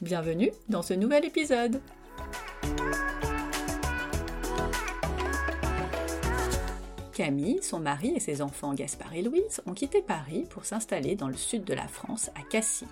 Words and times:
Bienvenue 0.00 0.50
dans 0.68 0.82
ce 0.82 0.92
nouvel 0.92 1.24
épisode. 1.24 1.80
Camille, 7.12 7.62
son 7.62 7.78
mari 7.78 8.12
et 8.16 8.20
ses 8.20 8.42
enfants 8.42 8.74
Gaspard 8.74 9.14
et 9.14 9.22
Louise 9.22 9.62
ont 9.66 9.72
quitté 9.72 10.02
Paris 10.02 10.46
pour 10.50 10.64
s'installer 10.64 11.14
dans 11.14 11.28
le 11.28 11.36
sud 11.36 11.62
de 11.64 11.74
la 11.74 11.86
France, 11.86 12.30
à 12.34 12.42
Cassis, 12.42 12.88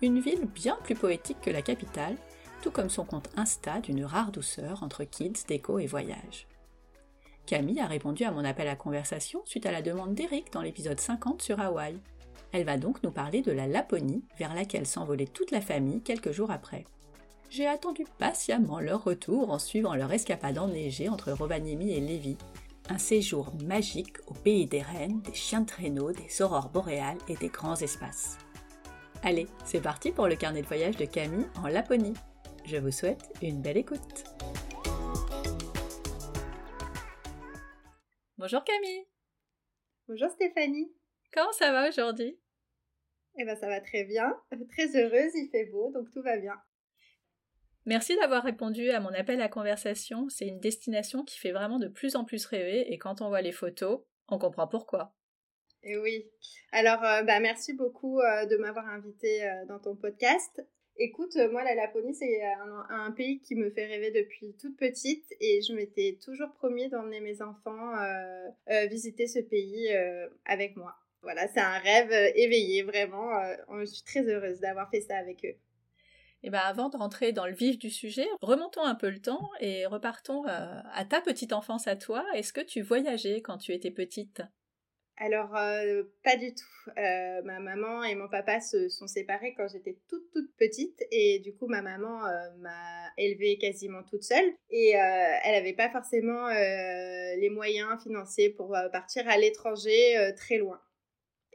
une 0.00 0.18
ville 0.18 0.46
bien 0.46 0.78
plus 0.82 0.94
poétique 0.94 1.42
que 1.42 1.50
la 1.50 1.60
capitale, 1.60 2.16
tout 2.62 2.70
comme 2.70 2.90
son 2.90 3.04
compte 3.04 3.28
Insta 3.36 3.80
d'une 3.80 4.06
rare 4.06 4.32
douceur 4.32 4.82
entre 4.82 5.04
kids, 5.04 5.44
déco 5.46 5.78
et 5.78 5.86
voyage. 5.86 6.46
Camille 7.44 7.80
a 7.80 7.86
répondu 7.86 8.24
à 8.24 8.32
mon 8.32 8.46
appel 8.46 8.66
à 8.66 8.76
conversation 8.76 9.42
suite 9.44 9.66
à 9.66 9.72
la 9.72 9.82
demande 9.82 10.14
d'Eric 10.14 10.52
dans 10.52 10.62
l'épisode 10.62 10.98
50 10.98 11.42
sur 11.42 11.60
Hawaï. 11.60 11.98
Elle 12.56 12.64
va 12.64 12.78
donc 12.78 13.02
nous 13.02 13.10
parler 13.10 13.42
de 13.42 13.52
la 13.52 13.66
Laponie, 13.66 14.24
vers 14.38 14.54
laquelle 14.54 14.86
s'envolait 14.86 15.26
toute 15.26 15.50
la 15.50 15.60
famille 15.60 16.00
quelques 16.00 16.30
jours 16.30 16.50
après. 16.50 16.86
J'ai 17.50 17.66
attendu 17.66 18.06
patiemment 18.18 18.80
leur 18.80 19.04
retour 19.04 19.50
en 19.50 19.58
suivant 19.58 19.94
leur 19.94 20.10
escapade 20.10 20.56
enneigée 20.56 21.10
entre 21.10 21.32
Rovaniemi 21.32 21.92
et 21.92 22.00
Lévis, 22.00 22.38
un 22.88 22.96
séjour 22.96 23.52
magique 23.62 24.16
au 24.26 24.32
pays 24.32 24.64
des 24.64 24.80
rennes, 24.80 25.20
des 25.20 25.34
chiens 25.34 25.60
de 25.60 25.66
traîneau, 25.66 26.12
des 26.12 26.40
aurores 26.40 26.70
boréales 26.70 27.18
et 27.28 27.34
des 27.34 27.48
grands 27.48 27.76
espaces. 27.76 28.38
Allez, 29.22 29.48
c'est 29.66 29.82
parti 29.82 30.10
pour 30.10 30.26
le 30.26 30.36
carnet 30.36 30.62
de 30.62 30.66
voyage 30.66 30.96
de 30.96 31.04
Camille 31.04 31.48
en 31.62 31.68
Laponie. 31.68 32.14
Je 32.64 32.78
vous 32.78 32.90
souhaite 32.90 33.34
une 33.42 33.60
belle 33.60 33.76
écoute. 33.76 34.24
Bonjour 38.38 38.64
Camille. 38.64 39.04
Bonjour 40.08 40.30
Stéphanie. 40.30 40.90
Comment 41.34 41.52
ça 41.52 41.70
va 41.70 41.90
aujourd'hui? 41.90 42.38
Eh 43.38 43.44
ben 43.44 43.56
ça 43.56 43.68
va 43.68 43.80
très 43.80 44.04
bien, 44.04 44.34
très 44.70 44.96
heureuse, 44.96 45.32
il 45.34 45.48
fait 45.50 45.66
beau, 45.66 45.90
donc 45.92 46.10
tout 46.10 46.22
va 46.22 46.38
bien. 46.38 46.54
Merci 47.86 48.16
d'avoir 48.16 48.42
répondu 48.42 48.90
à 48.90 48.98
mon 48.98 49.10
appel 49.10 49.40
à 49.40 49.48
conversation. 49.48 50.28
C'est 50.28 50.48
une 50.48 50.58
destination 50.58 51.22
qui 51.22 51.38
fait 51.38 51.52
vraiment 51.52 51.78
de 51.78 51.86
plus 51.86 52.16
en 52.16 52.24
plus 52.24 52.44
rêver 52.46 52.92
et 52.92 52.98
quand 52.98 53.20
on 53.20 53.28
voit 53.28 53.42
les 53.42 53.52
photos, 53.52 54.00
on 54.28 54.38
comprend 54.38 54.66
pourquoi. 54.66 55.14
Et 55.84 55.92
eh 55.92 55.98
oui. 55.98 56.26
Alors, 56.72 57.02
euh, 57.04 57.22
bah, 57.22 57.38
merci 57.38 57.74
beaucoup 57.74 58.18
euh, 58.20 58.44
de 58.46 58.56
m'avoir 58.56 58.88
invité 58.88 59.44
euh, 59.44 59.64
dans 59.66 59.78
ton 59.78 59.94
podcast. 59.94 60.60
Écoute, 60.98 61.36
moi, 61.52 61.62
la 61.62 61.76
Laponie, 61.76 62.14
c'est 62.14 62.42
un, 62.90 63.12
pays 63.12 63.40
qui 63.40 63.54
me 63.54 63.70
fait 63.70 63.86
rêver 63.86 64.10
depuis 64.10 64.56
toute 64.56 64.76
petite 64.76 65.26
et 65.40 65.60
je 65.60 65.74
m'étais 65.74 66.18
toujours 66.24 66.52
promis 66.54 66.88
d'emmener 66.88 67.20
mes 67.20 67.42
enfants 67.42 67.92
visiter 68.88 69.26
ce 69.26 69.40
pays 69.40 69.90
avec 70.46 70.74
moi. 70.74 70.96
Voilà, 71.26 71.48
c'est 71.48 71.60
un 71.60 71.78
rêve 71.78 72.12
éveillé, 72.36 72.84
vraiment. 72.84 73.30
je 73.80 73.84
suis 73.84 74.04
très 74.04 74.22
heureuse 74.22 74.60
d'avoir 74.60 74.88
fait 74.90 75.00
ça 75.00 75.16
avec 75.16 75.44
eux. 75.44 75.56
Et 76.46 76.50
ben 76.50 76.60
avant 76.60 76.88
de 76.88 76.96
rentrer 76.96 77.32
dans 77.32 77.46
le 77.46 77.54
vif 77.54 77.76
du 77.76 77.90
sujet, 77.90 78.28
remontons 78.40 78.84
un 78.84 78.94
peu 78.94 79.10
le 79.10 79.20
temps 79.20 79.50
et 79.58 79.84
repartons 79.86 80.46
euh, 80.46 80.80
à 80.92 81.04
ta 81.04 81.20
petite 81.20 81.52
enfance 81.52 81.88
à 81.88 81.96
toi. 81.96 82.24
Est-ce 82.34 82.52
que 82.52 82.60
tu 82.60 82.82
voyageais 82.82 83.40
quand 83.40 83.58
tu 83.58 83.72
étais 83.72 83.90
petite? 83.90 84.42
Alors, 85.16 85.56
euh, 85.56 86.04
pas 86.22 86.36
du 86.36 86.54
tout. 86.54 86.90
Euh, 86.98 87.42
ma 87.42 87.58
maman 87.58 88.04
et 88.04 88.14
mon 88.14 88.28
papa 88.28 88.60
se 88.60 88.88
sont 88.90 89.08
séparés 89.08 89.54
quand 89.56 89.66
j'étais 89.66 89.98
toute, 90.08 90.30
toute 90.30 90.54
petite. 90.56 91.02
Et 91.10 91.40
du 91.40 91.52
coup, 91.52 91.66
ma 91.66 91.82
maman 91.82 92.20
m'a 92.58 93.10
élevée 93.16 93.58
quasiment 93.58 94.02
toute 94.02 94.22
seule. 94.22 94.52
Et 94.70 94.90
elle 94.90 95.54
n'avait 95.54 95.72
pas 95.72 95.90
forcément 95.90 96.48
les 96.48 97.50
moyens 97.50 98.00
financiers 98.02 98.50
pour 98.50 98.76
partir 98.92 99.26
à 99.26 99.38
l'étranger 99.38 100.32
très 100.36 100.58
loin. 100.58 100.78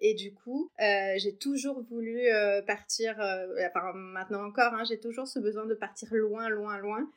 Et 0.04 0.16
du 0.16 0.34
coup, 0.34 0.72
euh, 0.82 1.14
j'ai 1.18 1.38
toujours 1.38 1.80
voulu 1.84 2.28
euh, 2.28 2.64
partir, 2.64 3.22
euh, 3.22 3.46
enfin 3.70 3.94
maintenant 3.94 4.44
encore, 4.44 4.74
hein, 4.74 4.84
j'ai 4.84 5.00
toujours 5.00 5.28
ce 5.28 5.38
besoin 5.38 5.68
de 5.68 5.76
partir 5.76 6.10
loin, 6.12 6.50
loin, 6.50 6.80
loin 6.80 7.08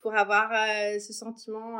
pour 0.00 0.16
avoir 0.16 0.50
ce 1.00 1.12
sentiment 1.12 1.78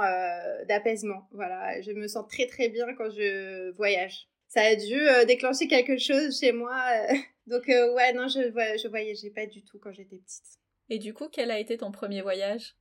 d'apaisement. 0.69 1.27
Voilà, 1.33 1.81
je 1.81 1.91
me 1.91 2.07
sens 2.07 2.25
très 2.29 2.47
très 2.47 2.69
bien 2.69 2.87
quand 2.95 3.11
je 3.11 3.73
voyage. 3.73 4.29
Ça 4.47 4.61
a 4.61 4.77
dû 4.77 5.01
déclencher 5.27 5.67
quelque 5.67 5.99
chose 5.99 6.39
chez 6.39 6.53
moi. 6.53 6.81
Donc 7.49 7.65
ouais, 7.67 8.13
non, 8.13 8.29
je, 8.29 8.43
je 8.81 8.87
voyageais 8.87 9.31
pas 9.31 9.47
du 9.47 9.65
tout 9.65 9.81
quand 9.81 9.91
j'étais 9.91 10.19
petite. 10.19 10.61
Et 10.89 11.01
du 11.01 11.13
coup, 11.15 11.29
quel 11.33 11.51
a 11.51 11.59
été 11.59 11.77
ton 11.79 11.91
premier 11.91 12.23
voyage? 12.23 12.77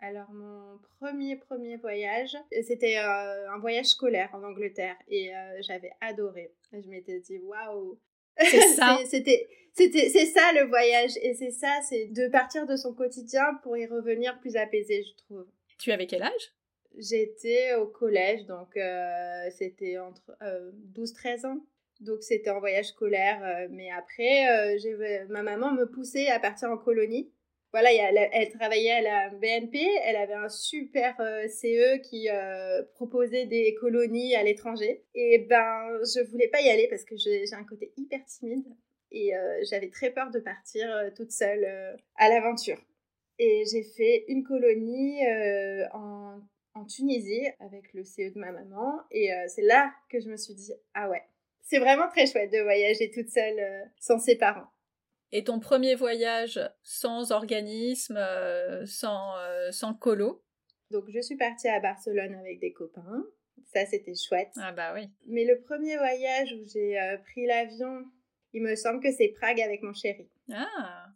Alors 0.00 0.30
mon 0.30 0.78
premier 1.00 1.36
premier 1.36 1.76
voyage, 1.76 2.36
c'était 2.62 2.98
euh, 2.98 3.50
un 3.50 3.58
voyage 3.58 3.86
scolaire 3.86 4.30
en 4.32 4.44
Angleterre 4.44 4.96
et 5.08 5.34
euh, 5.34 5.60
j'avais 5.62 5.90
adoré. 6.00 6.52
Je 6.72 6.88
m'étais 6.88 7.18
dit 7.20 7.38
waouh. 7.38 7.98
C'est 8.38 8.60
ça. 8.76 8.98
c'était 9.06 9.48
c'était 9.72 10.08
c'est 10.08 10.26
ça 10.26 10.52
le 10.52 10.68
voyage 10.68 11.16
et 11.22 11.34
c'est 11.34 11.50
ça 11.50 11.80
c'est 11.82 12.06
de 12.06 12.28
partir 12.28 12.66
de 12.66 12.76
son 12.76 12.94
quotidien 12.94 13.54
pour 13.62 13.76
y 13.76 13.86
revenir 13.86 14.38
plus 14.38 14.56
apaisé, 14.56 15.02
je 15.02 15.16
trouve. 15.24 15.46
Tu 15.78 15.90
avais 15.90 16.06
quel 16.06 16.22
âge? 16.22 16.52
J'étais 16.96 17.74
au 17.74 17.86
collège 17.86 18.46
donc 18.46 18.76
euh, 18.76 19.50
c'était 19.50 19.98
entre 19.98 20.36
12 20.72 21.12
13 21.12 21.44
ans. 21.46 21.58
Donc 22.00 22.22
c'était 22.22 22.50
un 22.50 22.60
voyage 22.60 22.86
scolaire 22.86 23.68
mais 23.70 23.90
après 23.90 24.78
j'ai 24.78 24.94
ma 25.28 25.42
maman 25.42 25.72
me 25.72 25.86
poussait 25.86 26.28
à 26.28 26.38
partir 26.38 26.70
en 26.70 26.78
colonie 26.78 27.32
voilà, 27.72 27.92
elle, 27.92 28.48
travaillait 28.50 28.92
à 28.92 29.02
la 29.02 29.28
BNP, 29.28 29.78
elle 30.04 30.16
avait 30.16 30.34
un 30.34 30.48
super 30.48 31.14
euh, 31.20 31.46
CE 31.48 31.98
qui 31.98 32.30
euh, 32.30 32.82
proposait 32.94 33.44
des 33.44 33.74
colonies 33.74 34.34
à 34.34 34.42
l'étranger. 34.42 35.04
Et 35.14 35.38
ben, 35.38 35.98
je 36.02 36.24
voulais 36.30 36.48
pas 36.48 36.62
y 36.62 36.70
aller 36.70 36.88
parce 36.88 37.04
que 37.04 37.16
j'ai 37.16 37.44
un 37.52 37.64
côté 37.64 37.92
hyper 37.98 38.24
timide 38.24 38.64
et 39.10 39.36
euh, 39.36 39.62
j'avais 39.68 39.90
très 39.90 40.10
peur 40.10 40.30
de 40.30 40.38
partir 40.38 40.88
toute 41.14 41.30
seule 41.30 41.66
à 42.16 42.28
l'aventure. 42.30 42.80
Et 43.38 43.64
j'ai 43.70 43.82
fait 43.82 44.24
une 44.28 44.44
colonie 44.44 45.20
en, 45.92 46.40
en, 46.74 46.84
Tunisie 46.86 47.46
avec 47.60 47.92
le 47.92 48.02
CE 48.02 48.32
de 48.32 48.38
ma 48.38 48.50
maman 48.50 49.00
et 49.10 49.30
c'est 49.48 49.62
là 49.62 49.92
que 50.08 50.20
je 50.20 50.28
me 50.28 50.36
suis 50.36 50.54
dit, 50.54 50.72
ah 50.94 51.08
ouais, 51.10 51.22
c'est 51.60 51.78
vraiment 51.78 52.08
très 52.08 52.26
chouette 52.26 52.50
de 52.50 52.60
voyager 52.62 53.10
toute 53.10 53.28
seule 53.28 53.90
sans 54.00 54.18
ses 54.18 54.36
parents. 54.36 54.68
Et 55.30 55.44
ton 55.44 55.60
premier 55.60 55.94
voyage 55.94 56.58
sans 56.82 57.32
organisme, 57.32 58.16
euh, 58.16 58.86
sans, 58.86 59.36
euh, 59.38 59.70
sans 59.70 59.94
colo? 59.94 60.42
Donc 60.90 61.04
je 61.08 61.20
suis 61.20 61.36
partie 61.36 61.68
à 61.68 61.80
Barcelone 61.80 62.34
avec 62.34 62.60
des 62.60 62.72
copains. 62.72 63.24
Ça 63.66 63.84
c'était 63.84 64.14
chouette. 64.14 64.52
Ah 64.56 64.72
bah 64.72 64.94
oui. 64.94 65.10
Mais 65.26 65.44
le 65.44 65.60
premier 65.60 65.98
voyage 65.98 66.54
où 66.54 66.64
j'ai 66.72 66.98
euh, 66.98 67.18
pris 67.18 67.46
l'avion, 67.46 68.04
il 68.54 68.62
me 68.62 68.74
semble 68.74 69.00
que 69.00 69.12
c'est 69.12 69.28
Prague 69.28 69.60
avec 69.60 69.82
mon 69.82 69.92
chéri. 69.92 70.30
Ah. 70.50 71.06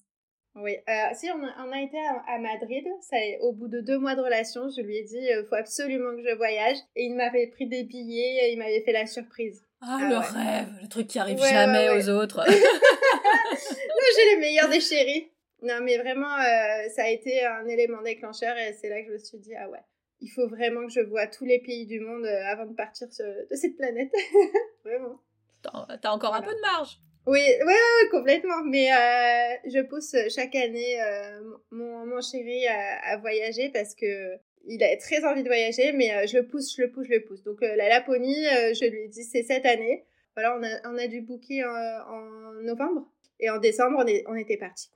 Oui, 0.54 0.76
si 1.14 1.30
on 1.30 1.42
a, 1.42 1.66
on 1.66 1.72
a 1.72 1.80
été 1.80 1.96
à, 2.26 2.38
Madrid, 2.38 2.84
ça, 3.00 3.16
au 3.40 3.54
bout 3.54 3.68
de 3.68 3.80
deux 3.80 3.98
mois 3.98 4.14
de 4.14 4.20
relation, 4.20 4.68
je 4.68 4.82
lui 4.82 4.98
ai 4.98 5.02
dit 5.02 5.16
il 5.16 5.46
faut 5.48 5.54
absolument 5.54 6.14
que 6.14 6.28
je 6.28 6.36
voyage 6.36 6.76
et 6.94 7.04
il 7.04 7.14
m'avait 7.14 7.46
pris 7.46 7.66
des 7.66 7.84
billets, 7.84 8.44
et 8.44 8.52
il 8.52 8.58
m'avait 8.58 8.82
fait 8.82 8.92
la 8.92 9.06
surprise. 9.06 9.64
Ah, 9.82 9.98
ah 10.00 10.08
le 10.08 10.16
rêve, 10.16 10.68
le 10.80 10.88
truc 10.88 11.08
qui 11.08 11.18
arrive 11.18 11.38
jamais 11.38 11.90
aux 11.90 12.08
autres. 12.08 12.44
j'ai 14.16 14.34
les 14.34 14.40
meilleurs 14.40 14.68
des 14.68 14.80
chéris. 14.80 15.30
Non, 15.62 15.80
mais 15.82 15.98
vraiment, 15.98 16.34
euh, 16.38 16.88
ça 16.94 17.04
a 17.04 17.08
été 17.08 17.44
un 17.44 17.66
élément 17.66 18.02
déclencheur 18.02 18.56
et 18.56 18.72
c'est 18.72 18.88
là 18.88 19.00
que 19.02 19.08
je 19.08 19.12
me 19.12 19.18
suis 19.18 19.38
dit, 19.38 19.54
ah 19.54 19.68
ouais, 19.68 19.82
il 20.20 20.28
faut 20.28 20.48
vraiment 20.48 20.86
que 20.86 20.92
je 20.92 21.00
vois 21.00 21.26
tous 21.26 21.44
les 21.44 21.58
pays 21.58 21.86
du 21.86 22.00
monde 22.00 22.24
euh, 22.24 22.44
avant 22.46 22.66
de 22.66 22.74
partir 22.74 23.08
de 23.08 23.56
cette 23.56 23.76
planète. 23.76 24.12
vraiment. 24.84 25.20
T'as 25.62 26.10
encore 26.10 26.34
un 26.34 26.42
peu 26.42 26.54
de 26.54 26.60
marge. 26.60 26.98
Oui, 27.26 27.40
oui, 27.40 27.74
oui, 27.74 28.08
complètement. 28.10 28.62
Mais 28.64 28.92
euh, 28.92 29.56
je 29.66 29.82
pousse 29.82 30.16
chaque 30.34 30.54
année 30.54 31.00
euh, 31.00 31.40
mon, 31.70 32.06
mon 32.06 32.20
chéri 32.20 32.66
à, 32.66 33.16
voyager 33.18 33.70
parce 33.70 33.94
que 33.94 34.36
il 34.66 34.82
a 34.82 34.96
très 34.96 35.24
envie 35.24 35.42
de 35.42 35.48
voyager, 35.48 35.92
mais 35.92 36.14
euh, 36.14 36.26
je 36.26 36.38
le 36.38 36.46
pousse, 36.46 36.74
je 36.76 36.82
le 36.82 36.90
pousse, 36.90 37.06
je 37.06 37.14
le 37.14 37.24
pousse. 37.24 37.42
Donc 37.42 37.60
la 37.60 37.88
Laponie, 37.88 38.44
je 38.44 38.90
lui 38.90 39.04
ai 39.04 39.08
dit 39.08 39.24
c'est 39.24 39.42
cette 39.42 39.66
année. 39.66 40.04
Voilà, 40.34 40.56
on 40.56 40.62
a, 40.62 40.90
on 40.90 40.98
a 40.98 41.06
dû 41.06 41.20
booker 41.20 41.64
en 41.64 42.52
novembre 42.62 43.06
et 43.38 43.50
en 43.50 43.58
décembre 43.58 43.98
on, 44.02 44.06
est, 44.06 44.24
on 44.26 44.34
était 44.34 44.56
parti. 44.56 44.88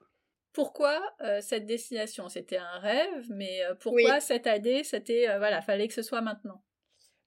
Pourquoi 0.53 1.03
cette 1.43 1.67
destination? 1.67 2.29
C'était 2.31 2.57
un 2.57 2.79
rêve, 2.79 3.27
mais 3.31 3.61
pourquoi 3.81 4.21
cette 4.21 4.47
année 4.47 4.85
C'était 4.85 5.27
voilà, 5.39 5.61
fallait 5.61 5.89
que 5.89 5.95
ce 5.95 6.03
soit 6.03 6.23
maintenant? 6.23 6.63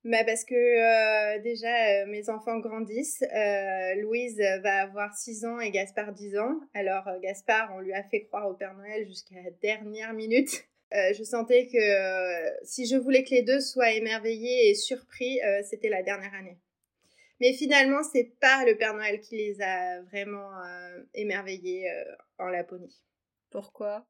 Bah 0.05 0.23
parce 0.25 0.45
que 0.45 0.55
euh, 0.55 1.39
déjà, 1.39 1.67
euh, 1.67 2.05
mes 2.07 2.29
enfants 2.29 2.57
grandissent. 2.59 3.23
Euh, 3.35 3.95
Louise 3.95 4.39
va 4.63 4.83
avoir 4.83 5.13
6 5.13 5.45
ans 5.45 5.59
et 5.59 5.71
Gaspard 5.71 6.13
10 6.13 6.37
ans. 6.37 6.59
Alors, 6.73 7.03
Gaspard, 7.21 7.73
on 7.75 7.79
lui 7.79 7.93
a 7.93 8.03
fait 8.03 8.23
croire 8.23 8.47
au 8.47 8.53
Père 8.53 8.73
Noël 8.75 9.05
jusqu'à 9.05 9.35
la 9.35 9.51
dernière 9.61 10.13
minute. 10.13 10.65
Je 10.91 11.23
sentais 11.23 11.67
que 11.67 12.65
si 12.65 12.85
je 12.87 12.95
voulais 12.95 13.23
que 13.23 13.31
les 13.31 13.43
deux 13.43 13.61
soient 13.61 13.91
émerveillés 13.91 14.69
et 14.69 14.75
surpris, 14.75 15.39
c'était 15.63 15.89
la 15.89 16.03
dernière 16.03 16.33
année. 16.33 16.57
Mais 17.39 17.53
finalement, 17.53 18.03
c'est 18.03 18.33
pas 18.41 18.65
le 18.65 18.75
Père 18.75 18.93
Noël 18.93 19.19
qui 19.21 19.37
les 19.37 19.61
a 19.61 20.01
vraiment 20.01 20.49
émerveillés 21.13 21.89
en 22.37 22.47
Laponie. 22.47 23.01
Pourquoi? 23.51 24.05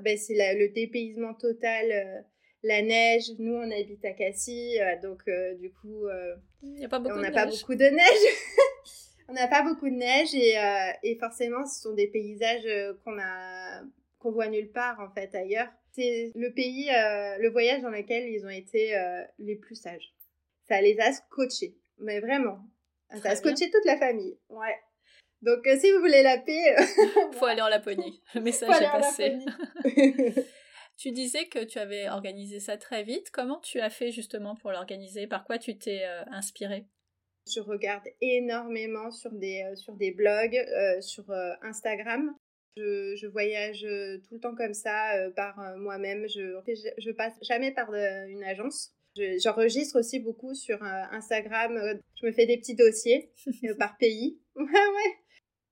Ben, 0.00 0.16
C'est 0.16 0.54
le 0.54 0.68
dépaysement 0.68 1.34
total 1.34 2.24
la 2.62 2.82
neige. 2.82 3.24
Nous, 3.38 3.54
on 3.54 3.70
habite 3.70 4.04
à 4.04 4.12
Cassis, 4.12 4.78
euh, 4.80 5.00
donc 5.02 5.22
euh, 5.28 5.54
du 5.54 5.72
coup, 5.72 6.06
euh, 6.06 6.36
a 6.82 6.88
pas 6.88 6.98
beaucoup 6.98 7.16
on 7.16 7.20
n'a 7.20 7.30
pas 7.30 7.46
beaucoup 7.46 7.74
de 7.74 7.84
neige. 7.84 8.34
on 9.28 9.32
n'a 9.32 9.48
pas 9.48 9.62
beaucoup 9.62 9.88
de 9.88 9.94
neige 9.94 10.34
et, 10.34 10.56
et, 11.02 11.16
forcément, 11.16 11.64
ce 11.66 11.80
sont 11.80 11.94
des 11.94 12.08
paysages 12.08 12.68
qu'on 13.04 13.18
a 13.18 13.82
qu'on 14.22 14.32
voit 14.32 14.48
nulle 14.48 14.70
part 14.70 15.00
en 15.00 15.10
fait 15.12 15.34
ailleurs. 15.34 15.68
C'est 15.92 16.32
le 16.34 16.54
pays, 16.54 16.86
le 16.86 17.50
voyage 17.50 17.82
dans 17.82 17.90
lequel 17.90 18.26
ils 18.28 18.46
ont 18.46 18.50
été 18.50 18.96
les 19.38 19.56
plus 19.56 19.74
sages. 19.74 20.14
Ça 20.66 20.80
les 20.80 20.98
a 21.00 21.12
scotchés, 21.12 21.76
mais 21.98 22.20
vraiment. 22.20 22.60
ça 23.22 23.30
a 23.30 23.36
scotché 23.36 23.70
toute 23.70 23.84
la 23.84 23.98
famille. 23.98 24.38
Ouais. 24.48 24.74
Donc, 25.42 25.66
si 25.78 25.90
vous 25.92 25.98
voulez 25.98 26.22
la 26.22 26.38
paix, 26.38 26.76
faut 27.32 27.44
aller 27.44 27.60
en 27.60 27.68
Laponie. 27.68 28.22
Le 28.34 28.40
message 28.40 28.80
est 28.80 28.84
passé. 28.84 29.38
Tu 31.02 31.10
disais 31.10 31.46
que 31.46 31.64
tu 31.64 31.80
avais 31.80 32.08
organisé 32.08 32.60
ça 32.60 32.76
très 32.76 33.02
vite. 33.02 33.30
Comment 33.32 33.58
tu 33.58 33.80
as 33.80 33.90
fait 33.90 34.12
justement 34.12 34.54
pour 34.54 34.70
l'organiser? 34.70 35.26
Par 35.26 35.44
quoi 35.44 35.58
tu 35.58 35.76
t'es 35.76 36.04
euh, 36.04 36.22
inspiré 36.30 36.86
Je 37.52 37.60
regarde 37.60 38.04
énormément 38.20 39.10
sur 39.10 39.32
des, 39.32 39.64
euh, 39.64 39.74
sur 39.74 39.94
des 39.94 40.12
blogs, 40.12 40.56
euh, 40.56 41.00
sur 41.00 41.24
Instagram. 41.62 42.36
Je, 42.76 43.14
je, 43.16 43.26
voyage 43.26 43.80
tout 43.80 44.34
le 44.34 44.40
temps 44.40 44.54
comme 44.54 44.74
ça 44.74 45.30
par 45.36 45.76
moi-même. 45.76 46.26
Je, 46.28 46.56
je 46.98 47.10
passe 47.10 47.34
jamais 47.42 47.70
par 47.70 47.92
une 47.92 48.42
agence. 48.44 48.94
J'enregistre 49.42 49.98
aussi 49.98 50.20
beaucoup 50.20 50.54
sur 50.54 50.82
Instagram. 50.82 52.00
Je 52.20 52.26
me 52.26 52.32
fais 52.32 52.46
des 52.46 52.56
petits 52.56 52.74
dossiers 52.74 53.30
par 53.78 53.96
pays. 53.98 54.38
ouais, 54.56 54.64
ouais. 54.64 55.16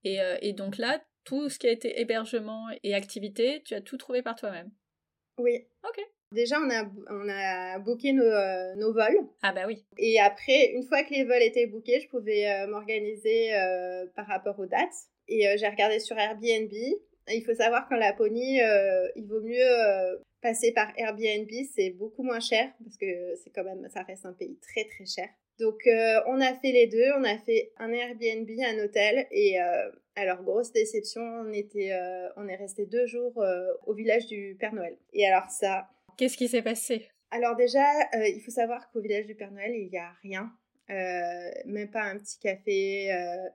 Et, 0.03 0.19
et 0.41 0.53
donc 0.53 0.77
là, 0.77 1.01
tout 1.23 1.49
ce 1.49 1.59
qui 1.59 1.67
a 1.67 1.71
été 1.71 1.99
hébergement 2.01 2.67
et 2.83 2.93
activité, 2.93 3.61
tu 3.63 3.73
as 3.73 3.81
tout 3.81 3.97
trouvé 3.97 4.21
par 4.21 4.35
toi-même? 4.35 4.71
Oui. 5.37 5.65
Ok. 5.87 5.99
Déjà, 6.31 6.59
on 6.61 6.69
a, 6.69 6.85
on 7.09 7.27
a 7.27 7.79
booké 7.79 8.13
nos, 8.13 8.23
euh, 8.23 8.73
nos, 8.75 8.93
vols. 8.93 9.27
Ah 9.41 9.51
bah 9.51 9.63
oui. 9.67 9.83
Et 9.97 10.19
après, 10.19 10.71
une 10.73 10.83
fois 10.83 11.03
que 11.03 11.13
les 11.13 11.25
vols 11.25 11.41
étaient 11.41 11.67
bookés, 11.67 11.99
je 11.99 12.07
pouvais 12.07 12.49
euh, 12.49 12.67
m'organiser 12.67 13.53
euh, 13.53 14.05
par 14.15 14.27
rapport 14.27 14.57
aux 14.59 14.65
dates. 14.65 15.09
Et 15.31 15.57
j'ai 15.57 15.67
regardé 15.67 15.99
sur 15.99 16.17
Airbnb. 16.17 16.71
Il 17.29 17.43
faut 17.45 17.53
savoir 17.53 17.87
qu'en 17.87 17.95
Laponie, 17.95 18.59
il 19.15 19.25
vaut 19.27 19.41
mieux 19.41 20.19
passer 20.41 20.71
par 20.73 20.91
Airbnb. 20.97 21.49
C'est 21.73 21.91
beaucoup 21.91 22.23
moins 22.23 22.39
cher 22.39 22.69
parce 22.83 22.97
que 22.97 23.35
c'est 23.43 23.51
quand 23.51 23.63
même, 23.63 23.87
ça 23.93 24.03
reste 24.03 24.25
un 24.25 24.33
pays 24.33 24.57
très 24.59 24.83
très 24.85 25.05
cher. 25.05 25.29
Donc, 25.59 25.87
on 26.27 26.41
a 26.41 26.53
fait 26.55 26.71
les 26.71 26.87
deux. 26.87 27.11
On 27.17 27.23
a 27.23 27.37
fait 27.37 27.71
un 27.77 27.91
Airbnb, 27.91 28.49
un 28.59 28.83
hôtel. 28.83 29.27
Et 29.31 29.57
alors, 30.15 30.43
grosse 30.43 30.71
déception, 30.73 31.21
on, 31.21 31.53
était, 31.53 31.93
euh, 31.93 32.27
on 32.35 32.47
est 32.47 32.55
resté 32.55 32.85
deux 32.85 33.07
jours 33.07 33.41
euh, 33.41 33.71
au 33.85 33.93
village 33.93 34.27
du 34.27 34.57
Père 34.59 34.73
Noël. 34.73 34.97
Et 35.13 35.25
alors 35.25 35.49
ça... 35.49 35.87
Qu'est-ce 36.17 36.37
qui 36.37 36.47
s'est 36.47 36.61
passé? 36.61 37.07
Alors 37.31 37.55
déjà, 37.55 37.85
euh, 38.15 38.27
il 38.27 38.41
faut 38.41 38.51
savoir 38.51 38.91
qu'au 38.91 38.99
village 38.99 39.25
du 39.25 39.35
Père 39.35 39.51
Noël, 39.51 39.71
il 39.73 39.89
n'y 39.89 39.97
a 39.97 40.11
rien. 40.21 40.51
même 41.65 41.89
pas 41.89 42.03
un 42.03 42.17
petit 42.19 42.39
café. 42.39 43.09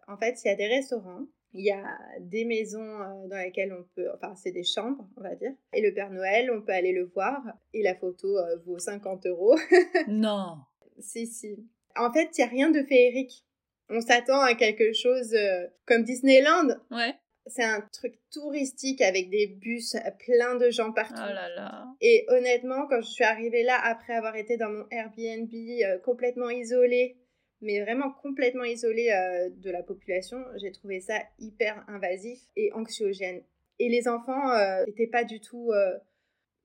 en 0.09 0.17
fait, 0.17 0.43
il 0.43 0.49
y 0.49 0.51
a 0.51 0.55
des 0.55 0.67
restaurants. 0.69 1.27
Il 1.57 1.65
y 1.65 1.71
a 1.71 1.99
des 2.21 2.45
maisons 2.45 2.99
dans 3.29 3.39
lesquelles 3.39 3.73
on 3.73 3.85
peut... 3.95 4.09
Enfin, 4.15 4.35
c'est 4.37 4.53
des 4.53 4.65
chambres, 4.65 5.09
on 5.17 5.23
va 5.23 5.35
dire. 5.35 5.53
Et 5.73 5.81
le 5.81 5.93
Père 5.93 6.11
Noël, 6.11 6.51
on 6.51 6.63
peut 6.63 6.73
aller 6.73 6.93
le 6.93 7.05
voir. 7.07 7.43
Et 7.73 7.83
la 7.83 7.95
photo 7.95 8.37
vaut 8.65 8.79
50 8.79 9.27
euros. 9.27 9.57
non 10.09 10.59
Si, 10.99 11.27
si. 11.27 11.67
En 11.97 12.13
fait, 12.13 12.29
il 12.37 12.41
n'y 12.41 12.45
a 12.45 12.51
rien 12.51 12.71
de 12.71 12.83
féerique 12.83 13.47
on 13.89 14.01
s'attend 14.01 14.41
à 14.41 14.55
quelque 14.55 14.93
chose 14.93 15.35
euh, 15.35 15.67
comme 15.87 16.03
Disneyland. 16.03 16.69
Ouais. 16.91 17.15
C'est 17.47 17.63
un 17.63 17.81
truc 17.93 18.15
touristique 18.33 19.01
avec 19.01 19.31
des 19.31 19.47
bus, 19.47 19.95
euh, 19.95 20.11
plein 20.19 20.57
de 20.57 20.71
gens 20.71 20.93
partout. 20.93 21.15
Oh 21.17 21.33
là 21.33 21.49
là. 21.55 21.87
Et 22.01 22.27
honnêtement, 22.29 22.87
quand 22.89 23.01
je 23.01 23.11
suis 23.11 23.25
arrivée 23.25 23.63
là, 23.63 23.79
après 23.85 24.15
avoir 24.15 24.35
été 24.37 24.57
dans 24.57 24.71
mon 24.71 24.87
Airbnb 24.91 25.53
euh, 25.53 25.99
complètement 25.99 26.51
isolée, 26.51 27.17
mais 27.61 27.81
vraiment 27.81 28.11
complètement 28.23 28.65
isolée 28.65 29.11
de 29.57 29.71
la 29.71 29.83
population, 29.83 30.39
j'ai 30.61 30.73
trouvé 30.73 31.01
ça 31.01 31.21
hyper 31.39 31.85
invasif 31.89 32.39
et 32.57 32.73
anxiogène. 32.73 33.43
Et 33.79 33.89
les 33.89 34.09
enfants 34.09 34.55
n'étaient 34.87 35.07
pas 35.07 35.25
du 35.25 35.41
tout 35.41 35.73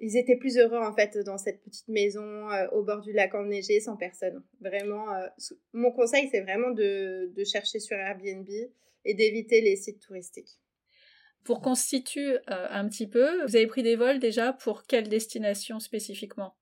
ils 0.01 0.17
étaient 0.17 0.35
plus 0.35 0.57
heureux 0.57 0.79
en 0.79 0.93
fait 0.93 1.17
dans 1.19 1.37
cette 1.37 1.61
petite 1.61 1.87
maison 1.87 2.49
euh, 2.49 2.67
au 2.71 2.83
bord 2.83 3.01
du 3.01 3.13
lac 3.13 3.33
enneigé 3.35 3.79
sans 3.79 3.95
personne. 3.95 4.43
Vraiment, 4.59 5.13
euh, 5.13 5.27
mon 5.73 5.91
conseil 5.91 6.27
c'est 6.31 6.41
vraiment 6.41 6.71
de, 6.71 7.31
de, 7.33 7.43
chercher 7.43 7.79
sur 7.79 7.95
Airbnb 7.95 8.49
et 9.05 9.13
d'éviter 9.13 9.61
les 9.61 9.75
sites 9.75 10.01
touristiques. 10.01 10.59
Pour 11.43 11.61
constituer 11.61 12.33
euh, 12.33 12.67
un 12.69 12.87
petit 12.87 13.07
peu, 13.07 13.43
vous 13.45 13.55
avez 13.55 13.67
pris 13.67 13.83
des 13.83 13.95
vols 13.95 14.19
déjà 14.19 14.53
pour 14.53 14.83
quelle 14.83 15.07
destination 15.07 15.79
spécifiquement? 15.79 16.55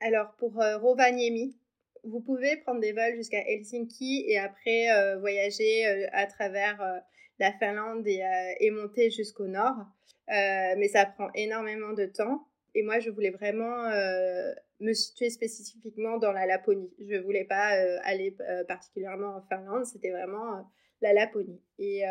Alors 0.00 0.34
pour 0.38 0.54
Rovaniemi, 0.54 1.58
vous 2.04 2.20
pouvez 2.20 2.56
prendre 2.58 2.80
des 2.80 2.92
vols 2.92 3.14
jusqu'à 3.16 3.40
Helsinki 3.46 4.24
et 4.28 4.38
après 4.38 5.16
voyager 5.18 5.84
à 6.12 6.26
travers 6.26 7.02
la 7.38 7.52
Finlande 7.52 8.06
et, 8.06 8.22
et 8.60 8.70
monter 8.70 9.10
jusqu'au 9.10 9.46
nord. 9.46 9.76
mais 10.28 10.88
ça 10.88 11.06
prend 11.06 11.28
énormément 11.34 11.92
de 11.92 12.06
temps. 12.06 12.48
Et 12.74 12.82
moi, 12.82 13.00
je 13.00 13.10
voulais 13.10 13.30
vraiment 13.30 13.86
euh, 13.86 14.52
me 14.80 14.92
situer 14.92 15.30
spécifiquement 15.30 16.18
dans 16.18 16.32
la 16.32 16.46
Laponie. 16.46 16.92
Je 17.00 17.14
ne 17.14 17.20
voulais 17.20 17.44
pas 17.44 17.76
euh, 17.76 17.98
aller 18.04 18.36
euh, 18.40 18.62
particulièrement 18.64 19.36
en 19.36 19.42
Finlande, 19.42 19.84
c'était 19.84 20.10
vraiment 20.10 20.64
la 21.00 21.12
Laponie. 21.12 21.60
Et 21.78 22.02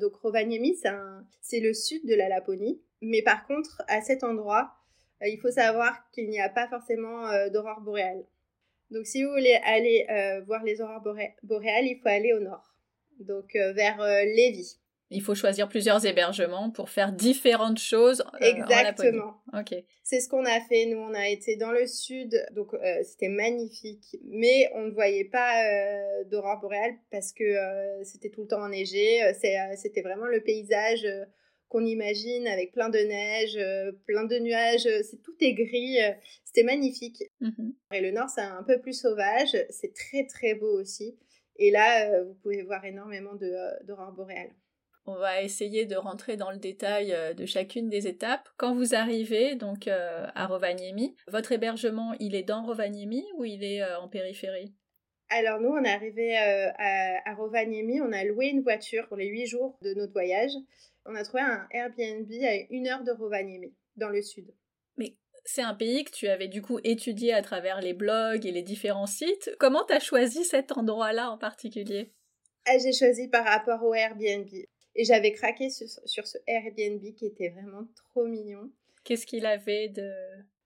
donc 0.00 0.14
Rovaniemi, 0.16 0.76
c'est 1.40 1.60
le 1.60 1.74
sud 1.74 2.06
de 2.06 2.14
la 2.14 2.28
Laponie. 2.28 2.80
Mais 3.02 3.22
par 3.22 3.46
contre, 3.46 3.82
à 3.88 4.00
cet 4.00 4.22
endroit, 4.22 4.72
il 5.20 5.38
faut 5.40 5.50
savoir 5.50 6.08
qu'il 6.12 6.28
n'y 6.28 6.40
a 6.40 6.48
pas 6.48 6.68
forcément 6.68 7.28
d'aurore 7.48 7.80
boréale. 7.80 8.24
Donc 8.90 9.06
si 9.06 9.24
vous 9.24 9.30
voulez 9.30 9.58
aller 9.64 10.06
voir 10.46 10.62
les 10.64 10.80
aurores 10.80 11.02
boréales, 11.42 11.86
il 11.86 11.98
faut 12.00 12.08
aller 12.08 12.32
au 12.32 12.40
nord, 12.40 12.74
donc 13.20 13.50
vers 13.54 13.98
Lévis. 14.24 14.78
Il 15.10 15.22
faut 15.22 15.36
choisir 15.36 15.68
plusieurs 15.68 16.04
hébergements 16.04 16.70
pour 16.70 16.90
faire 16.90 17.12
différentes 17.12 17.78
choses. 17.78 18.24
Euh, 18.42 18.46
Exactement. 18.46 19.34
ok. 19.52 19.74
C'est 20.02 20.20
ce 20.20 20.28
qu'on 20.28 20.44
a 20.44 20.60
fait. 20.60 20.86
Nous, 20.86 20.98
on 20.98 21.14
a 21.14 21.28
été 21.28 21.56
dans 21.56 21.70
le 21.70 21.86
sud, 21.86 22.44
donc 22.52 22.74
euh, 22.74 23.02
c'était 23.04 23.28
magnifique, 23.28 24.16
mais 24.24 24.68
on 24.74 24.82
ne 24.82 24.90
voyait 24.90 25.24
pas 25.24 25.64
euh, 25.64 26.24
d'aurore 26.24 26.58
boréale 26.60 26.94
parce 27.10 27.32
que 27.32 27.44
c'était 28.02 28.30
tout 28.30 28.42
le 28.42 28.48
temps 28.48 28.62
enneigé. 28.62 29.20
C'était 29.34 30.02
vraiment 30.02 30.26
le 30.26 30.40
paysage 30.40 31.06
qu'on 31.68 31.84
imagine 31.84 32.46
avec 32.46 32.72
plein 32.72 32.88
de 32.88 32.98
neige, 32.98 33.58
plein 34.06 34.24
de 34.24 34.38
nuages. 34.38 34.88
C'est 35.02 35.22
tout 35.22 35.34
est 35.40 35.54
gris. 35.54 35.98
c'était 36.44 36.62
magnifique. 36.62 37.24
Mhm. 37.40 37.74
Et 37.92 38.00
le 38.00 38.10
nord, 38.10 38.28
c'est 38.28 38.42
un 38.42 38.62
peu 38.62 38.80
plus 38.80 39.00
sauvage. 39.00 39.56
C'est 39.70 39.94
très 39.94 40.26
très 40.26 40.54
beau 40.54 40.80
aussi. 40.80 41.16
Et 41.56 41.70
là, 41.70 42.22
vous 42.22 42.34
pouvez 42.34 42.62
voir 42.62 42.84
énormément 42.84 43.34
d'aurore 43.84 44.12
boréale. 44.12 44.50
On 45.08 45.14
va 45.14 45.40
essayer 45.40 45.86
de 45.86 45.94
rentrer 45.94 46.36
dans 46.36 46.50
le 46.50 46.56
détail 46.56 47.12
euh, 47.12 47.32
de 47.32 47.46
chacune 47.46 47.88
des 47.88 48.08
étapes. 48.08 48.48
Quand 48.56 48.74
vous 48.74 48.96
arrivez 48.96 49.54
donc 49.54 49.86
euh, 49.86 50.26
à 50.34 50.46
Rovaniemi, 50.46 51.14
votre 51.28 51.52
hébergement, 51.52 52.14
il 52.18 52.34
est 52.34 52.42
dans 52.42 52.64
Rovaniemi 52.64 53.24
ou 53.36 53.44
il 53.44 53.62
est 53.62 53.82
euh, 53.82 54.00
en 54.00 54.08
périphérie? 54.08 54.74
Alors 55.28 55.60
nous, 55.60 55.68
on 55.68 55.82
est 55.84 55.92
arrivé 55.92 56.36
à, 56.36 57.34
Rovaniemi, 57.34 58.00
on 58.00 58.12
a 58.12 58.24
loué 58.24 58.46
une 58.46 58.62
voiture 58.62 59.06
pour 59.08 59.16
les 59.16 59.26
huit 59.26 59.46
jours 59.46 59.76
de 59.82 59.92
notre 59.94 60.12
voyage. 60.12 60.52
On 61.08 61.14
a 61.14 61.24
trouvé 61.24 61.42
un 61.42 61.66
Airbnb 61.70 62.30
à 62.42 62.56
une 62.70 62.88
heure 62.88 63.04
de 63.04 63.12
Rovaniemi, 63.12 63.74
dans 63.96 64.08
le 64.08 64.22
sud. 64.22 64.52
Mais 64.96 65.16
c'est 65.44 65.62
un 65.62 65.74
pays 65.74 66.04
que 66.04 66.10
tu 66.10 66.28
avais 66.28 66.48
du 66.48 66.62
coup 66.62 66.80
étudié 66.82 67.32
à 67.32 67.42
travers 67.42 67.80
les 67.80 67.94
blogs 67.94 68.44
et 68.44 68.52
les 68.52 68.62
différents 68.62 69.06
sites. 69.06 69.50
Comment 69.58 69.84
tu 69.84 69.94
as 69.94 70.00
choisi 70.00 70.44
cet 70.44 70.72
endroit-là 70.76 71.30
en 71.30 71.38
particulier? 71.38 72.12
Ah, 72.66 72.78
j'ai 72.78 72.92
choisi 72.92 73.28
par 73.28 73.44
rapport 73.44 73.82
au 73.84 73.94
Airbnb. 73.94 74.48
Et 74.98 75.04
j'avais 75.04 75.32
craqué 75.32 75.70
sur, 75.70 75.86
sur, 76.06 76.26
ce 76.26 76.38
Airbnb 76.46 77.02
qui 77.14 77.26
était 77.26 77.50
vraiment 77.50 77.86
trop 77.94 78.26
mignon. 78.26 78.70
Qu'est-ce 79.04 79.26
qu'il 79.26 79.46
avait 79.46 79.88
de... 79.88 80.10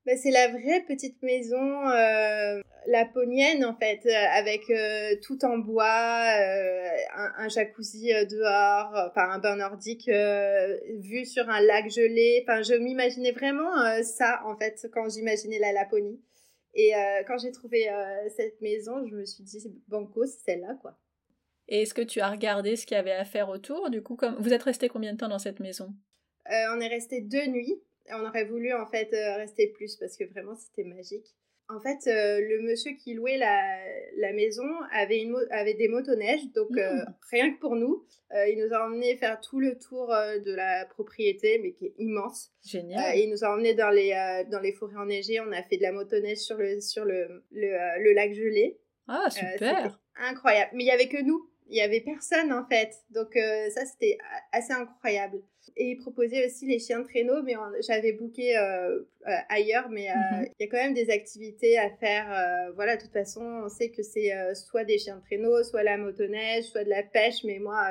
Ben, 0.07 0.17
c'est 0.17 0.31
la 0.31 0.49
vraie 0.49 0.83
petite 0.89 1.23
maison 1.23 1.89
euh, 1.91 2.63
laponienne 2.87 3.67
en 3.67 3.77
fait, 3.77 4.01
euh, 4.07 4.27
avec 4.33 4.71
euh, 4.71 5.15
tout 5.23 5.45
en 5.45 5.59
bois, 5.59 5.87
un, 5.87 7.33
un, 7.37 7.49
jacuzzi 7.51 8.09
dehors, 8.31 9.11
enfin 9.11 9.29
un 9.31 9.39
bain 9.39 9.57
nordique 9.57 10.09
vu 10.09 11.27
sur 11.27 11.49
un 11.51 11.61
lac 11.61 11.91
gelé. 11.91 12.43
Enfin, 12.45 12.63
je 12.63 12.75
m'imaginais 12.75 13.33
vraiment 13.33 14.03
ça 14.03 14.41
en 14.47 14.57
fait 14.57 14.89
quand 14.93 15.09
j'imaginais 15.11 15.59
la 15.59 15.73
Laponie. 15.73 16.21
Et 16.73 16.93
quand 17.27 17.37
j'ai 17.37 17.51
trouvé 17.51 17.89
cette 18.37 18.61
maison, 18.63 19.05
je 19.07 19.17
me 19.17 19.25
suis 19.27 19.43
dit 19.43 19.59
banco, 19.89 20.25
c'est 20.25 20.53
celle-là 20.53 20.79
quoi. 20.81 20.97
Et 21.69 21.83
est-ce 21.83 21.95
que 21.95 22.03
tu 22.03 22.21
as 22.21 22.31
regardé 22.31 22.77
ce 22.77 22.87
qu'il 22.87 22.97
y 22.97 23.01
avait 23.01 23.13
à 23.13 23.25
faire 23.25 23.49
autour 23.49 23.91
Du 23.91 24.03
coup, 24.03 24.17
comme 24.17 24.37
vous 24.41 24.53
êtes 24.53 24.63
resté 24.63 24.89
combien 24.89 25.13
de 25.13 25.19
temps 25.19 25.29
dans 25.29 25.39
cette 25.39 25.61
maison? 25.61 25.95
On 26.47 26.81
est 26.81 26.89
resté 26.89 27.21
deux 27.21 27.47
nuits. 27.47 27.83
On 28.13 28.25
aurait 28.27 28.45
voulu 28.45 28.73
en 28.73 28.87
fait 28.87 29.11
rester 29.37 29.69
plus 29.69 29.97
parce 29.97 30.17
que 30.17 30.25
vraiment 30.25 30.57
c'était 30.57 30.85
magique. 30.85 31.27
En 31.73 31.79
fait, 31.79 32.09
euh, 32.09 32.41
le 32.41 32.63
monsieur 32.63 32.93
qui 32.93 33.15
louait 33.15 33.39
la, 33.39 33.63
la 34.17 34.33
maison 34.33 34.67
avait, 34.93 35.21
une 35.21 35.37
avait 35.51 35.75
des 35.75 35.87
motoneiges, 35.87 36.51
donc 36.53 36.77
euh, 36.77 36.95
mmh. 36.97 37.15
rien 37.31 37.53
que 37.53 37.61
pour 37.61 37.77
nous. 37.77 38.05
Euh, 38.35 38.49
il 38.49 38.59
nous 38.59 38.75
a 38.75 38.85
emmenés 38.87 39.17
faire 39.17 39.41
tout 39.41 39.61
le 39.61 39.79
tour 39.79 40.09
de 40.09 40.53
la 40.53 40.85
propriété, 40.87 41.61
mais 41.63 41.73
qui 41.73 41.87
est 41.87 41.95
immense. 41.99 42.51
Génial. 42.65 43.17
il 43.17 43.31
nous 43.31 43.45
a 43.45 43.55
emmenés 43.55 43.75
dans 43.75 43.91
les, 43.91 44.11
dans 44.51 44.59
les 44.61 44.73
forêts 44.73 44.97
enneigées. 44.97 45.41
On 45.41 45.53
a 45.53 45.63
fait 45.63 45.77
de 45.77 45.83
la 45.83 45.93
motoneige 45.93 46.39
sur 46.39 46.57
le, 46.57 46.81
sur 46.81 47.05
le, 47.05 47.45
le, 47.53 48.03
le 48.03 48.13
lac 48.15 48.35
gelé. 48.35 48.81
Ah, 49.07 49.31
super. 49.31 50.01
incroyable. 50.17 50.71
Mais 50.75 50.85
il 50.85 50.89
y 50.89 50.93
avait 50.93 51.09
que 51.09 51.23
nous 51.23 51.50
il 51.71 51.77
y 51.77 51.81
avait 51.81 52.01
personne 52.01 52.53
en 52.53 52.67
fait. 52.67 52.93
Donc 53.11 53.37
euh, 53.37 53.71
ça 53.71 53.87
c'était 53.87 54.19
assez 54.53 54.73
incroyable. 54.73 55.41
Et 55.77 55.91
il 55.91 55.97
proposait 55.97 56.47
aussi 56.47 56.67
les 56.67 56.81
chiens 56.81 57.01
de 57.01 57.05
traîneau, 57.07 57.43
mais 57.43 57.55
j'avais 57.87 58.13
booké 58.13 58.59
euh, 58.59 58.99
euh, 59.27 59.37
ailleurs, 59.49 59.89
mais 59.89 60.09
mhm. 60.09 60.49
il 60.59 60.65
y 60.65 60.69
a 60.69 60.71
quand 60.71 60.83
même 60.83 60.95
des 60.95 61.11
activités 61.11 61.79
à 61.79 61.91
faire. 61.91 62.73
voilà, 62.75 62.97
de 62.97 63.03
toute 63.03 63.13
façon, 63.13 63.43
on 63.43 63.69
sait 63.69 63.91
que 63.91 64.03
c'est 64.03 64.33
soit 64.55 64.85
des 64.85 64.99
chiens 64.99 65.17
de 65.17 65.23
traîneau, 65.23 65.63
soit 65.63 65.83
la 65.83 65.97
motoneige, 65.97 66.65
soit 66.65 66.85
de 66.85 66.91
la 66.91 67.03
pêche, 67.03 67.45
mais 67.45 67.59
moi 67.59 67.89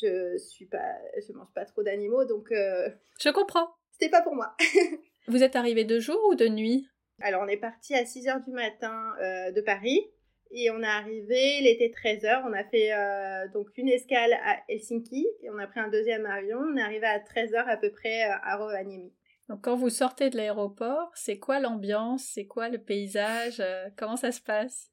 je 0.00 0.36
suis 0.38 0.66
pas, 0.66 0.96
je 1.16 1.32
mange 1.32 1.52
pas 1.54 1.64
trop 1.64 1.82
d'animaux, 1.82 2.24
donc. 2.24 2.48
Je 2.50 3.30
comprends. 3.30 3.68
C'était 3.92 4.10
pas 4.10 4.22
pour 4.22 4.34
moi. 4.34 4.56
Vous 5.28 5.44
êtes 5.44 5.54
arrivé 5.54 5.84
de 5.84 6.00
jour 6.00 6.18
ou 6.28 6.34
de 6.34 6.48
nuit? 6.48 6.88
Alors 7.20 7.42
on 7.42 7.48
est 7.48 7.56
parti 7.56 7.94
à 7.94 8.04
6 8.04 8.26
h 8.26 8.44
du 8.44 8.50
matin 8.50 9.14
de 9.20 9.60
Paris. 9.60 10.10
Et 10.54 10.70
on 10.70 10.82
est 10.82 10.86
arrivé, 10.86 11.60
il 11.60 11.66
était 11.66 11.90
13h, 11.90 12.42
on 12.46 12.52
a 12.52 12.62
fait 12.64 12.92
euh, 12.92 13.48
donc 13.54 13.68
une 13.78 13.88
escale 13.88 14.34
à 14.34 14.58
Helsinki 14.68 15.26
et 15.42 15.48
on 15.48 15.56
a 15.56 15.66
pris 15.66 15.80
un 15.80 15.88
deuxième 15.88 16.26
avion, 16.26 16.58
on 16.58 16.76
est 16.76 16.82
arrivé 16.82 17.06
à 17.06 17.18
13h 17.20 17.64
à 17.66 17.78
peu 17.78 17.90
près 17.90 18.24
euh, 18.24 18.34
à 18.42 18.56
Rovaniemi. 18.58 19.14
Donc 19.48 19.62
quand 19.62 19.76
vous 19.76 19.88
sortez 19.88 20.28
de 20.28 20.36
l'aéroport, 20.36 21.10
c'est 21.14 21.38
quoi 21.38 21.58
l'ambiance, 21.58 22.24
c'est 22.34 22.44
quoi 22.44 22.68
le 22.68 22.76
paysage, 22.76 23.60
euh, 23.60 23.88
comment 23.96 24.16
ça 24.16 24.30
se 24.30 24.42
passe? 24.42 24.90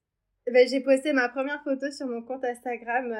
Ben, 0.49 0.65
J'ai 0.65 0.79
posté 0.79 1.11
ma 1.11 1.27
première 1.27 1.61
photo 1.65 1.91
sur 1.91 2.07
mon 2.07 2.21
compte 2.21 2.45
Instagram, 2.45 3.13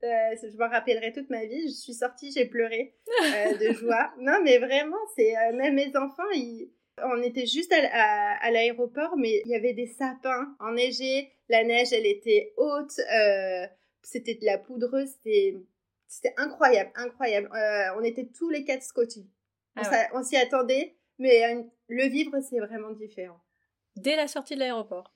je 0.00 0.56
m'en 0.56 0.68
rappellerai 0.68 1.12
toute 1.12 1.28
ma 1.28 1.44
vie, 1.44 1.68
je 1.68 1.74
suis 1.74 1.94
sortie, 1.94 2.30
j'ai 2.30 2.44
pleuré 2.44 2.94
de 3.60 3.72
joie. 3.80 4.12
Non 4.20 4.38
mais 4.44 4.58
vraiment, 4.58 4.96
c'est 5.16 5.34
même 5.54 5.74
mes 5.74 5.90
enfants, 5.96 6.30
ils 6.34 6.70
on 7.02 7.22
était 7.22 7.46
juste 7.46 7.72
à, 7.72 8.50
l'aéroport, 8.50 9.16
mais 9.16 9.42
il 9.44 9.50
y 9.50 9.54
avait 9.54 9.72
des 9.72 9.86
sapins 9.86 10.54
enneigés. 10.60 11.32
La 11.48 11.64
neige, 11.64 11.92
elle 11.92 12.06
était 12.06 12.52
haute. 12.56 12.98
Euh, 12.98 13.66
c'était 14.02 14.34
de 14.34 14.44
la 14.44 14.58
poudreuse. 14.58 15.10
C'était 16.06 16.34
incroyable, 16.36 16.90
incroyable. 16.94 17.50
Euh, 17.54 17.98
on 17.98 18.02
était 18.02 18.26
tous 18.26 18.50
les 18.50 18.64
quatre 18.64 18.82
scotty. 18.82 19.28
Ah 19.76 20.08
on 20.14 20.22
s'y 20.22 20.36
attendait, 20.36 20.94
mais 21.18 21.44
euh, 21.44 21.62
le 21.88 22.04
vivre, 22.04 22.38
c'est 22.40 22.60
vraiment 22.60 22.92
différent. 22.92 23.40
Dès 23.96 24.14
la 24.14 24.28
sortie 24.28 24.54
de 24.54 24.60
l'aéroport 24.60 25.12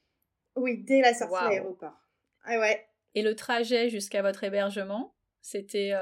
Oui, 0.56 0.78
dès 0.78 1.00
la 1.00 1.14
sortie 1.14 1.44
de 1.44 1.48
l'aéroport. 1.50 1.96
Ah 2.44 2.58
ouais. 2.58 2.86
Et 3.14 3.22
le 3.22 3.36
trajet 3.36 3.88
jusqu'à 3.88 4.22
votre 4.22 4.42
hébergement, 4.42 5.14
c'était 5.42 5.92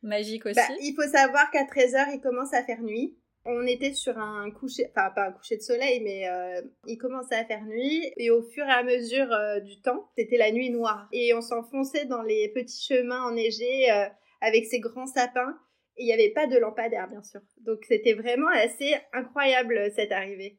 magique 0.00 0.44
bah, 0.44 0.50
aussi? 0.50 0.72
Il 0.80 0.94
faut 0.94 1.08
savoir 1.10 1.50
qu'à 1.50 1.64
13h, 1.64 2.14
il 2.14 2.20
commence 2.20 2.54
à 2.54 2.62
faire 2.62 2.80
nuit. 2.80 3.18
On 3.44 3.66
était 3.66 3.92
sur 3.92 4.18
un 4.18 4.50
coucher, 4.52 4.86
enfin 4.90 5.10
pas 5.10 5.26
un 5.26 5.32
coucher 5.32 5.56
de 5.56 5.62
soleil, 5.62 6.00
mais 6.00 6.28
euh, 6.28 6.62
il 6.86 6.96
commençait 6.96 7.34
à 7.34 7.44
faire 7.44 7.64
nuit 7.64 8.12
et 8.16 8.30
au 8.30 8.42
fur 8.42 8.64
et 8.64 8.70
à 8.70 8.84
mesure 8.84 9.32
euh, 9.32 9.58
du 9.60 9.80
temps, 9.80 10.08
c'était 10.16 10.36
la 10.36 10.52
nuit 10.52 10.70
noire. 10.70 11.08
Et 11.12 11.34
on 11.34 11.40
s'enfonçait 11.40 12.04
dans 12.04 12.22
les 12.22 12.48
petits 12.50 12.86
chemins 12.86 13.24
enneigés 13.24 13.90
euh, 13.90 14.06
avec 14.40 14.66
ces 14.66 14.78
grands 14.78 15.06
sapins 15.06 15.58
et 15.96 16.04
il 16.04 16.06
n'y 16.06 16.12
avait 16.12 16.30
pas 16.30 16.46
de 16.46 16.56
lampadaire 16.56 17.08
bien 17.08 17.22
sûr. 17.22 17.40
Donc 17.62 17.84
c'était 17.88 18.14
vraiment 18.14 18.48
assez 18.48 18.94
incroyable 19.12 19.90
cette 19.94 20.12
arrivée. 20.12 20.58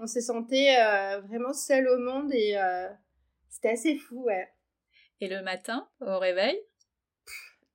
On 0.00 0.06
se 0.06 0.20
sentait 0.20 0.74
vraiment 1.28 1.52
seul 1.52 1.86
au 1.86 1.98
monde 1.98 2.32
et 2.32 2.56
c'était 3.48 3.68
assez 3.68 3.96
fou, 3.96 4.24
ouais. 4.24 4.48
Et 5.20 5.28
le 5.28 5.40
matin, 5.42 5.88
au 6.00 6.18
réveil? 6.18 6.58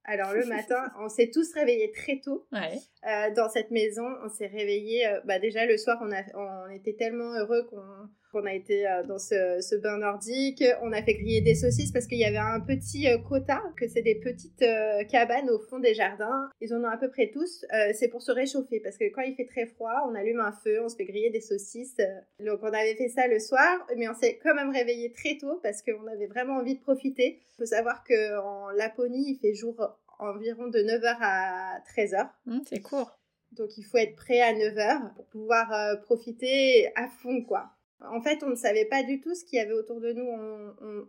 Alors 0.07 0.33
le 0.33 0.45
matin, 0.45 0.89
on 0.99 1.09
s'est 1.09 1.29
tous 1.31 1.53
réveillés 1.53 1.91
très 1.91 2.19
tôt 2.23 2.47
euh, 2.53 3.33
dans 3.35 3.49
cette 3.49 3.71
maison. 3.71 4.05
On 4.23 4.29
s'est 4.29 4.47
réveillés, 4.47 5.05
euh, 5.05 5.19
bah 5.25 5.37
déjà 5.37 5.65
le 5.65 5.77
soir, 5.77 5.97
on, 6.01 6.11
a, 6.11 6.23
on 6.33 6.69
était 6.71 6.93
tellement 6.93 7.33
heureux 7.33 7.67
qu'on 7.69 8.09
on 8.37 8.45
a 8.45 8.53
été 8.53 8.87
euh, 8.87 9.03
dans 9.03 9.17
ce, 9.17 9.75
bain 9.77 9.97
nordique. 9.97 10.63
On 10.81 10.91
a 10.91 11.01
fait 11.01 11.15
griller 11.15 11.41
des 11.41 11.55
saucisses 11.55 11.91
parce 11.91 12.07
qu'il 12.07 12.17
y 12.17 12.25
avait 12.25 12.37
un 12.37 12.59
petit 12.59 13.07
euh, 13.07 13.17
quota, 13.17 13.61
que 13.75 13.87
c'est 13.87 14.01
des 14.01 14.15
petites 14.15 14.61
euh, 14.61 15.03
cabanes 15.05 15.49
au 15.49 15.59
fond 15.59 15.79
des 15.79 15.93
jardins. 15.93 16.49
Ils 16.61 16.73
en 16.73 16.83
ont 16.83 16.89
à 16.89 16.97
peu 16.97 17.09
près 17.09 17.29
tous. 17.31 17.65
c'est 17.93 18.07
pour 18.07 18.21
se 18.21 18.31
réchauffer 18.31 18.79
parce 18.79 18.97
que 18.97 19.05
quand 19.13 19.21
il 19.21 19.35
fait 19.35 19.45
très 19.45 19.65
froid, 19.65 20.07
on 20.09 20.15
allume 20.15 20.39
un 20.39 20.51
feu, 20.51 20.81
on 20.83 20.89
se 20.89 20.95
fait 20.95 21.05
griller 21.05 21.29
des 21.29 21.41
saucisses. 21.41 21.97
Donc 22.39 22.59
on 22.61 22.67
avait 22.67 22.95
fait 22.95 23.09
ça 23.09 23.27
le 23.27 23.39
soir, 23.39 23.85
mais 23.95 24.07
on 24.07 24.13
s'est 24.13 24.39
quand 24.41 24.55
même 24.55 24.71
réveillé 24.71 25.11
très 25.11 25.37
tôt 25.37 25.59
parce 25.63 25.81
qu'on 25.81 26.07
avait 26.07 26.27
vraiment 26.27 26.57
envie 26.57 26.75
de 26.75 26.81
profiter. 26.81 27.39
Il 27.39 27.55
faut 27.57 27.65
savoir 27.65 28.03
qu'en 28.03 28.69
Laponie, 28.71 29.31
il 29.31 29.39
fait 29.39 29.53
jour 29.53 29.75
environ 30.19 30.67
de 30.67 30.79
9h 30.79 31.17
à 31.21 31.79
13h. 31.95 32.29
Mmh, 32.45 32.59
c'est 32.67 32.81
court. 32.81 33.17
Donc 33.51 33.77
il 33.77 33.83
faut 33.83 33.97
être 33.97 34.15
prêt 34.15 34.41
à 34.41 34.53
9h 34.53 35.13
pour 35.15 35.25
pouvoir 35.27 36.01
profiter 36.01 36.91
à 36.95 37.07
fond, 37.07 37.41
quoi. 37.43 37.76
En 38.01 38.21
fait, 38.21 38.43
on 38.43 38.49
ne 38.49 38.55
savait 38.55 38.85
pas 38.85 39.03
du 39.03 39.21
tout 39.21 39.33
ce 39.33 39.43
qu'il 39.43 39.57
y 39.57 39.61
avait 39.61 39.73
autour 39.73 39.99
de 39.99 40.13
nous. 40.13 40.27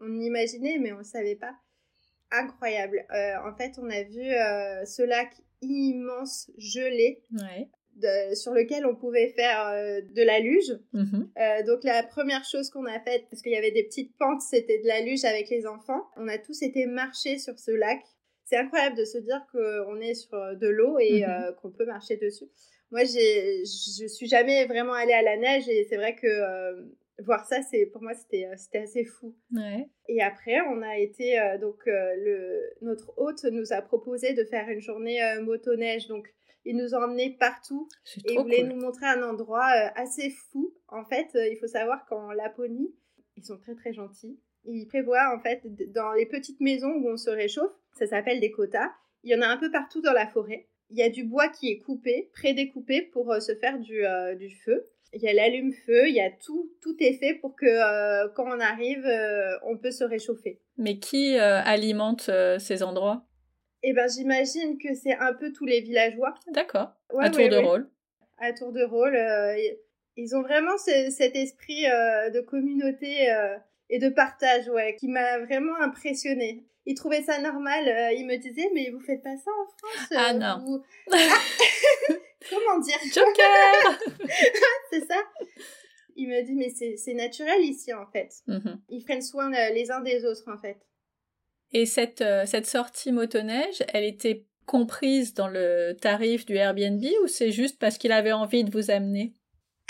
On, 0.00 0.20
imaginait, 0.20 0.78
mais 0.78 0.92
on 0.92 0.98
ne 0.98 1.04
savait 1.04 1.36
pas. 1.36 1.54
Incroyable. 2.30 3.04
Euh, 3.14 3.36
en 3.44 3.54
fait, 3.54 3.78
on 3.78 3.88
a 3.90 4.02
vu 4.02 4.22
euh, 4.22 4.84
ce 4.84 5.02
lac 5.02 5.32
immense 5.60 6.50
gelé. 6.56 7.22
sur 8.34 8.52
lequel 8.52 8.86
on 8.86 8.94
pouvait 8.94 9.28
faire 9.28 9.66
euh, 9.68 10.00
de 10.00 10.22
la 10.22 10.40
luge. 10.40 10.78
Mm-hmm. 10.94 11.66
donc 11.66 11.84
la 11.84 12.02
première 12.02 12.44
chose 12.44 12.70
qu'on 12.70 12.86
a 12.86 13.00
faite, 13.00 13.24
parce 13.30 13.42
qu'il 13.42 13.52
y 13.52 13.56
avait 13.56 13.72
des 13.72 13.84
petites 13.84 14.16
pentes, 14.16 14.40
c'était 14.40 14.78
de 14.78 14.86
la 14.86 15.00
luge 15.00 15.24
avec 15.24 15.50
les 15.50 15.66
enfants. 15.66 16.06
On 16.16 16.28
a 16.28 16.38
tous 16.38 16.62
été 16.62 16.86
marcher 16.86 17.38
sur 17.38 17.58
ce 17.58 17.70
lac. 17.70 18.00
C'est 18.44 18.56
incroyable 18.56 18.96
de 18.96 19.04
se 19.04 19.18
dire 19.18 19.44
qu'on 19.52 20.00
est 20.00 20.14
sur 20.14 20.30
de 20.56 20.68
l'eau 20.68 20.98
et 20.98 21.20
mm-hmm. 21.20 21.54
qu'on 21.56 21.70
peut 21.70 21.84
marcher 21.84 22.16
dessus 22.16 22.48
moi, 22.90 23.04
j'ai, 23.04 23.64
je 23.64 24.06
suis 24.06 24.26
jamais 24.26 24.64
vraiment 24.66 24.94
allée 24.94 25.12
à 25.12 25.22
la 25.22 25.36
neige 25.36 25.68
et 25.68 25.86
c'est 25.88 25.96
vrai 25.96 26.14
que 26.14 26.26
euh, 26.26 26.82
voir 27.18 27.44
ça, 27.46 27.60
c'est 27.62 27.86
pour 27.86 28.02
moi, 28.02 28.14
c'était, 28.14 28.46
euh, 28.46 28.54
c'était 28.56 28.78
assez 28.78 29.04
fou. 29.04 29.36
Ouais. 29.54 29.88
Et 30.08 30.22
après, 30.22 30.60
on 30.72 30.80
a 30.80 30.96
été 30.98 31.38
euh, 31.38 31.58
donc 31.58 31.82
le 31.86 32.62
notre 32.80 33.12
hôte 33.18 33.44
nous 33.44 33.72
a 33.72 33.82
proposé 33.82 34.32
de 34.32 34.44
faire 34.44 34.68
une 34.68 34.80
journée 34.80 35.20
motoneige. 35.42 36.06
Donc, 36.08 36.32
il 36.64 36.76
nous 36.76 36.94
a 36.94 37.04
emmenés 37.04 37.36
partout 37.38 37.88
et 38.16 38.32
il 38.32 38.38
voulait 38.38 38.62
nous 38.62 38.76
montrer 38.76 39.06
un 39.06 39.22
endroit 39.22 39.66
assez 39.94 40.30
fou. 40.30 40.74
En 40.88 41.04
fait, 41.04 41.28
il 41.34 41.56
faut 41.60 41.66
savoir 41.66 42.04
qu'en 42.06 42.32
Laponie, 42.32 42.94
ils 43.36 43.44
sont 43.44 43.58
très 43.58 43.74
très 43.74 43.92
gentils. 43.92 44.38
Ils 44.64 44.86
prévoient 44.86 45.34
en 45.34 45.40
fait 45.40 45.62
dans 45.92 46.12
les 46.12 46.26
petites 46.26 46.60
maisons 46.60 46.90
où 46.90 47.08
on 47.08 47.16
se 47.16 47.30
réchauffe, 47.30 47.72
ça 47.98 48.06
s'appelle 48.06 48.40
des 48.40 48.50
quotas. 48.50 48.90
Il 49.22 49.30
y 49.30 49.34
en 49.34 49.42
a 49.42 49.46
un 49.46 49.56
peu 49.56 49.70
partout 49.70 50.00
dans 50.02 50.12
la 50.12 50.26
forêt 50.26 50.68
il 50.90 50.98
y 50.98 51.02
a 51.02 51.10
du 51.10 51.24
bois 51.24 51.48
qui 51.48 51.70
est 51.70 51.78
coupé, 51.78 52.30
prédécoupé 52.32 53.02
pour 53.02 53.30
euh, 53.30 53.40
se 53.40 53.54
faire 53.54 53.78
du, 53.78 54.04
euh, 54.04 54.34
du 54.34 54.50
feu. 54.50 54.88
Il 55.14 55.22
y 55.22 55.28
a 55.28 55.32
l'allume-feu, 55.32 56.08
il 56.08 56.14
y 56.14 56.20
a 56.20 56.30
tout, 56.30 56.70
tout 56.82 56.96
est 57.00 57.14
fait 57.14 57.34
pour 57.34 57.56
que 57.56 57.66
euh, 57.66 58.28
quand 58.34 58.44
on 58.44 58.60
arrive, 58.60 59.06
on 59.64 59.78
peut 59.78 59.90
se 59.90 60.04
réchauffer. 60.04 60.60
Mais 60.76 60.98
qui 60.98 61.38
alimente 61.38 62.30
ces 62.58 62.82
endroits? 62.82 63.24
Eh 63.82 63.94
ben, 63.94 64.06
j'imagine 64.06 64.76
que 64.76 64.92
c'est 64.92 65.14
un 65.14 65.32
peu 65.32 65.50
tous 65.50 65.64
les 65.64 65.80
villageois. 65.80 66.34
D'accord. 66.52 66.92
à 67.18 67.30
tour 67.30 67.48
de 67.48 67.56
rôle. 67.56 67.88
À 68.36 68.52
tour 68.52 68.70
de 68.70 68.82
rôle. 68.82 69.16
ils 70.18 70.36
ont 70.36 70.42
vraiment 70.42 70.76
cet 70.76 71.34
esprit 71.36 71.84
de 71.84 72.40
communauté 72.42 73.34
et 73.90 73.98
de 73.98 74.08
partage, 74.08 74.68
ouais, 74.68 74.96
qui 74.96 75.08
m'a 75.08 75.38
vraiment 75.38 75.76
impressionnée 75.80 76.64
il 76.88 76.94
trouvait 76.94 77.22
ça 77.22 77.38
normal. 77.38 77.86
Euh, 77.86 78.12
il 78.12 78.26
me 78.26 78.36
disait, 78.36 78.70
mais 78.74 78.90
vous 78.90 79.00
faites 79.00 79.22
pas 79.22 79.36
ça 79.36 79.50
en 79.50 79.66
France 79.66 80.08
Ah 80.16 80.30
euh, 80.30 80.38
non. 80.38 80.82
Comment 82.50 82.78
dire? 82.80 82.98
Joker 83.12 84.00
C'est 84.90 85.06
ça. 85.06 85.22
Il 86.16 86.28
me 86.28 86.42
dit, 86.42 86.54
mais 86.54 86.70
c'est 86.70 87.14
naturel 87.14 87.60
ici 87.60 87.92
en 87.92 88.06
fait. 88.06 88.30
Mhm. 88.46 88.80
Ils 88.88 89.04
prennent 89.04 89.22
soin 89.22 89.52
euh, 89.52 89.70
les 89.70 89.90
uns 89.90 90.00
des 90.00 90.24
autres 90.24 90.50
en 90.50 90.56
fait. 90.56 90.78
Et 91.72 91.84
cette, 91.84 92.24
cette 92.46 92.66
sortie 92.66 93.12
motoneige, 93.12 93.84
elle 93.92 94.04
était 94.04 94.46
comprise 94.64 95.34
dans 95.34 95.48
le 95.48 95.94
tarif 96.00 96.46
du 96.46 96.56
Airbnb 96.56 97.04
ou 97.22 97.26
c'est 97.26 97.52
juste 97.52 97.78
parce 97.78 97.98
qu'il 97.98 98.12
avait 98.12 98.32
envie 98.32 98.64
de 98.64 98.70
vous 98.70 98.90
amener? 98.90 99.34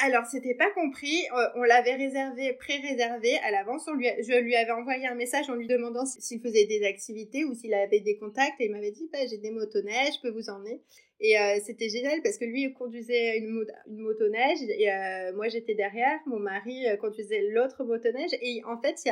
Alors, 0.00 0.26
c'était 0.26 0.54
pas 0.54 0.70
compris. 0.70 1.26
Euh, 1.36 1.48
on 1.56 1.62
l'avait 1.64 1.96
réservé, 1.96 2.52
pré-réservé 2.52 3.36
à 3.38 3.50
l'avance. 3.50 3.84
je 3.86 4.40
lui 4.40 4.54
avais 4.54 4.70
envoyé 4.70 5.08
un 5.08 5.16
message 5.16 5.50
en 5.50 5.54
lui 5.54 5.66
demandant 5.66 6.06
s'il 6.06 6.40
faisait 6.40 6.66
des 6.66 6.84
activités 6.84 7.44
ou 7.44 7.52
s'il 7.54 7.74
avait 7.74 7.98
des 7.98 8.16
contacts. 8.16 8.60
Et 8.60 8.66
il 8.66 8.70
m'avait 8.70 8.92
dit, 8.92 9.08
bah, 9.12 9.18
j'ai 9.28 9.38
des 9.38 9.50
motoneiges, 9.50 10.14
je 10.16 10.20
peux 10.22 10.30
vous 10.30 10.50
emmener. 10.50 10.80
Et 11.18 11.36
euh, 11.36 11.58
c'était 11.64 11.88
génial 11.88 12.22
parce 12.22 12.38
que 12.38 12.44
lui, 12.44 12.72
conduisait 12.74 13.38
une, 13.38 13.66
motoneige. 13.88 14.60
Et 14.68 14.88
euh, 14.88 15.32
moi, 15.34 15.48
j'étais 15.48 15.74
derrière. 15.74 16.20
Mon 16.26 16.38
mari 16.38 16.84
conduisait 17.00 17.48
l'autre 17.50 17.82
motoneige. 17.82 18.30
Et 18.40 18.62
en 18.66 18.80
fait, 18.80 19.02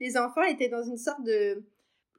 les 0.00 0.16
enfants 0.16 0.44
étaient 0.44 0.70
dans 0.70 0.82
une 0.82 0.96
sorte 0.96 1.22
de... 1.24 1.62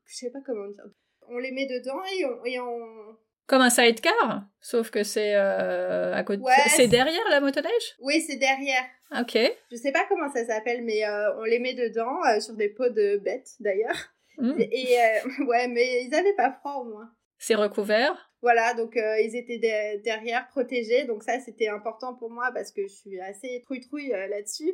Je 0.05 0.15
sais 0.15 0.29
pas 0.29 0.41
comment 0.45 0.67
dire. 0.67 0.85
On 1.29 1.39
les 1.39 1.51
met 1.51 1.65
dedans 1.65 2.01
et 2.45 2.59
on 2.59 3.17
comme 3.47 3.61
un 3.61 3.69
sidecar, 3.69 4.45
sauf 4.61 4.89
que 4.89 5.03
c'est 5.03 5.35
euh, 5.35 6.13
à 6.13 6.23
côté. 6.23 6.41
c'est 6.69 6.87
derrière 6.87 7.27
la 7.29 7.41
motoneige 7.41 7.95
Oui, 7.99 8.21
c'est 8.21 8.37
derrière. 8.37 8.83
Ok. 9.19 9.37
Je 9.71 9.75
sais 9.75 9.91
pas 9.91 10.05
comment 10.07 10.31
ça 10.31 10.45
s'appelle, 10.45 10.83
mais 10.83 11.05
euh, 11.05 11.39
on 11.39 11.43
les 11.43 11.59
met 11.59 11.73
dedans 11.73 12.23
euh, 12.25 12.39
sur 12.39 12.55
des 12.55 12.69
pots 12.69 12.89
de 12.89 13.17
bêtes 13.17 13.51
d'ailleurs. 13.59 13.97
Hmm. 14.37 14.59
Et 14.59 14.97
ouais, 15.45 15.67
mais 15.67 16.05
ils 16.05 16.15
avaient 16.15 16.35
pas 16.35 16.51
froid 16.51 16.75
au 16.81 16.85
moins. 16.85 17.09
C'est 17.37 17.55
recouvert? 17.55 18.31
Voilà, 18.41 18.73
donc 18.73 18.95
ils 18.95 19.35
étaient 19.35 19.59
derrière, 20.03 20.47
protégés. 20.47 21.05
Donc 21.05 21.23
ça, 21.23 21.39
c'était 21.39 21.67
important 21.67 22.15
pour 22.15 22.29
moi 22.29 22.51
parce 22.53 22.71
que 22.71 22.81
je 22.83 22.93
suis 22.93 23.19
assez 23.19 23.61
trouille-trouille 23.63 24.09
là-dessus. 24.09 24.73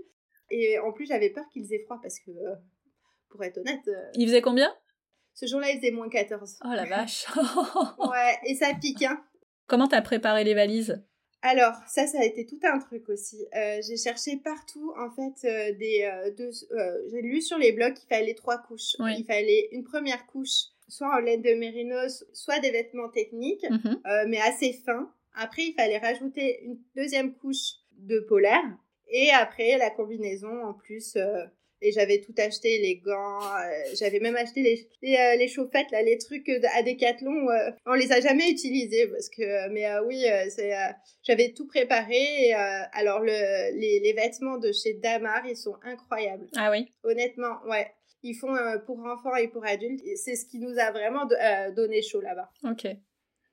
Et 0.51 0.77
en 0.79 0.91
plus, 0.91 1.05
j'avais 1.07 1.29
peur 1.29 1.45
qu'ils 1.51 1.73
aient 1.73 1.83
froid 1.85 1.99
parce 2.01 2.19
que, 2.19 2.31
pour 3.29 3.43
être 3.43 3.57
honnête. 3.57 3.89
Il 4.13 4.27
faisait 4.27 4.41
combien? 4.41 4.71
Ce 5.39 5.46
jour-là, 5.46 5.69
il 5.72 5.79
faisait 5.79 5.91
moins 5.91 6.10
14. 6.10 6.60
Oh 6.65 6.67
la 6.67 6.86
vache 6.86 7.25
Ouais, 8.00 8.38
et 8.46 8.55
ça 8.55 8.74
pique, 8.79 9.03
hein. 9.03 9.24
Comment 9.67 9.88
t'as 9.88 10.01
préparé 10.01 10.43
les 10.43 10.53
valises? 10.53 11.01
Alors, 11.41 11.74
ça, 11.88 12.08
ça 12.08 12.19
a 12.19 12.25
été 12.25 12.46
tout 12.46 12.60
un 12.63 12.79
truc 12.79 13.08
aussi. 13.08 13.38
Euh, 13.55 13.79
j'ai 13.88 13.96
cherché 13.96 14.36
partout, 14.43 14.93
en 15.00 15.10
fait, 15.10 15.48
euh, 15.48 15.74
des, 15.77 16.03
euh, 16.03 17.08
j'ai 17.10 17.22
lu 17.22 17.41
sur 17.41 17.58
les 17.58 17.72
blogs 17.72 17.93
qu'il 17.93 18.10
fallait 18.10 18.34
trois 18.34 18.58
couches. 18.58 18.98
Il 19.00 19.24
fallait 19.25 19.69
une 19.72 19.86
première 19.86 20.25
couche, 20.25 20.65
soit 20.89 21.08
en 21.08 21.19
laine 21.19 21.41
de 21.41 21.53
mérinos, 21.53 22.25
soit 22.34 22.60
des 22.60 22.72
vêtements 22.72 23.08
techniques, 23.08 23.65
mhm. 23.69 24.01
mais 24.27 24.41
assez 24.41 24.74
fins. 24.74 25.10
Après, 25.36 25.63
il 25.63 25.74
fallait 25.74 26.00
rajouter 26.00 26.62
une 26.63 26.79
deuxième 26.98 27.34
couche 27.34 27.75
de 27.93 28.19
polaire. 28.19 28.65
Et 29.08 29.29
après, 29.31 29.77
la 29.77 29.89
combinaison 29.89 30.65
en 30.65 30.74
plus 30.74 31.17
et 31.81 31.91
j'avais 31.91 32.19
tout 32.19 32.33
acheté, 32.38 32.79
les 32.79 32.98
gants, 32.98 33.39
euh, 33.41 33.95
j'avais 33.98 34.19
même 34.19 34.36
acheté 34.36 34.62
les, 34.62 34.88
les, 35.01 35.15
euh, 35.15 35.36
les, 35.38 35.48
chaufferettes, 35.48 35.91
là, 35.91 36.01
les 36.01 36.17
trucs 36.17 36.50
à 36.50 36.83
Decathlon. 36.83 37.50
Euh, 37.50 37.71
on 37.86 37.93
les 37.93 38.12
a 38.12 38.19
jamais 38.19 38.50
utilisés 38.50 39.07
parce 39.07 39.29
que, 39.29 39.69
mais 39.69 39.86
oui, 40.05 40.25
c'est, 40.50 40.74
j'avais 41.24 41.53
tout 41.53 41.67
préparé. 41.67 42.53
alors, 42.93 43.19
le, 43.19 43.79
les, 43.79 44.00
les, 44.00 44.13
vêtements 44.13 44.57
de 44.57 44.71
chez 44.71 44.95
Damar, 44.95 45.45
ils 45.45 45.55
sont 45.55 45.75
incroyables. 45.83 46.48
Ah 46.55 46.71
oui 46.71 46.91
Honnêtement, 47.03 47.57
ouais. 47.67 47.91
Ils 48.21 48.36
font 48.36 48.53
pour 48.86 49.00
enfants 49.05 49.36
et 49.36 49.48
pour 49.48 49.65
adultes. 49.65 50.03
C'est 50.17 50.36
ce 50.36 50.45
qui 50.45 50.59
nous 50.59 50.77
a 50.77 50.91
vraiment 50.91 51.25
donné 51.75 52.01
chaud 52.01 52.19
là-bas. 52.19 52.50
Ok. 52.69 52.88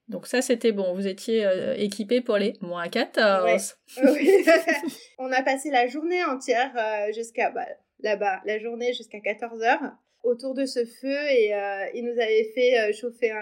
Donc 0.08 0.26
ça, 0.26 0.42
c'était 0.42 0.72
bon. 0.72 0.94
Vous 0.94 1.06
étiez 1.06 1.48
équipé 1.76 2.20
pour 2.20 2.38
les 2.38 2.54
moins 2.60 2.88
14. 2.88 3.76
Oui. 4.02 4.44
on 5.18 5.30
a 5.30 5.42
passé 5.42 5.70
la 5.70 5.86
journée 5.86 6.24
entière 6.24 6.72
jusqu'à... 7.14 7.50
Bah, 7.50 7.66
là-bas 8.06 8.40
la 8.46 8.58
journée 8.58 8.92
jusqu'à 8.94 9.18
14h 9.18 9.92
autour 10.22 10.54
de 10.54 10.64
ce 10.64 10.84
feu 10.84 11.30
et 11.30 11.54
euh, 11.54 11.86
il 11.94 12.04
nous 12.04 12.18
avait 12.20 12.50
fait 12.54 12.78
euh, 12.78 12.92
chauffer 12.92 13.32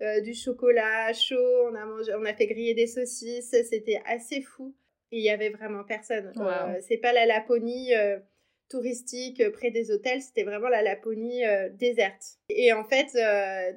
euh, 0.00 0.20
du 0.20 0.34
chocolat 0.34 1.12
chaud, 1.12 1.68
on 1.70 1.74
a, 1.74 1.84
mangé, 1.84 2.12
on 2.14 2.24
a 2.24 2.34
fait 2.34 2.46
griller 2.46 2.74
des 2.74 2.86
saucisses, 2.86 3.54
c'était 3.68 4.00
assez 4.06 4.42
fou. 4.42 4.74
Il 5.10 5.22
y 5.22 5.30
avait 5.30 5.50
vraiment 5.50 5.84
personne. 5.84 6.32
c'est 6.80 6.96
pas 6.96 7.12
la 7.12 7.24
Laponie 7.24 7.92
touristique 8.68 9.42
près 9.52 9.70
des 9.70 9.90
hôtels, 9.90 10.20
c'était 10.22 10.44
vraiment 10.44 10.68
la 10.68 10.82
Laponie 10.82 11.42
déserte. 11.72 12.22
Et 12.48 12.72
en 12.72 12.84
fait, 12.84 13.08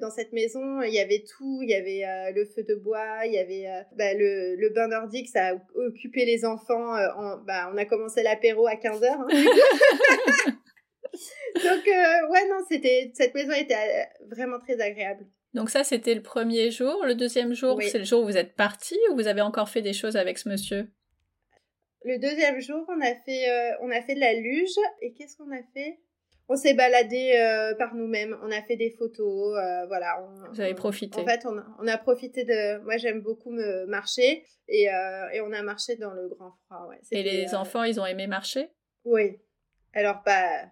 dans 0.00 0.10
cette 0.10 0.32
maison, 0.32 0.82
il 0.82 0.92
y 0.92 0.98
avait 0.98 1.24
tout, 1.36 1.60
il 1.62 1.70
y 1.70 1.74
avait 1.74 2.32
le 2.32 2.44
feu 2.44 2.62
de 2.62 2.74
bois, 2.74 3.26
il 3.26 3.32
y 3.32 3.38
avait 3.38 3.66
bah, 3.96 4.14
le, 4.14 4.56
le, 4.56 4.70
bain 4.70 4.88
nordique, 4.88 5.28
ça 5.28 5.48
a 5.48 5.54
occupé 5.74 6.24
les 6.24 6.44
enfants. 6.44 6.94
bah, 7.46 7.70
on 7.72 7.76
a 7.76 7.84
commencé 7.84 8.22
l'apéro 8.22 8.66
à 8.66 8.74
15h. 8.74 9.06
Hein. 9.06 9.26
Donc, 11.54 11.86
ouais, 11.86 12.48
non, 12.48 12.64
c'était, 12.68 13.10
cette 13.14 13.34
maison 13.34 13.52
était 13.52 14.06
vraiment 14.30 14.58
très 14.58 14.80
agréable. 14.80 15.26
Donc 15.54 15.70
ça, 15.70 15.84
c'était 15.84 16.14
le 16.14 16.22
premier 16.22 16.70
jour. 16.70 17.04
Le 17.04 17.14
deuxième 17.14 17.54
jour, 17.54 17.80
c'est 17.82 17.98
le 17.98 18.04
jour 18.04 18.22
où 18.22 18.26
vous 18.26 18.36
êtes 18.36 18.54
parti 18.54 18.96
ou 19.10 19.14
vous 19.14 19.26
avez 19.26 19.40
encore 19.40 19.68
fait 19.68 19.82
des 19.82 19.92
choses 19.92 20.16
avec 20.16 20.38
ce 20.38 20.48
monsieur? 20.48 20.88
Le 22.04 22.18
deuxième 22.18 22.60
jour, 22.60 22.84
on 22.88 23.00
a 23.00 23.14
fait, 23.24 23.48
euh, 23.48 23.76
on 23.82 23.90
a 23.90 24.00
fait 24.02 24.14
de 24.14 24.20
la 24.20 24.34
luge. 24.34 24.76
Et 25.02 25.12
qu'est-ce 25.12 25.36
qu'on 25.36 25.50
a 25.50 25.62
fait? 25.74 25.98
On 26.48 26.56
s'est 26.56 26.74
baladé 26.74 27.32
euh, 27.36 27.74
par 27.74 27.94
nous-mêmes. 27.94 28.38
On 28.42 28.50
a 28.50 28.62
fait 28.62 28.76
des 28.76 28.90
photos. 28.90 29.56
Euh, 29.58 29.86
voilà. 29.86 30.18
Vous 30.52 30.60
avez 30.60 30.74
profité. 30.74 31.20
En 31.20 31.26
fait, 31.26 31.44
on 31.44 31.58
a, 31.58 31.66
on 31.78 31.86
a 31.86 31.98
profité 31.98 32.44
de. 32.44 32.78
Moi, 32.84 32.96
j'aime 32.96 33.20
beaucoup 33.20 33.50
me 33.50 33.86
marcher. 33.86 34.44
Et, 34.68 34.84
et, 34.84 35.40
on 35.40 35.52
a 35.52 35.62
marché 35.62 35.96
dans 35.96 36.12
le 36.12 36.28
grand 36.28 36.52
froid. 36.66 36.88
Ouais. 36.88 36.98
Et 37.10 37.22
les 37.22 37.54
enfants, 37.54 37.84
ils 37.84 38.00
ont 38.00 38.06
aimé 38.06 38.26
marcher? 38.26 38.68
Oui. 39.04 39.38
Alors, 39.94 40.22
pas. 40.22 40.66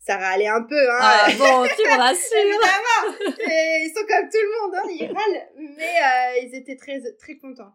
Ça 0.00 0.18
râlait 0.18 0.48
un 0.48 0.62
peu, 0.62 0.90
hein. 0.90 0.98
Ah, 1.00 1.26
bon, 1.38 1.66
tu 1.76 1.82
me 1.82 1.98
rassures. 1.98 2.36
Évidemment. 2.38 3.38
ils 3.48 3.92
sont 3.94 4.06
comme 4.06 4.28
tout 4.28 4.36
le 4.36 4.60
monde, 4.60 4.74
hein. 4.74 4.88
Ils 4.90 5.06
râlent. 5.06 5.48
Mais 5.78 6.42
ils 6.42 6.54
étaient 6.54 6.76
très, 6.76 7.00
très 7.18 7.36
contents. 7.38 7.72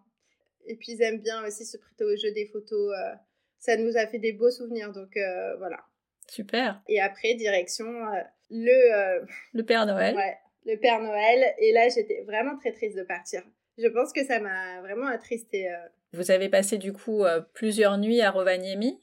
Et 0.70 0.76
puis 0.76 0.94
ils 0.94 1.02
aiment 1.02 1.20
bien 1.20 1.44
aussi 1.46 1.66
se 1.66 1.78
prêter 1.78 2.04
au 2.04 2.16
jeu 2.16 2.32
des 2.32 2.46
photos. 2.46 2.94
Euh, 2.94 3.16
ça 3.58 3.76
nous 3.76 3.98
a 3.98 4.06
fait 4.06 4.20
des 4.20 4.34
beaux 4.34 4.52
souvenirs, 4.52 4.94
donc 4.94 5.18
euh, 5.18 5.58
voilà. 5.58 5.80
Super. 6.28 6.80
Et 6.88 7.02
après, 7.02 7.34
direction 7.34 7.88
euh, 7.88 8.22
le... 8.52 9.26
le 9.54 9.66
Père 9.66 9.88
Noël. 9.88 10.16
Ouais, 10.16 10.38
le 10.68 10.78
Père 10.78 11.02
Noël. 11.02 11.56
Et 11.58 11.74
là, 11.74 11.90
j'étais 11.90 12.22
vraiment 12.22 12.56
très 12.56 12.72
triste 12.72 12.96
de 12.96 13.02
partir. 13.02 13.42
Je 13.80 13.88
pense 13.88 14.14
que 14.14 14.24
ça 14.24 14.40
m'a 14.40 14.80
vraiment 14.82 15.08
attristée. 15.08 15.68
Vous 16.14 16.30
avez 16.30 16.50
passé 16.50 16.78
du 16.78 16.94
coup 16.94 17.24
plusieurs 17.54 17.98
nuits 17.98 18.22
à 18.22 18.30
Rovaniemi? 18.30 19.00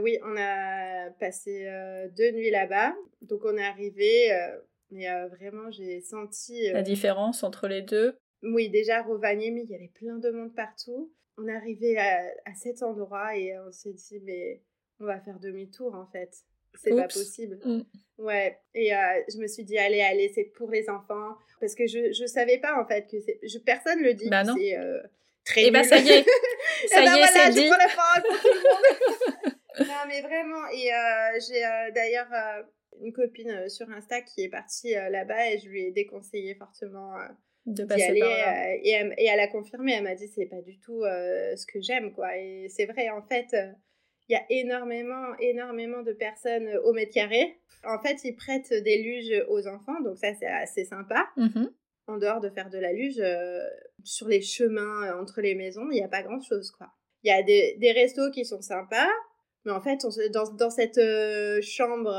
Oui, 0.00 0.18
on 0.24 0.36
a 0.36 1.10
passé 1.20 1.70
deux 2.16 2.32
nuits 2.32 2.50
là-bas. 2.50 2.94
Donc 3.22 3.44
on 3.44 3.56
est 3.56 3.64
arrivé, 3.64 4.30
mais 4.90 5.06
vraiment 5.28 5.70
j'ai 5.70 6.00
senti... 6.00 6.70
La 6.72 6.82
différence 6.82 7.44
entre 7.44 7.68
les 7.68 7.82
deux? 7.82 8.18
Oui, 8.42 8.70
déjà, 8.70 9.02
Rovaniemi, 9.02 9.62
il 9.64 9.70
y 9.70 9.74
avait 9.74 9.92
plein 9.94 10.16
de 10.16 10.30
monde 10.30 10.54
partout. 10.54 11.12
On 11.38 11.46
est 11.46 11.54
arrivé 11.54 11.98
à, 11.98 12.54
cet 12.54 12.82
endroit 12.82 13.36
et 13.36 13.58
on 13.58 13.72
s'est 13.72 13.92
dit, 13.92 14.20
mais 14.22 14.62
on 14.98 15.04
va 15.04 15.20
faire 15.20 15.38
demi-tour 15.38 15.94
en 15.94 16.06
fait. 16.06 16.30
C'est 16.74 16.94
pas 16.94 17.08
possible. 17.08 17.58
Mm. 17.64 17.82
Ouais. 18.18 18.58
Et 18.74 18.94
euh, 18.94 18.98
je 19.32 19.38
me 19.38 19.46
suis 19.46 19.64
dit, 19.64 19.76
allez, 19.78 20.00
allez, 20.00 20.30
c'est 20.34 20.44
pour 20.44 20.70
les 20.70 20.88
enfants. 20.88 21.36
Parce 21.60 21.74
que 21.74 21.86
je, 21.86 22.12
je 22.12 22.26
savais 22.26 22.58
pas 22.58 22.80
en 22.80 22.86
fait 22.86 23.06
que 23.10 23.20
c'est. 23.20 23.40
Je, 23.42 23.58
personne 23.58 24.00
le 24.02 24.14
dit. 24.14 24.28
Bah 24.28 24.44
non. 24.44 24.54
C'est 24.56 24.76
euh, 24.76 25.02
très. 25.44 25.62
Et 25.62 25.66
eh 25.66 25.70
bah 25.70 25.84
ça 25.84 25.98
y 25.98 26.08
est. 26.08 26.24
ça 26.88 27.00
et 27.00 27.02
y 27.02 27.06
ben 27.06 27.16
est, 27.16 27.26
c'est 27.26 27.50
dit. 27.50 27.68
la 27.68 27.88
parole 27.94 28.22
pour 28.22 28.40
tout 28.40 28.48
le 28.48 28.60
monde. 28.60 29.54
non, 29.88 30.08
mais 30.08 30.20
vraiment. 30.22 30.68
Et 30.72 30.92
euh, 30.92 31.40
j'ai 31.40 31.60
d'ailleurs 31.94 32.30
une 33.02 33.12
copine 33.12 33.68
sur 33.68 33.90
Insta 33.90 34.20
qui 34.22 34.44
est 34.44 34.48
partie 34.48 34.92
là-bas 34.92 35.50
et 35.50 35.58
je 35.58 35.68
lui 35.68 35.84
ai 35.84 35.90
déconseillé 35.90 36.54
fortement 36.54 37.14
de 37.66 37.84
passer 37.84 38.18
par 38.18 38.28
euh, 38.28 38.76
et, 38.82 38.90
elle, 38.90 39.14
et, 39.18 39.26
elle, 39.26 39.40
a 39.40 39.48
confirmé, 39.48 39.92
elle 39.92 40.04
m'a 40.04 40.14
dit 40.14 40.28
c'est 40.28 40.46
pas 40.46 40.62
du 40.62 40.78
tout 40.78 41.02
euh, 41.02 41.54
ce 41.56 41.66
que 41.66 41.80
j'aime 41.80 42.12
quoi. 42.12 42.36
Et 42.36 42.68
c'est 42.68 42.86
vrai, 42.86 43.10
en 43.10 43.22
fait, 43.22 43.48
euh, 43.54 43.70
il 44.28 44.32
y 44.32 44.36
a 44.36 44.44
énormément, 44.50 45.34
énormément 45.38 46.02
de 46.02 46.12
personnes 46.12 46.68
au 46.84 46.92
mètre 46.92 47.12
carré. 47.12 47.58
En 47.84 47.98
fait, 47.98 48.18
ils 48.24 48.34
prêtent 48.34 48.72
des 48.72 49.02
luges 49.02 49.44
aux 49.48 49.66
enfants, 49.66 50.00
donc 50.02 50.18
ça 50.18 50.34
c'est 50.34 50.46
assez 50.46 50.84
sympa. 50.84 51.28
Mmh 51.36 51.66
en 52.06 52.18
dehors 52.18 52.40
de 52.40 52.50
faire 52.50 52.70
de 52.70 52.78
la 52.78 52.92
luge, 52.92 53.22
sur 54.02 54.26
les 54.26 54.40
chemins 54.40 55.16
entre 55.20 55.40
les 55.40 55.54
maisons, 55.54 55.86
il 55.92 55.94
n'y 55.94 56.02
a 56.02 56.08
pas 56.08 56.24
grand 56.24 56.40
chose 56.40 56.72
quoi. 56.72 56.88
Il 57.22 57.28
y 57.28 57.30
a 57.30 57.40
des, 57.44 57.76
des, 57.78 57.92
restos 57.92 58.32
qui 58.32 58.44
sont 58.44 58.62
sympas, 58.62 59.06
mais 59.64 59.72
en 59.72 59.80
fait, 59.80 60.04
on 60.04 60.10
dans, 60.32 60.50
dans 60.52 60.70
cette 60.70 61.00
chambre, 61.62 62.12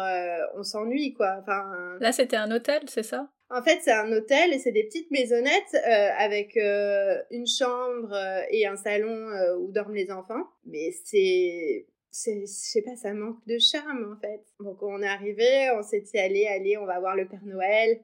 on 0.55 0.63
s'ennuie 0.63 1.13
quoi. 1.13 1.37
Enfin, 1.41 1.97
Là, 1.99 2.11
c'était 2.11 2.37
un 2.37 2.51
hôtel, 2.51 2.81
c'est 2.87 3.03
ça? 3.03 3.29
en 3.53 3.61
fait, 3.61 3.79
c'est 3.81 3.91
un 3.91 4.11
hôtel 4.13 4.53
et 4.53 4.59
c'est 4.59 4.71
des 4.71 4.85
petites 4.85 5.11
maisonnettes 5.11 5.75
euh, 5.75 6.09
avec 6.17 6.55
euh, 6.55 7.21
une 7.31 7.45
chambre 7.45 8.13
euh, 8.13 8.43
et 8.49 8.65
un 8.65 8.77
salon 8.77 9.27
où 9.59 9.71
dorment 9.71 9.95
les 9.95 10.09
enfants. 10.09 10.47
Mais 10.65 10.91
c'est, 11.03 11.85
c'est, 12.09 12.41
je 12.41 12.45
sais 12.45 12.81
pas, 12.81 12.95
ça 12.95 13.13
manque 13.13 13.45
de 13.47 13.57
charme 13.59 14.15
en 14.15 14.19
fait. 14.21 14.41
Donc 14.61 14.81
on 14.81 15.01
est 15.01 15.07
arrivé, 15.07 15.69
on 15.77 15.83
s'est 15.83 15.99
dit 16.01 16.17
allez, 16.17 16.47
allez, 16.47 16.77
on 16.77 16.85
va 16.85 16.99
voir 16.99 17.15
le 17.15 17.27
Père 17.27 17.43
Noël. 17.43 17.99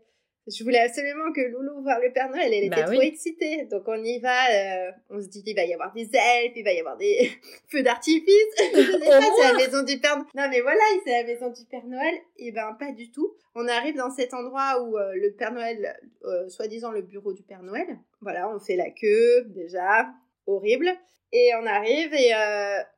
Je 0.49 0.63
voulais 0.63 0.79
absolument 0.79 1.33
que 1.33 1.41
Loulou 1.41 1.81
voit 1.81 1.99
le 1.99 2.12
Père 2.13 2.29
Noël. 2.29 2.53
Elle 2.53 2.63
était 2.65 2.75
Bah 2.75 2.83
trop 2.83 3.01
excitée. 3.01 3.65
Donc 3.65 3.83
on 3.88 4.01
y 4.01 4.19
va. 4.19 4.49
euh, 4.51 4.91
on 5.10 5.21
se 5.21 5.27
dit 5.27 5.43
il 5.45 5.55
va 5.55 5.65
y 5.65 5.73
avoir 5.73 5.93
des 5.93 6.03
elfes, 6.13 6.53
il 6.55 6.63
va 6.63 6.71
y 6.73 6.79
avoir 6.79 6.95
des 6.97 7.31
feux 7.67 7.83
d'artifice. 7.83 8.25
Je 8.57 8.81
sais 8.81 8.95
Au 8.95 8.99
pas, 8.99 9.21
c'est 9.21 9.43
la 9.43 9.53
moins. 9.53 9.57
maison 9.57 9.83
du 9.83 9.99
Père 9.99 10.15
Noël. 10.17 10.27
Non 10.36 10.47
mais 10.49 10.62
voilà, 10.62 10.79
c'est 11.05 11.12
la 11.12 11.23
maison 11.25 11.49
du 11.49 11.65
Père 11.65 11.86
Noël. 11.86 12.15
Et 12.38 12.51
ben 12.51 12.75
pas 12.79 12.91
du 12.93 13.12
tout. 13.12 13.33
On 13.55 13.67
arrive 13.67 13.95
dans 13.95 14.10
cet 14.10 14.33
endroit 14.33 14.81
où 14.83 14.97
euh, 14.97 15.13
le 15.15 15.31
Père 15.33 15.51
Noël, 15.51 15.99
euh, 16.23 16.47
soi-disant 16.47 16.91
le 16.91 17.01
bureau 17.01 17.33
du 17.33 17.43
Père 17.43 17.63
Noël. 17.63 17.88
Voilà, 18.21 18.49
on 18.49 18.60
fait 18.60 18.75
la 18.77 18.89
queue 18.89 19.43
déjà, 19.47 20.07
horrible. 20.45 20.89
Et 21.33 21.49
on 21.62 21.65
arrive 21.65 22.13
et 22.13 22.31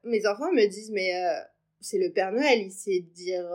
mes 0.03 0.27
enfants 0.27 0.51
me 0.51 0.67
disent 0.67 0.91
mais 0.91 1.11
c'est 1.81 1.97
le 1.97 2.11
Père 2.11 2.31
Noël, 2.31 2.59
il 2.59 2.71
sait 2.71 2.99
dire, 2.99 3.49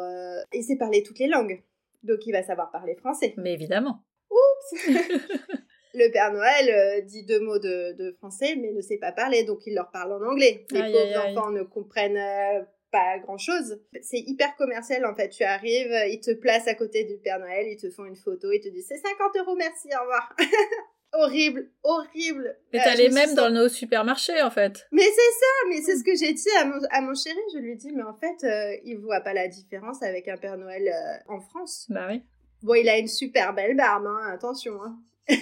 il 0.52 0.64
sait 0.64 0.74
parler 0.76 1.04
toutes 1.04 1.20
les 1.20 1.28
langues. 1.28 1.62
Donc 2.04 2.24
il 2.26 2.32
va 2.32 2.42
savoir 2.42 2.70
parler 2.70 2.94
français. 2.94 3.34
Mais 3.36 3.52
évidemment. 3.52 4.04
Le 5.96 6.10
Père 6.10 6.32
Noël 6.32 6.70
euh, 6.70 7.00
dit 7.02 7.24
deux 7.24 7.38
mots 7.40 7.58
de, 7.58 7.92
de 7.96 8.12
français, 8.18 8.56
mais 8.56 8.72
ne 8.72 8.80
sait 8.80 8.98
pas 8.98 9.12
parler, 9.12 9.44
donc 9.44 9.60
il 9.66 9.74
leur 9.74 9.90
parle 9.92 10.12
en 10.12 10.26
anglais. 10.28 10.66
Les 10.70 10.80
Aïe, 10.80 10.92
pauvres 10.92 11.04
aïe, 11.04 11.14
aïe. 11.14 11.36
enfants 11.38 11.50
ne 11.50 11.62
comprennent 11.62 12.16
euh, 12.16 12.62
pas 12.90 13.18
grand-chose. 13.20 13.80
C'est 14.02 14.18
hyper 14.18 14.56
commercial, 14.56 15.06
en 15.06 15.14
fait. 15.14 15.28
Tu 15.28 15.44
arrives, 15.44 15.94
ils 16.10 16.20
te 16.20 16.32
placent 16.32 16.66
à 16.66 16.74
côté 16.74 17.04
du 17.04 17.16
Père 17.18 17.38
Noël, 17.38 17.66
ils 17.68 17.76
te 17.76 17.90
font 17.90 18.04
une 18.06 18.16
photo, 18.16 18.50
ils 18.50 18.60
te 18.60 18.68
disent 18.68 18.86
c'est 18.88 18.98
50 18.98 19.36
euros, 19.36 19.54
merci, 19.56 19.88
au 19.96 20.00
revoir. 20.00 20.34
horrible, 21.18 21.70
horrible. 21.82 22.56
Mais 22.72 22.80
Euh, 22.80 22.82
t'allais 22.84 23.04
je 23.06 23.10
me 23.10 23.14
même 23.14 23.26
suis 23.28 23.34
dans 23.36 23.50
nos 23.50 23.68
supermarchés, 23.68 24.42
en 24.42 24.50
fait. 24.50 24.86
mais 24.92 25.02
c'est 25.02 25.10
ça, 25.10 25.68
mais 25.68 25.80
c'est 25.82 25.96
ce 25.96 26.04
que 26.04 26.14
j'ai 26.14 26.32
dit 26.32 26.48
à 26.58 26.64
mon, 26.64 26.78
à 26.90 27.00
mon 27.00 27.14
chéri. 27.14 27.38
Je 27.54 27.58
lui 27.58 27.76
dis, 27.76 27.90
mais 27.92 28.02
en 28.02 28.14
fait, 28.14 28.44
euh, 28.46 28.76
il 28.84 28.98
voit 28.98 29.20
pas 29.20 29.32
la 29.34 29.48
différence 29.48 30.02
avec 30.02 30.28
un 30.28 30.36
Père 30.36 30.56
Noël 30.56 30.88
euh, 30.88 31.32
en 31.34 31.40
France. 31.40 31.86
Bah 31.88 32.06
oui. 32.08 32.22
Bon, 32.62 32.74
il 32.74 32.88
a 32.88 32.96
une 32.98 33.08
super 33.08 33.52
belle 33.54 33.76
barbe, 33.76 34.06
hein, 34.06 34.30
attention. 34.32 34.74
Hein. 34.82 34.96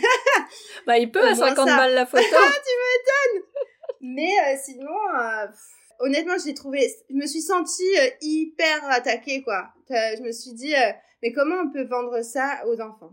Bah 0.87 0.99
il 0.99 1.11
peut 1.11 1.21
Au 1.23 1.27
à 1.27 1.35
moins 1.35 1.49
50 1.49 1.69
ça. 1.69 1.77
balles 1.77 1.95
la 1.95 2.07
photo. 2.13 2.25
Mais 4.01 4.31
euh, 4.47 4.57
sinon, 4.63 4.91
euh, 4.91 5.47
pff, 5.47 5.59
honnêtement, 6.01 6.35
j'ai 6.45 6.55
trouvé, 6.55 6.89
je 7.09 7.15
me 7.15 7.27
suis 7.27 7.41
sentie 7.41 7.97
euh, 8.01 8.09
hyper 8.21 8.85
attaquée, 8.91 9.43
quoi. 9.43 9.69
Euh, 9.91 9.95
je 10.19 10.23
me 10.23 10.33
suis 10.33 10.53
dit, 10.55 10.75
euh, 10.75 10.91
mais 11.23 11.33
comment 11.33 11.57
on 11.65 11.71
peut 11.71 11.85
vendre 11.85 12.21
ça 12.23 12.63
aux 12.67 12.81
enfants? 12.81 13.13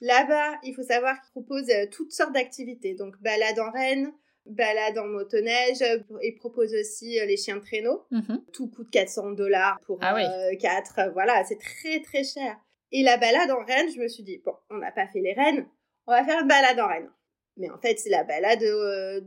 Là-bas, 0.00 0.54
il 0.62 0.74
faut 0.74 0.82
savoir 0.82 1.20
qu'ils 1.20 1.30
proposent 1.32 1.70
euh, 1.70 1.86
toutes 1.90 2.12
sortes 2.12 2.32
d'activités. 2.34 2.94
Donc, 2.94 3.16
balade 3.22 3.58
en 3.58 3.70
renne, 3.70 4.12
balade 4.44 4.98
en 4.98 5.06
motoneige. 5.06 5.80
euh, 5.82 5.98
Ils 6.22 6.34
proposent 6.36 6.74
aussi 6.74 7.18
euh, 7.18 7.24
les 7.26 7.36
chiens 7.36 7.56
de 7.56 7.62
traîneau. 7.62 8.04
Mhm. 8.10 8.44
Tout 8.52 8.68
coûte 8.68 8.90
400 8.90 9.32
dollars 9.32 9.78
pour 9.86 9.98
Ah 10.02 10.14
oui. 10.14 10.58
4. 10.58 11.10
voilà, 11.12 11.44
c'est 11.44 11.58
très 11.58 12.00
très 12.02 12.24
cher. 12.24 12.56
Et 12.92 13.02
la 13.02 13.16
balade 13.16 13.50
en 13.50 13.64
Rennes, 13.64 13.90
je 13.94 14.00
me 14.00 14.06
suis 14.08 14.22
dit, 14.22 14.40
bon, 14.44 14.54
on 14.70 14.76
n'a 14.78 14.92
pas 14.92 15.06
fait 15.08 15.20
les 15.20 15.32
Rennes, 15.32 15.66
on 16.06 16.12
va 16.12 16.24
faire 16.24 16.40
une 16.42 16.48
balade 16.48 16.78
en 16.78 16.86
Rennes. 16.88 17.10
Mais 17.56 17.70
en 17.70 17.78
fait, 17.78 17.98
c'est 17.98 18.10
la 18.10 18.22
balade 18.22 18.62
euh, 18.62 19.20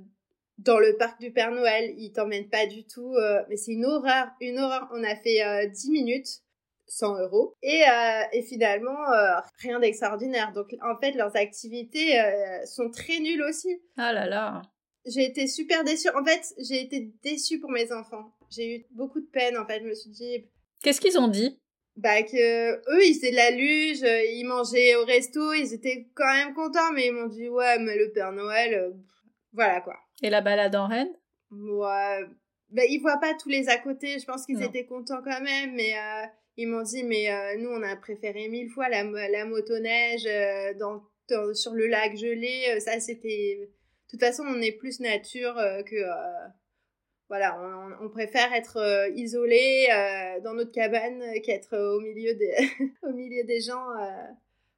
dans 0.60 0.78
le 0.80 0.96
parc 0.98 1.20
du 1.20 1.32
Père 1.32 1.52
Noël. 1.52 1.94
Ils 1.98 2.12
t'emmènent 2.14 2.48
pas 2.50 2.68
du 2.68 2.86
tout. 2.86 3.16
euh, 3.16 3.42
mais 3.50 3.58
c'est 3.58 3.72
une 3.72 3.86
horreur, 3.86 4.28
une 4.40 4.60
horreur. 4.60 4.88
On 4.94 5.04
a 5.04 5.16
fait 5.16 5.44
euh, 5.44 5.66
10 5.68 5.90
minutes, 5.92 6.28
100 6.90 7.20
euros. 7.20 7.56
Et, 7.62 7.84
euh, 7.84 8.24
et 8.34 8.42
finalement, 8.42 9.12
euh, 9.14 9.40
rien 9.60 9.80
d'extraordinaire. 9.80 10.52
Donc, 10.54 10.76
en 10.82 10.98
fait, 11.00 11.12
leurs 11.14 11.36
activités 11.36 12.20
euh, 12.20 12.66
sont 12.66 12.90
très 12.90 13.20
nulles 13.20 13.44
aussi. 13.44 13.82
Ah 13.98 14.12
là 14.12 14.26
là. 14.26 14.62
J'ai 15.06 15.24
été 15.24 15.48
super 15.48 15.84
déçue. 15.84 16.10
En 16.10 16.26
fait, 16.26 16.42
j'ai 16.58 16.82
été 16.82 17.14
déçue 17.24 17.60
pour 17.60 17.72
mes 17.72 17.92
enfants. 17.94 18.34
J'ai 18.50 18.76
eu 18.76 18.86
beaucoup 18.92 19.22
de 19.22 19.28
peine. 19.32 19.58
En 19.58 19.66
fait, 19.66 19.80
je 19.82 19.88
me 19.88 19.94
suis 19.96 20.10
dit, 20.10 20.46
Qu'est-ce 20.84 21.00
qu'ils 21.02 21.18
ont 21.20 21.28
dit? 21.28 21.60
bah 21.96 22.24
que 22.24 22.76
eux 22.96 23.06
ils 23.06 23.14
faisaient 23.14 23.32
de 23.32 23.36
la 23.36 23.52
luge, 23.52 24.04
ils 24.04 24.46
mangeaient 24.46 24.96
au 24.96 25.04
resto, 25.04 25.52
ils 25.52 25.74
étaient 25.74 26.08
quand 26.16 26.34
même 26.34 26.54
contents, 26.54 26.94
mais 26.94 27.08
ils 27.08 27.12
m'ont 27.12 27.28
dit 27.28 27.50
ouais 27.50 27.78
mais 27.80 27.98
le 27.98 28.10
Père 28.14 28.32
Noël, 28.32 28.94
voilà 29.52 29.82
quoi. 29.82 29.98
Et 30.22 30.30
la 30.30 30.40
balade 30.40 30.78
en 30.78 30.88
Rennes 30.88 31.12
Ouais, 31.52 32.26
bah 32.70 32.84
ils 32.88 33.00
voient 33.02 33.20
pas 33.20 33.34
tous 33.34 33.50
les 33.50 33.68
à 33.68 33.78
côté, 33.78 34.18
je 34.18 34.26
pense 34.26 34.46
qu'ils 34.46 34.64
étaient 34.64 34.86
contents 34.86 35.22
quand 35.22 35.42
même, 35.42 35.74
mais 35.76 35.94
euh, 35.98 36.26
ils 36.62 36.68
m'ont 36.68 36.82
dit 36.84 37.04
mais 37.04 37.32
euh, 37.32 37.56
nous 37.58 37.70
on 37.70 37.82
a 37.84 37.96
préféré 37.96 38.48
mille 38.50 38.70
fois 38.70 38.90
la, 38.90 39.04
la 39.04 39.46
motoneige 39.46 40.26
euh, 40.28 40.74
dans, 40.76 41.02
dans- 41.30 41.54
sur 41.54 41.74
le 41.74 41.88
lac 41.88 42.16
gelé, 42.18 42.66
euh, 42.76 42.80
ça 42.80 43.00
c'était... 43.00 43.60
De 43.62 44.12
toute 44.12 44.20
façon 44.20 44.44
on 44.48 44.62
est 44.62 44.72
plus 44.74 45.00
nature 45.00 45.58
euh, 45.58 45.84
que... 45.84 45.96
voilà, 47.30 47.58
on, 47.62 48.06
on 48.06 48.10
préfère 48.10 48.52
être 48.54 49.08
isolé 49.16 49.88
dans 50.44 50.54
notre 50.54 50.72
cabane 50.72 51.24
qu'être 51.44 51.78
au 51.78 52.02
milieu 52.02 52.34
des 52.34 52.54
au 53.04 53.14
milieu 53.14 53.44
des 53.44 53.62
gens. 53.62 53.86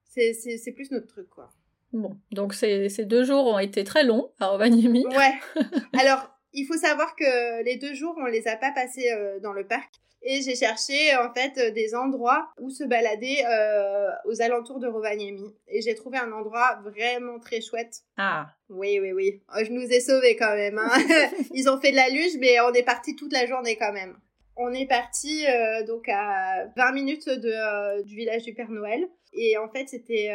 c'est 0.06 0.74
plus 0.76 0.92
notre 0.92 1.08
truc 1.08 1.30
quoi. 1.30 1.50
Bon, 1.94 2.16
donc 2.32 2.54
ces, 2.54 2.88
ces 2.90 3.06
deux 3.06 3.24
jours 3.24 3.48
ont 3.48 3.60
été 3.60 3.84
très 3.84 4.04
longs 4.04 4.32
à 4.40 4.48
Rovaniemi. 4.48 5.06
Ouais. 5.08 5.34
Alors 6.00 6.30
il 6.54 6.66
faut 6.66 6.78
savoir 6.78 7.16
que 7.16 7.64
les 7.64 7.78
deux 7.78 7.94
jours 7.94 8.16
on 8.18 8.26
les 8.26 8.48
a 8.48 8.58
pas 8.58 8.72
passés 8.72 9.10
dans 9.42 9.54
le 9.54 9.66
parc 9.66 9.94
et 10.24 10.42
j'ai 10.42 10.56
cherché 10.56 11.16
en 11.16 11.34
fait 11.34 11.58
euh, 11.58 11.72
des 11.72 11.96
endroits 11.96 12.50
où 12.60 12.70
se 12.70 12.84
balader 12.84 13.44
euh, 13.50 14.10
aux 14.26 14.42
alentours 14.42 14.80
de 14.80 14.88
Rovaniemi 14.88 15.56
et 15.68 15.82
j'ai 15.82 15.96
trouvé 15.96 16.18
un 16.20 16.32
endroit 16.32 16.80
vraiment 16.84 17.40
très 17.40 17.62
chouette. 17.62 18.02
Ah, 18.18 18.48
Oui, 18.70 19.00
oui, 19.00 19.12
oui. 19.14 19.42
Oh, 19.56 19.64
Je 19.64 19.72
nous 19.72 19.82
ai 19.92 20.00
sauvés 20.00 20.36
quand 20.36 20.56
même. 20.56 20.78
hein. 20.78 20.90
Ils 21.54 21.70
ont 21.70 21.80
fait 21.80 21.92
de 21.92 21.96
la 21.96 22.10
luge, 22.10 22.38
mais 22.40 22.60
on 22.62 22.72
est 22.74 22.84
parti 22.84 23.16
toute 23.16 23.34
la 23.34 23.46
journée 23.48 23.76
quand 23.78 23.94
même. 23.94 24.16
On 24.58 24.72
est 24.74 24.86
parti 24.88 25.46
euh, 25.48 25.84
donc 25.86 26.08
à 26.10 26.68
20 26.78 26.92
minutes 26.92 27.28
de, 27.30 27.52
euh, 27.52 28.04
du 28.04 28.16
village 28.16 28.44
du 28.44 28.54
Père 28.54 28.70
Noël. 28.70 29.08
Et 29.34 29.58
en 29.58 29.70
fait, 29.70 29.88
c'était 29.88 30.30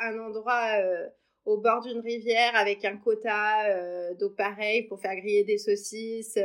un 0.00 0.18
endroit 0.18 0.66
au 1.44 1.58
bord 1.58 1.80
d'une 1.82 2.00
rivière 2.00 2.56
avec 2.56 2.84
un 2.84 2.96
quota 2.96 4.12
d'eau 4.18 4.30
pareil 4.30 4.82
pour 4.88 5.00
faire 5.00 5.14
griller 5.14 5.44
des 5.44 5.56
saucisses. 5.56 6.36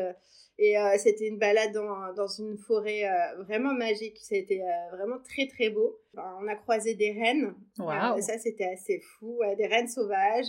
Et 0.58 0.78
euh, 0.78 0.96
c'était 0.98 1.28
une 1.28 1.38
balade 1.38 1.74
dans, 1.74 2.14
dans 2.14 2.28
une 2.28 2.58
forêt 2.58 3.04
euh, 3.04 3.44
vraiment 3.44 3.74
magique. 3.74 4.18
C'était 4.22 4.62
euh, 4.62 4.96
vraiment 4.96 5.18
très 5.20 5.48
très 5.48 5.70
beau. 5.70 6.00
Enfin, 6.14 6.38
on 6.42 6.48
a 6.48 6.56
croisé 6.56 6.96
des 6.96 7.12
rennes. 7.12 7.54
waouh. 7.78 8.18
Euh, 8.18 8.22
ça, 8.22 8.38
c'était 8.38 8.70
assez 8.74 9.02
fou. 9.02 9.40
des 9.58 9.68
rennes 9.68 9.90
sauvages. 9.90 10.46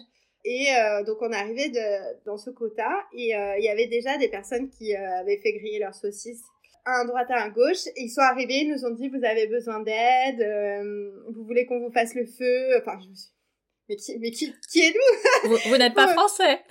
Et 0.49 0.69
donc, 1.05 1.21
on 1.23 1.33
est 1.33 1.37
arrivé 1.37 1.71
de, 1.71 2.25
dans 2.25 2.37
ce 2.39 2.51
quota 2.51 2.89
et 3.13 3.31
il 3.31 3.65
y 3.65 3.69
avait 3.69 3.89
déjà 3.89 4.17
des 4.17 4.29
personnes 4.29 4.71
qui 4.71 4.95
avaient 4.95 5.39
fait 5.39 5.55
griller 5.55 5.81
leurs 5.81 5.97
saucisses 5.97 6.45
à 6.85 7.01
un 7.01 7.05
droite 7.05 7.29
à 7.33 7.43
un 7.43 7.49
gauche. 7.49 7.89
Ils 7.97 8.11
sont 8.11 8.21
arrivés, 8.21 8.61
ils 8.61 8.71
nous 8.71 8.85
ont 8.85 8.95
dit, 8.95 9.09
vous 9.09 9.25
avez 9.25 9.49
besoin 9.49 9.81
d'aide, 9.81 10.39
vous 11.35 11.43
voulez 11.45 11.67
qu'on 11.67 11.81
vous 11.81 11.91
fasse 11.91 12.15
le 12.15 12.27
feu? 12.27 12.79
Enfin, 12.79 12.97
je 13.03 13.09
me 13.09 13.15
suis... 13.17 13.33
Mais 13.89 13.97
qui, 13.97 14.19
mais 14.21 14.31
qui, 14.31 14.55
qui 14.71 14.83
êtes-vous? 14.83 15.49
Vous, 15.49 15.57
vous 15.71 15.77
n'êtes 15.77 15.95
pas 15.95 16.09
français 16.09 16.61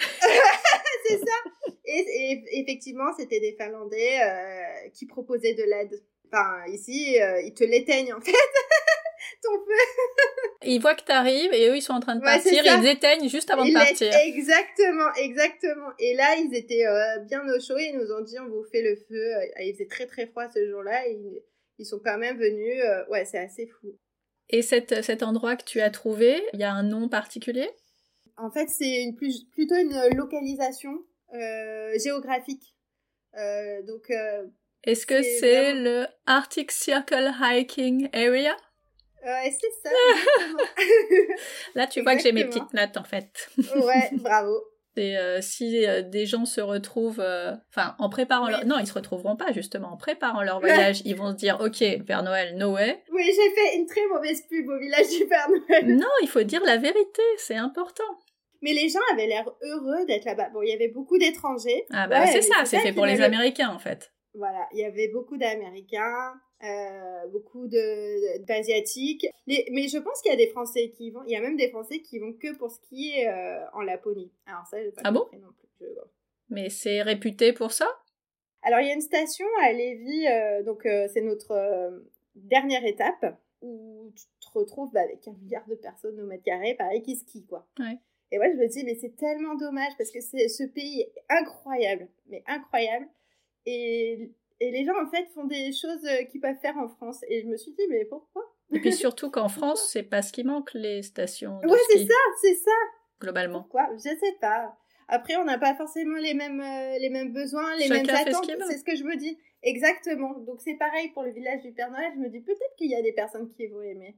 C'est 1.08 1.18
ça 1.18 1.65
et, 1.88 2.44
et 2.52 2.60
effectivement, 2.62 3.12
c'était 3.18 3.40
des 3.40 3.56
Finlandais 3.60 4.20
euh, 4.24 4.90
qui 4.94 5.06
proposaient 5.06 5.54
de 5.54 5.64
l'aide. 5.64 6.04
Enfin, 6.32 6.66
ici, 6.72 7.22
euh, 7.22 7.42
ils 7.42 7.54
te 7.54 7.64
l'éteignent, 7.64 8.14
en 8.14 8.20
fait, 8.22 8.32
ton 9.44 9.52
feu. 9.54 10.60
Ils 10.64 10.80
voient 10.82 10.96
que 10.96 11.04
t'arrives 11.04 11.54
et 11.54 11.70
eux 11.70 11.76
ils 11.78 11.82
sont 11.82 11.94
en 11.94 12.00
train 12.00 12.16
de 12.16 12.22
Ouais, 12.22 12.26
partir, 12.26 12.64
ils 12.66 12.88
éteignent 12.88 13.30
juste 13.30 13.50
avant 13.52 13.66
de 13.66 13.74
partir. 13.74 14.12
Exactement, 14.26 15.14
exactement. 15.16 15.90
Et 16.00 16.16
là, 16.16 16.36
ils 16.38 16.56
étaient 16.56 16.86
euh, 16.88 17.20
bien 17.20 17.42
au 17.48 17.60
chaud. 17.60 17.78
Ils 17.78 17.96
nous 17.98 18.12
ont 18.12 18.22
dit, 18.22 18.40
on 18.40 18.50
vous 18.50 18.64
fait 18.72 18.82
le 18.82 18.96
feu. 18.96 19.32
Et 19.60 19.68
il 19.70 19.74
faisait 19.74 19.88
très 19.88 20.08
très 20.08 20.26
froid 20.28 20.48
ce 20.54 20.68
jour-là. 20.68 21.08
et 21.08 21.12
Ils, 21.14 21.42
ils 21.78 21.86
sont 21.86 22.00
quand 22.04 22.18
même 22.18 22.38
venus. 22.38 22.82
ouais, 23.10 23.26
c'est 23.26 23.38
assez 23.40 23.68
fou. 23.68 23.96
Et 24.50 24.62
cet, 24.62 25.04
cet 25.04 25.24
endroit 25.24 25.56
que 25.56 25.64
tu 25.64 25.82
as 25.82 25.90
trouvé, 25.90 26.42
il 26.54 26.60
y 26.60 26.64
a 26.64 26.72
un 26.72 26.84
nom 26.84 27.10
particulier? 27.10 27.70
En 28.38 28.52
fait, 28.52 28.68
c'est 28.70 29.02
une 29.04 29.16
plus, 29.16 29.46
plutôt 29.52 29.76
une 29.76 29.98
localisation 30.16 31.04
géographique. 32.00 32.76
Euh, 33.38 33.82
donc, 33.84 34.10
euh, 34.12 34.44
Est-ce 34.84 35.06
que 35.06 35.22
C'est 35.22 35.40
c'est 35.40 35.62
vraiment- 35.74 35.84
le 35.84 36.06
Arctic 36.26 36.72
Circle 36.72 37.32
Hiking 37.42 38.10
Area? 38.14 38.56
Euh, 39.26 39.30
c'est 39.44 39.90
ça? 39.90 39.96
Là, 41.76 41.88
tu 41.88 42.02
vois 42.02 42.16
que 42.16 42.22
j'ai 42.22 42.32
mes 42.32 42.46
petites 42.46 42.74
notes 42.74 42.98
en 42.98 43.04
fait. 43.04 43.50
ouais, 43.58 44.10
bravo. 44.14 44.54
Et 44.98 45.18
euh, 45.18 45.42
si 45.42 45.86
euh, 45.86 46.02
des 46.04 46.26
gens 46.26 46.46
se 46.46 46.62
retrouvent, 46.62 47.20
euh, 47.20 47.52
enfin, 47.70 47.96
en 48.00 48.08
préparant 48.08 48.46
Oui. 48.46 48.52
leur... 48.52 48.66
Non, 48.66 48.78
ils 48.80 48.88
se 48.88 48.94
retrouveront 48.94 49.36
pas, 49.36 49.52
justement. 49.52 49.90
En 49.92 49.98
préparant 49.98 50.42
leur 50.42 50.62
voyage, 50.62 51.02
ils 51.04 51.18
vont 51.18 51.32
se 51.32 51.36
dire, 51.36 51.58
OK, 51.60 51.84
Père 52.06 52.24
Noël, 52.24 52.56
no 52.56 52.72
way. 52.76 53.04
Oui, 53.12 53.24
j'ai 53.26 53.54
fait 53.54 53.76
une 53.76 53.88
très 53.88 54.06
mauvaise 54.08 54.42
pub 54.50 54.66
au 54.70 54.80
village 54.80 55.10
du 55.10 55.26
Père 55.28 55.50
Noël. 55.50 55.98
non, 55.98 56.08
il 56.22 56.30
faut 56.30 56.44
dire 56.44 56.64
la 56.64 56.78
vérité, 56.78 57.22
c'est 57.38 57.58
important. 57.58 58.06
Mais 58.66 58.74
les 58.74 58.90
gens 58.90 59.00
avaient 59.14 59.28
l'air 59.28 59.48
heureux 59.62 60.06
d'être 60.08 60.26
là-bas. 60.26 60.50
Bon, 60.50 60.62
il 60.64 60.70
y 60.70 60.74
avait 60.74 60.88
beaucoup 60.88 61.20
d'étrangers. 61.20 61.86
Ah 61.92 62.08
bah 62.08 62.22
Ouais, 62.22 62.28
c'est 62.28 62.42
ça, 62.42 62.66
c'est 62.66 62.80
fait 62.80 62.92
pour 62.94 63.06
les 63.06 63.22
Américains, 63.22 63.70
en 63.70 63.78
fait. 63.78 64.12
Voilà, 64.34 64.68
il 64.74 64.80
y 64.80 64.84
avait 64.84 65.08
beaucoup 65.10 65.38
d'Américains, 65.38 66.34
euh, 66.64 67.28
beaucoup 67.28 67.68
d'Asiatiques. 68.40 69.28
Mais 69.48 69.88
je 69.88 69.98
pense 70.00 70.20
qu'il 70.22 70.32
y 70.32 70.34
a 70.34 70.38
des 70.38 70.48
Français 70.48 70.90
qui 70.98 71.12
vont. 71.12 71.22
Il 71.26 71.32
y 71.32 71.36
a 71.36 71.42
même 71.42 71.58
des 71.58 71.70
Français 71.70 72.00
qui 72.02 72.18
vont 72.20 72.34
que 72.34 72.56
pour 72.58 72.72
skier 72.72 73.28
euh, 73.30 73.60
en 73.74 73.82
Laponie. 73.82 74.32
Alors 74.48 74.66
ça, 74.66 74.82
j'ai 74.82 74.92
pas 74.92 75.02
Ah 75.06 75.12
bon? 75.12 75.22
compris 75.22 75.38
non 75.40 75.52
plus. 75.58 75.68
Je- 75.80 75.86
Mais 76.50 76.70
c'est 76.70 77.02
réputé 77.02 77.54
pour 77.54 77.72
ça? 77.72 77.88
Alors 78.64 78.80
il 78.80 78.88
y 78.88 78.90
a 78.90 78.94
une 78.96 79.02
station 79.02 79.46
à 79.62 79.72
Lévis, 79.72 80.28
euh, 80.28 80.64
donc 80.64 80.88
euh, 80.88 81.08
c'est 81.14 81.22
notre 81.22 81.52
euh, 81.52 82.00
dernière 82.34 82.84
étape 82.84 83.38
où 83.62 84.12
tu 84.16 84.26
te 84.40 84.58
retrouve 84.58 84.92
bah, 84.92 85.02
avec 85.02 85.28
un 85.28 85.34
milliard 85.34 85.68
de 85.68 85.76
personnes 85.76 86.20
au 86.20 86.26
mètre 86.26 86.44
carré, 86.44 86.74
pareil, 86.74 87.04
qui 87.04 87.16
skient, 87.16 87.46
quoi. 87.46 87.68
Ouais. 87.80 88.00
Et 88.32 88.38
moi, 88.38 88.48
je 88.52 88.58
me 88.58 88.68
dis, 88.68 88.84
mais 88.84 88.96
c'est 88.96 89.16
tellement 89.16 89.56
dommage 89.56 89.94
parce 89.98 90.12
que 90.12 90.20
c'est 90.20 90.48
ce 90.48 90.64
pays 90.64 91.02
est 91.02 91.14
incroyable, 91.30 92.08
mais 92.28 92.44
incroyable. 92.48 93.08
Et, 93.66 94.32
et 94.60 94.72
les 94.72 94.86
gens, 94.86 94.94
en 95.02 95.10
fait, 95.10 95.28
font 95.34 95.46
des 95.46 95.72
choses 95.72 96.06
euh, 96.06 96.24
qu'ils 96.26 96.42
peuvent 96.42 96.60
faire 96.62 96.78
en 96.78 96.88
France. 96.88 97.24
Et 97.30 97.42
je 97.42 97.48
me 97.48 97.58
suis 97.58 97.72
dit, 97.72 97.84
mais 97.90 98.06
pourquoi? 98.06 98.44
Et 98.74 98.80
puis 98.80 98.94
surtout 98.94 99.30
qu'en 99.30 99.50
France, 99.50 99.90
c'est 99.92 100.04
pas 100.04 100.22
ce 100.22 100.32
qui 100.32 100.44
manque, 100.44 100.74
les 100.74 101.04
stations. 101.04 101.60
De 101.60 101.68
Ouais, 101.68 101.80
c'est 101.90 102.06
ça, 102.06 102.14
c'est 102.42 102.56
ça. 102.56 102.72
Globalement. 103.20 103.62
Pourquoi? 103.62 103.90
Je 103.96 104.00
sais 104.00 104.36
pas. 104.42 104.76
Après, 105.08 105.36
on 105.36 105.46
n'a 105.46 105.60
pas 105.60 105.76
forcément 105.76 106.18
les 106.18 106.34
mêmes, 106.34 106.60
euh, 106.60 106.98
les 107.00 107.10
mêmes 107.10 107.32
besoins, 107.32 107.76
les 107.76 107.90
mêmes 107.90 108.06
Chacun 108.06 108.32
attentes. 108.32 108.52
C'est 108.68 108.78
ce 108.80 108.84
que 108.84 108.96
je 108.96 109.04
me 109.04 109.16
dis. 109.16 109.38
Exactement. 109.62 110.34
Donc, 110.40 110.62
c'est 110.62 110.76
pareil 110.76 111.10
pour 111.10 111.24
le 111.24 111.32
village 111.32 111.62
du 111.62 111.72
Père 111.72 111.92
Noël. 111.92 112.12
Je 112.16 112.20
me 112.20 112.30
dis 112.30 112.42
peut-être 112.42 112.76
qu'il 112.78 112.90
y 112.90 112.96
a 112.96 113.02
des 113.02 113.14
personnes 113.14 113.48
qui 113.50 113.68
vont 113.68 113.82
aimer. 113.82 114.18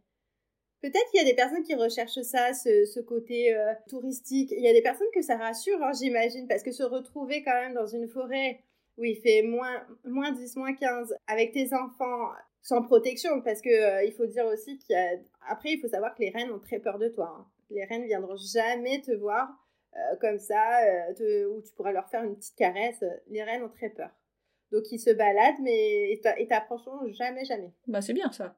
Peut-être 0.81 1.09
qu'il 1.11 1.19
y 1.19 1.23
a 1.23 1.27
des 1.27 1.35
personnes 1.35 1.63
qui 1.63 1.73
recherchent 1.75 2.21
ça, 2.21 2.53
ce, 2.53 2.85
ce 2.85 2.99
côté 2.99 3.53
euh, 3.55 3.73
touristique. 3.89 4.51
Il 4.51 4.61
y 4.63 4.67
a 4.67 4.73
des 4.73 4.81
personnes 4.81 5.07
que 5.13 5.21
ça 5.21 5.35
rassure, 5.37 5.81
hein, 5.83 5.91
j'imagine, 5.99 6.47
parce 6.47 6.61
que 6.63 6.71
se 6.71 6.83
retrouver 6.83 7.43
quand 7.43 7.53
même 7.53 7.73
dans 7.73 7.87
une 7.87 8.07
forêt 8.07 8.59
où 8.97 9.03
il 9.03 9.15
fait 9.15 9.41
moins, 9.41 9.83
moins 10.05 10.31
10, 10.31 10.55
moins 10.55 10.73
15, 10.73 11.15
avec 11.27 11.51
tes 11.51 11.73
enfants 11.73 12.29
sans 12.61 12.81
protection, 12.83 13.41
parce 13.41 13.61
que 13.61 13.69
euh, 13.69 14.03
il 14.03 14.11
faut 14.13 14.25
dire 14.25 14.45
aussi 14.45 14.77
qu'il 14.79 14.95
y 14.95 14.99
a... 14.99 15.11
Après, 15.49 15.69
il 15.71 15.79
faut 15.79 15.87
savoir 15.87 16.13
que 16.15 16.21
les 16.21 16.29
reines 16.29 16.51
ont 16.51 16.59
très 16.59 16.79
peur 16.79 16.99
de 16.99 17.07
toi. 17.07 17.35
hein. 17.39 17.45
Les 17.69 17.83
reines 17.85 18.05
viendront 18.05 18.35
jamais 18.37 19.01
te 19.01 19.11
voir 19.11 19.49
euh, 19.95 20.15
comme 20.21 20.39
ça, 20.39 20.79
où 21.49 21.61
tu 21.61 21.71
pourras 21.75 21.91
leur 21.91 22.07
faire 22.09 22.23
une 22.23 22.35
petite 22.35 22.55
caresse. 22.55 23.03
Les 23.29 23.43
reines 23.43 23.63
ont 23.63 23.69
très 23.69 23.89
peur. 23.89 24.09
Donc, 24.71 24.83
ils 24.91 24.99
se 24.99 25.09
baladent, 25.09 25.59
mais 25.61 26.11
ils 26.11 26.47
t'approcheront 26.47 27.07
jamais, 27.13 27.45
jamais. 27.45 27.71
Bah, 27.87 28.01
c'est 28.01 28.13
bien 28.13 28.31
ça. 28.31 28.55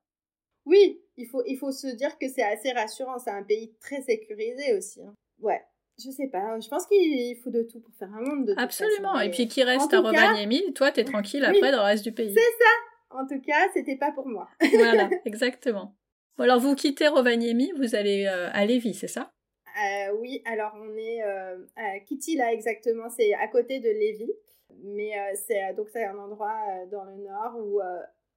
Oui, 0.69 1.01
il 1.17 1.27
faut, 1.27 1.41
il 1.47 1.57
faut 1.57 1.71
se 1.71 1.87
dire 1.87 2.17
que 2.19 2.27
c'est 2.29 2.43
assez 2.43 2.71
rassurant. 2.71 3.17
C'est 3.17 3.31
un 3.31 3.43
pays 3.43 3.73
très 3.81 4.01
sécurisé 4.01 4.75
aussi. 4.77 5.01
hein. 5.01 5.13
Ouais, 5.41 5.61
je 6.03 6.11
sais 6.11 6.27
pas. 6.27 6.59
Je 6.59 6.67
pense 6.69 6.85
qu'il 6.85 7.35
faut 7.37 7.49
de 7.49 7.63
tout 7.63 7.79
pour 7.79 7.93
faire 7.95 8.13
un 8.13 8.21
monde 8.21 8.45
de 8.45 8.53
Absolument. 8.57 9.13
façon, 9.13 9.25
Et 9.25 9.31
puis 9.31 9.47
qui 9.47 9.63
reste 9.63 9.91
à 9.93 10.01
cas- 10.01 10.01
Rovaniemi, 10.01 10.73
toi, 10.73 10.91
t'es 10.91 11.03
tranquille 11.03 11.43
Oui. 11.49 11.57
après 11.57 11.71
dans 11.71 11.79
le 11.79 11.83
reste 11.85 12.03
du 12.03 12.11
pays. 12.11 12.35
En 13.09 13.25
tout 13.25 13.41
cas, 13.41 13.67
c'était 13.73 13.95
pas 13.95 14.11
pour 14.11 14.27
moi. 14.27 14.47
voilà, 14.75 15.09
exactement. 15.25 15.95
Bon, 16.37 16.43
alors, 16.43 16.59
vous 16.59 16.75
quittez 16.75 17.07
Rovaniemi, 17.07 17.71
vous 17.75 17.95
allez 17.95 18.27
euh, 18.27 18.49
à 18.53 18.65
Lévis, 18.65 18.93
c'est 18.93 19.07
ça? 19.07 19.31
Euh, 19.83 20.13
oui, 20.19 20.41
alors 20.45 20.73
on 20.75 20.95
est 20.95 21.23
euh, 21.23 21.57
à 21.75 21.99
Kitty 22.01 22.35
là 22.35 22.53
exactement, 22.53 23.09
c'est 23.09 23.33
à 23.33 23.47
côté 23.47 23.79
de 23.79 23.89
Lévis, 23.89 24.33
mais 24.83 25.11
c'est 25.47 25.73
donc 25.75 25.87
c'est 25.93 26.03
un 26.05 26.17
endroit 26.17 26.55
dans 26.91 27.03
le 27.05 27.15
nord 27.15 27.55
où 27.57 27.79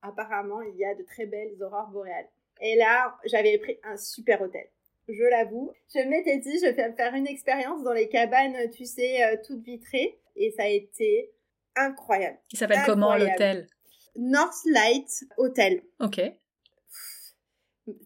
apparemment 0.02 0.60
il 0.62 0.76
y 0.76 0.84
a 0.84 0.94
de 0.94 1.02
très 1.02 1.26
belles 1.26 1.54
aurores 1.62 1.88
boréales. 1.88 2.28
Et 2.60 2.76
là, 2.76 3.16
j'avais 3.24 3.58
pris 3.58 3.78
un 3.84 3.96
super 3.96 4.40
hôtel. 4.42 4.66
Je 5.08 5.22
l'avoue, 5.30 5.72
je 5.92 5.98
m'étais 6.08 6.38
dit, 6.38 6.58
je 6.60 6.66
vais 6.70 6.92
faire 6.92 7.14
une 7.14 7.26
expérience 7.26 7.82
dans 7.82 7.92
les 7.92 8.08
cabanes, 8.08 8.70
tu 8.70 8.84
sais, 8.84 9.24
euh, 9.24 9.36
toutes 9.44 9.62
vitrées, 9.64 10.18
et 10.36 10.52
ça 10.52 10.62
a 10.64 10.68
été 10.68 11.32
incroyable. 11.74 12.38
Il 12.52 12.58
s'appelle 12.58 12.78
comment 12.86 13.16
l'hôtel? 13.16 13.66
North 14.14 14.64
Light 14.66 15.08
Hotel. 15.38 15.82
Ok. 16.00 16.20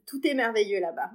tout 0.06 0.26
est 0.26 0.34
merveilleux 0.34 0.80
là-bas. 0.80 1.10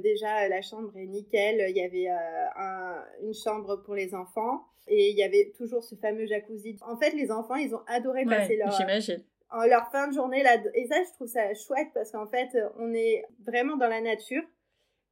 Déjà, 0.00 0.46
la 0.48 0.62
chambre 0.62 0.96
est 0.96 1.06
nickel. 1.06 1.64
Il 1.70 1.76
y 1.76 1.82
avait 1.82 2.08
euh, 2.08 2.48
un- 2.56 3.04
une 3.22 3.34
chambre 3.34 3.76
pour 3.82 3.94
les 3.94 4.14
enfants 4.14 4.64
et 4.86 5.10
il 5.10 5.16
y 5.16 5.22
avait 5.24 5.52
toujours 5.56 5.82
ce 5.82 5.96
fameux 5.96 6.26
jacuzzi. 6.26 6.76
En 6.82 6.96
fait, 6.96 7.10
les 7.10 7.32
enfants, 7.32 7.56
ils 7.56 7.74
ont 7.74 7.82
adoré 7.88 8.24
passer 8.24 8.50
Ouais, 8.52 8.56
leur, 8.58 8.70
j'imagine. 8.72 9.24
En 9.50 9.64
leur 9.66 9.90
fin 9.90 10.08
de 10.08 10.14
journée 10.14 10.42
là. 10.42 10.56
Et 10.74 10.86
ça, 10.86 10.96
je 11.02 11.12
trouve 11.12 11.28
ça 11.28 11.52
chouette 11.54 11.88
parce 11.94 12.10
qu'en 12.10 12.26
fait, 12.26 12.48
on 12.78 12.92
est 12.94 13.24
vraiment 13.44 13.76
dans 13.76 13.88
la 13.88 14.00
nature. 14.00 14.42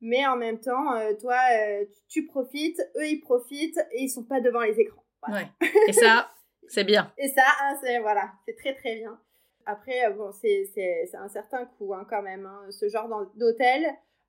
Mais 0.01 0.27
en 0.27 0.37
même 0.37 0.59
temps, 0.59 0.97
euh, 0.97 1.15
toi, 1.15 1.39
euh, 1.53 1.85
tu 2.09 2.27
profites, 2.27 2.81
eux, 2.97 3.07
ils 3.07 3.21
profitent 3.21 3.79
et 3.93 4.03
ils 4.03 4.09
sont 4.09 4.25
pas 4.25 4.41
devant 4.41 4.61
les 4.61 4.81
écrans. 4.81 5.05
Voilà. 5.25 5.45
Ouais. 5.45 5.69
Et 5.87 5.93
ça, 5.93 6.29
c'est 6.69 6.83
bien. 6.83 7.13
Et 7.19 7.29
ça, 7.29 7.45
hein, 7.63 7.77
c'est 7.81 8.01
voilà, 8.01 8.33
c'est 8.45 8.57
très 8.57 8.75
très 8.75 8.97
bien. 8.97 9.17
Après, 9.65 10.05
euh, 10.07 10.11
bon, 10.11 10.33
c'est 10.33 10.67
un 11.15 11.29
certain 11.29 11.67
coût 11.67 11.95
hein, 11.95 12.05
quand 12.11 12.23
même, 12.23 12.47
hein, 12.47 12.67
ce 12.71 12.89
genre 12.89 13.09
d'hôtel. 13.37 13.87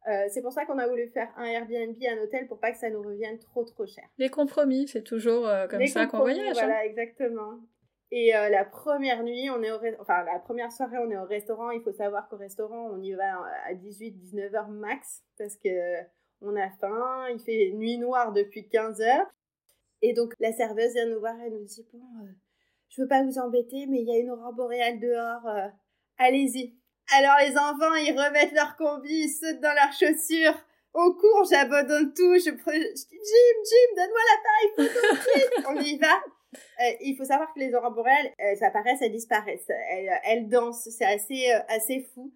Euh, 0.08 0.26
c'est 0.30 0.42
pour 0.42 0.52
ça 0.52 0.66
qu'on 0.66 0.78
a 0.80 0.88
voulu 0.88 1.08
faire 1.08 1.30
un 1.38 1.46
Airbnb, 1.46 1.96
un 2.08 2.22
hôtel, 2.22 2.46
pour 2.48 2.60
pas 2.60 2.72
que 2.72 2.78
ça 2.78 2.90
nous 2.90 3.02
revienne 3.02 3.40
trop 3.40 3.64
trop 3.64 3.86
cher. 3.86 4.04
Les 4.18 4.30
compromis, 4.30 4.88
c'est 4.88 5.04
toujours 5.04 5.48
euh, 5.48 5.66
comme 5.68 5.80
Les 5.80 5.88
ça 5.88 6.06
qu'on 6.08 6.20
voyage. 6.20 6.58
hein. 6.58 6.66
Voilà, 6.66 6.86
exactement. 6.86 7.60
Et 8.16 8.36
euh, 8.36 8.48
la 8.50 8.64
première 8.64 9.24
nuit, 9.24 9.50
on 9.50 9.64
est 9.64 9.72
au 9.72 9.80
enfin 10.00 10.24
la 10.24 10.38
première 10.38 10.72
soirée, 10.72 11.00
on 11.00 11.10
est 11.10 11.18
au 11.18 11.26
restaurant. 11.26 11.72
Il 11.72 11.82
faut 11.82 11.92
savoir 11.94 12.30
qu'au 12.30 12.38
restaurant, 12.38 12.92
on 12.92 13.02
y 13.02 13.12
va 13.14 13.40
à 13.66 13.74
18-19 13.74 14.54
heures 14.56 14.68
max 14.70 15.24
parce 15.36 15.58
que 15.58 15.70
on 16.42 16.56
a 16.56 16.70
faim. 16.80 17.26
Il 17.32 17.40
fait 17.40 17.72
nuit 17.74 17.98
noire 17.98 18.32
depuis 18.32 18.70
15 18.70 19.02
heures. 19.02 19.26
Et 20.04 20.14
donc 20.14 20.36
la 20.40 20.54
serveuse 20.54 20.94
vient 20.94 21.08
nous 21.08 21.22
voir 21.22 21.34
et 21.42 21.50
nous 21.50 21.64
dit 21.64 21.88
bon, 21.92 22.04
euh, 22.22 22.28
je 22.90 23.02
veux 23.02 23.08
pas 23.08 23.24
vous 23.24 23.40
embêter, 23.40 23.88
mais 23.88 24.02
il 24.02 24.08
y 24.08 24.16
a 24.16 24.20
une 24.20 24.30
aurore 24.30 24.54
boréale 24.54 25.00
dehors. 25.00 25.48
euh, 25.48 25.68
Allez-y. 26.20 26.76
Alors 27.18 27.38
les 27.40 27.58
enfants, 27.58 27.96
ils 27.96 28.16
remettent 28.16 28.54
leur 28.54 28.76
combi, 28.78 29.24
ils 29.24 29.30
sautent 29.30 29.60
dans 29.60 29.74
leurs 29.74 29.92
chaussures. 29.92 30.60
Au 30.94 31.16
cours, 31.16 31.46
j'abandonne 31.50 32.14
tout. 32.14 32.36
Je, 32.36 32.52
dis 32.52 32.62
Jim, 32.62 33.58
Jim, 33.66 33.96
donne-moi 33.96 34.22
l'appareil 34.30 34.88
photo. 34.88 35.70
on 35.70 35.82
y 35.82 35.98
va. 35.98 36.43
Euh, 36.82 36.92
il 37.02 37.16
faut 37.16 37.26
savoir 37.26 37.54
que 37.54 37.60
les 37.60 37.74
aurores 37.74 37.94
boréales, 37.94 38.32
elles 38.38 38.64
apparaissent, 38.64 39.02
elles 39.02 39.12
disparaissent. 39.12 39.70
Elles, 39.90 40.12
elles 40.26 40.50
dansent, 40.50 40.90
c'est 40.90 41.06
assez, 41.06 41.52
euh, 41.52 41.60
assez 41.68 42.02
fou. 42.14 42.34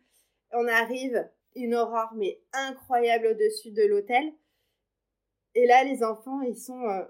On 0.52 0.68
arrive, 0.68 1.30
une 1.56 1.76
aurore, 1.76 2.14
mais 2.16 2.40
incroyable 2.54 3.28
au-dessus 3.28 3.72
de 3.72 3.84
l'hôtel. 3.84 4.32
Et 5.56 5.66
là, 5.66 5.84
les 5.84 6.04
enfants, 6.04 6.42
ils 6.42 6.58
sont 6.58 6.84
euh, 6.88 7.04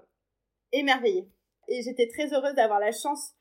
émerveillés. 0.72 1.28
Et 1.68 1.82
j'étais 1.82 2.08
très 2.08 2.32
heureuse 2.32 2.54
d'avoir 2.54 2.80
la 2.80 2.92
chance 2.92 3.34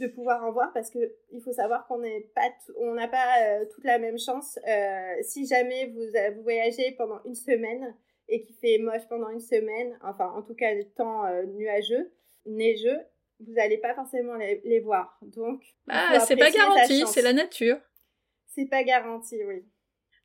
de 0.00 0.06
pouvoir 0.06 0.42
en 0.44 0.50
voir 0.52 0.72
parce 0.72 0.90
que 0.90 0.98
il 1.30 1.42
faut 1.42 1.52
savoir 1.52 1.86
qu'on 1.86 2.00
pas 2.34 2.50
on 2.78 2.94
n'a 2.94 3.06
pas 3.06 3.42
euh, 3.42 3.66
toute 3.66 3.84
la 3.84 3.98
même 3.98 4.18
chance 4.18 4.58
Euh, 4.66 5.14
si 5.22 5.46
jamais 5.46 5.86
vous 5.88 6.00
euh, 6.00 6.30
vous 6.34 6.42
voyagez 6.42 6.92
pendant 6.92 7.20
une 7.24 7.34
semaine 7.34 7.94
et 8.28 8.40
qu'il 8.40 8.56
fait 8.56 8.78
moche 8.78 9.06
pendant 9.08 9.28
une 9.28 9.40
semaine 9.40 9.98
enfin 10.02 10.32
en 10.34 10.42
tout 10.42 10.54
cas 10.54 10.72
le 10.74 10.84
temps 10.84 11.26
euh, 11.26 11.44
nuageux 11.44 12.10
neigeux 12.46 12.98
vous 13.40 13.52
n'allez 13.54 13.78
pas 13.78 13.94
forcément 13.94 14.34
les, 14.34 14.60
les 14.64 14.80
voir 14.80 15.18
donc 15.22 15.62
Ah, 15.88 16.20
c'est 16.26 16.36
pas 16.36 16.50
garanti, 16.50 17.04
c'est 17.06 17.22
la 17.22 17.32
nature. 17.32 17.78
c'est 18.46 18.66
pas 18.66 18.82
garanti 18.84 19.42
oui 19.44 19.64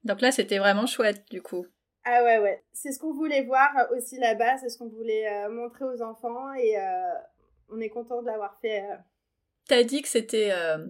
Donc 0.03 0.21
là, 0.21 0.31
c'était 0.31 0.57
vraiment 0.59 0.85
chouette, 0.85 1.23
du 1.31 1.41
coup. 1.41 1.65
ah 2.03 2.23
ouais 2.23 2.39
ouais 2.39 2.63
c'est 2.73 2.91
ce 2.91 2.99
qu'on 2.99 3.13
voulait 3.13 3.43
voir 3.43 3.71
aussi 3.95 4.17
là-bas 4.17 4.57
c'est 4.57 4.69
ce 4.69 4.77
qu'on 4.77 4.89
voulait 4.89 5.27
euh, 5.31 5.49
montrer 5.49 5.85
aux 5.85 6.01
enfants 6.01 6.53
et 6.53 6.77
euh, 6.77 7.13
on 7.69 7.79
est 7.79 7.89
content 7.89 8.21
de 8.21 8.27
l'avoir 8.27 8.57
fait 8.59 8.81
euh, 8.83 8.95
T'as 9.67 9.83
dit 9.83 10.03
que 10.03 10.07
c'était, 10.07 10.51
euh, 10.51 10.85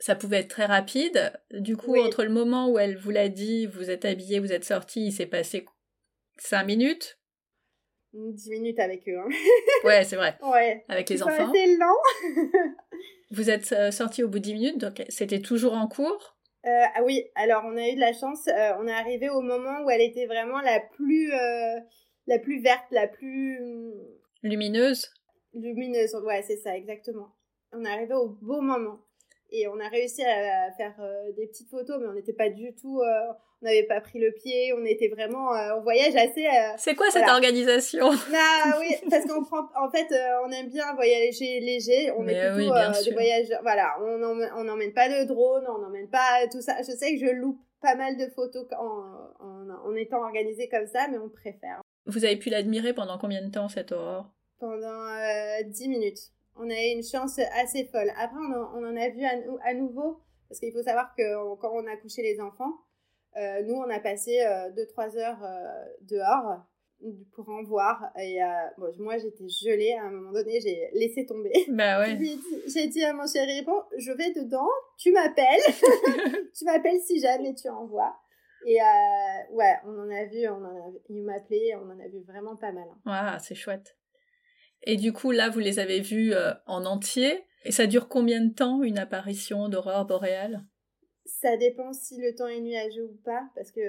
ça 0.00 0.16
pouvait 0.16 0.38
être 0.40 0.48
très 0.50 0.64
rapide. 0.66 1.32
Du 1.52 1.76
coup, 1.76 1.92
Oui. 1.92 2.00
entre 2.00 2.24
le 2.24 2.30
moment 2.30 2.68
où 2.68 2.76
elle 2.76 2.96
vous 2.96 3.12
l'a 3.12 3.28
dit, 3.28 3.66
vous 3.66 3.88
êtes 3.88 4.04
habillé, 4.04 4.40
vous 4.40 4.52
êtes 4.52 4.64
sorti, 4.64 5.06
il 5.06 5.12
s'est 5.12 5.26
passé 5.26 5.64
cinq 6.36 6.64
minutes. 6.64 7.20
10 8.16 8.50
minutes 8.50 8.78
avec 8.78 9.08
eux 9.08 9.18
hein. 9.18 9.28
Ouais, 9.84 10.04
c'est 10.04 10.16
vrai. 10.16 10.36
ouais 10.42 10.84
Avec 10.88 11.08
les 11.10 11.22
enfants. 11.22 11.50
assez 11.50 11.76
lent 11.76 12.34
Vous 13.30 13.50
êtes 13.50 13.72
euh, 13.72 13.90
sorti 13.90 14.22
au 14.22 14.28
bout 14.28 14.38
de 14.38 14.44
10 14.44 14.54
minutes, 14.54 14.78
donc 14.78 15.02
c'était 15.08 15.40
toujours 15.40 15.74
en 15.74 15.88
cours? 15.88 16.36
Euh, 16.64 16.84
ah 16.94 17.02
oui, 17.04 17.24
alors 17.34 17.62
on 17.64 17.76
a 17.76 17.88
eu 17.88 17.94
de 17.94 18.00
la 18.00 18.12
chance. 18.12 18.46
euh, 18.48 18.72
on 18.80 18.86
est 18.88 18.92
arrivé 18.92 19.28
au 19.28 19.40
moment 19.40 19.82
où 19.84 19.90
elle 19.90 20.00
était 20.00 20.26
vraiment 20.26 20.60
la 20.60 20.80
plus, 20.80 21.32
euh, 21.32 21.80
la 22.26 22.38
plus 22.38 22.60
verte, 22.60 22.84
la 22.90 23.06
plus 23.06 23.60
Lumineuse? 24.42 25.10
lumineuse. 25.54 26.14
Ouais, 26.24 26.42
c'est 26.46 26.56
ça, 26.58 26.76
exactement. 26.76 27.28
On 27.72 27.84
est 27.84 27.88
arrivé 27.90 28.14
au 28.14 28.28
beau 28.28 28.60
moment. 28.60 29.00
Et 29.50 29.68
on 29.68 29.78
a 29.78 29.88
réussi 29.88 30.22
à, 30.24 30.70
faire 30.76 30.94
euh, 31.00 31.32
des 31.36 31.46
petites 31.46 31.68
photos, 31.70 31.98
mais 32.00 32.08
on 32.08 32.12
n'était 32.14 32.32
pas 32.32 32.50
du 32.50 32.74
tout. 32.74 33.00
euh, 33.00 33.32
on 33.62 33.66
n'avait 33.66 33.84
pas 33.84 34.00
pris 34.02 34.18
le 34.18 34.32
pied. 34.32 34.72
On 34.74 34.84
était 34.84 35.08
vraiment 35.08 35.54
euh, 35.54 35.76
en 35.76 35.80
voyage 35.82 36.14
assez. 36.16 36.46
euh, 36.46 36.74
C'est 36.76 36.94
quoi 36.94 37.10
cette 37.10 37.28
organisation? 37.28 38.10
Ah 38.34 38.76
oui, 38.80 38.94
parce 39.08 39.24
qu'on 39.24 39.42
prend, 39.44 39.68
en 39.80 39.90
fait, 39.90 40.12
euh, 40.12 40.42
on 40.44 40.50
aime 40.50 40.68
bien 40.68 40.92
voyager 40.94 41.60
léger. 41.60 42.10
On 42.16 42.22
Mais 42.22 42.34
est 42.34 42.52
plutôt 42.54 42.72
oui, 42.72 42.78
euh, 42.78 43.02
des 43.04 43.12
voyageurs. 43.12 43.60
Voilà, 43.62 43.96
on 44.00 44.64
n'emmène 44.64 44.92
pas 44.92 45.08
de 45.08 45.24
drone, 45.26 45.64
on 45.68 45.78
n'emmène 45.78 46.08
pas 46.10 46.46
tout 46.50 46.60
ça. 46.60 46.76
Je 46.80 46.90
sais 46.92 47.14
que 47.16 47.26
je 47.26 47.30
loupe 47.32 47.60
pas 47.80 47.94
mal 47.94 48.16
de 48.18 48.26
photos 48.34 48.66
en, 48.78 49.44
en, 49.44 49.70
en 49.70 49.94
étant 49.94 50.18
organisée 50.22 50.68
comme 50.68 50.86
ça, 50.86 51.06
mais 51.10 51.18
on 51.18 51.28
préfère. 51.28 51.80
Vous 52.06 52.24
avez 52.24 52.36
pu 52.36 52.50
l'admirer 52.50 52.92
pendant 52.92 53.16
combien 53.18 53.42
de 53.42 53.50
temps, 53.50 53.68
cette 53.68 53.92
aurore? 53.92 54.26
Pendant 54.58 55.06
euh, 55.08 55.62
10 55.64 55.88
minutes. 55.88 56.18
On 56.58 56.68
a 56.70 56.74
eu 56.74 56.94
une 56.96 57.04
chance 57.04 57.38
assez 57.62 57.84
folle. 57.84 58.10
Après, 58.16 58.36
on 58.38 58.52
en, 58.52 58.78
on 58.82 58.86
en 58.90 58.96
a 58.96 59.08
vu 59.10 59.24
à, 59.24 59.36
nou- 59.36 59.58
à 59.64 59.74
nouveau, 59.74 60.20
parce 60.48 60.60
qu'il 60.60 60.72
faut 60.72 60.82
savoir 60.82 61.14
que 61.16 61.36
on- 61.36 61.56
quand 61.56 61.70
on 61.72 61.86
a 61.86 61.96
couché 61.96 62.22
les 62.22 62.40
enfants, 62.40 62.72
euh, 63.36 63.62
nous, 63.62 63.74
on 63.74 63.90
a 63.90 64.00
passé 64.00 64.38
2-3 64.76 65.16
heures 65.18 65.42
euh, 65.44 65.84
dehors 66.02 66.62
pour 67.34 67.46
en 67.50 67.62
voir. 67.62 68.10
Et 68.18 68.42
euh, 68.42 68.46
bon, 68.78 68.90
moi, 69.00 69.18
j'étais 69.18 69.46
gelée. 69.48 69.92
À 70.00 70.04
un 70.06 70.10
moment 70.10 70.32
donné, 70.32 70.58
j'ai 70.60 70.88
laissé 70.94 71.26
tomber. 71.26 71.52
Bah 71.68 72.00
ouais. 72.00 72.16
J'ai 72.66 72.86
dit 72.86 73.04
à 73.04 73.12
mon 73.12 73.26
chéri, 73.26 73.62
bon, 73.62 73.82
je 73.98 74.12
vais 74.12 74.32
dedans, 74.32 74.68
tu 74.98 75.12
m'appelles. 75.12 75.60
tu 76.56 76.64
m'appelles 76.64 77.00
si 77.00 77.20
jamais 77.20 77.54
tu 77.54 77.68
en 77.68 77.84
vois. 77.86 78.16
Et 78.64 78.80
euh, 78.80 79.54
ouais, 79.54 79.74
on 79.84 79.96
en 79.98 80.10
a 80.10 80.24
vu, 80.24 80.48
on 80.48 80.64
en 80.64 80.74
a, 80.74 80.90
il 81.10 81.22
m'appelait, 81.22 81.74
on 81.76 81.90
en 81.90 82.00
a 82.00 82.08
vu 82.08 82.22
vraiment 82.26 82.56
pas 82.56 82.72
mal. 82.72 82.88
Ah, 83.04 83.36
c'est 83.40 83.54
chouette. 83.54 83.96
Et 84.86 84.96
du 84.96 85.12
coup, 85.12 85.30
là, 85.30 85.50
vous 85.50 85.58
les 85.58 85.78
avez 85.78 86.00
vus 86.00 86.32
euh, 86.32 86.52
en 86.66 86.84
entier. 86.84 87.44
Et 87.64 87.72
ça 87.72 87.86
dure 87.86 88.08
combien 88.08 88.40
de 88.40 88.52
temps, 88.52 88.82
une 88.82 88.98
apparition 88.98 89.68
d'aurore 89.68 90.06
boréale? 90.06 90.64
Ça 91.24 91.56
dépend 91.56 91.92
si 91.92 92.20
le 92.20 92.34
temps 92.34 92.46
est 92.46 92.60
nuageux 92.60 93.04
ou 93.04 93.20
pas, 93.24 93.42
parce 93.56 93.72
que 93.72 93.80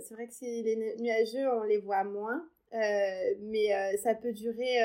c'est 0.00 0.14
vrai 0.14 0.26
que 0.26 0.34
si 0.34 0.62
les 0.62 0.94
nuageux, 0.98 1.48
on 1.50 1.62
les 1.62 1.78
voit 1.78 2.04
moins. 2.04 2.46
mais 2.72 3.96
ça 4.02 4.14
peut 4.14 4.32
durer 4.32 4.80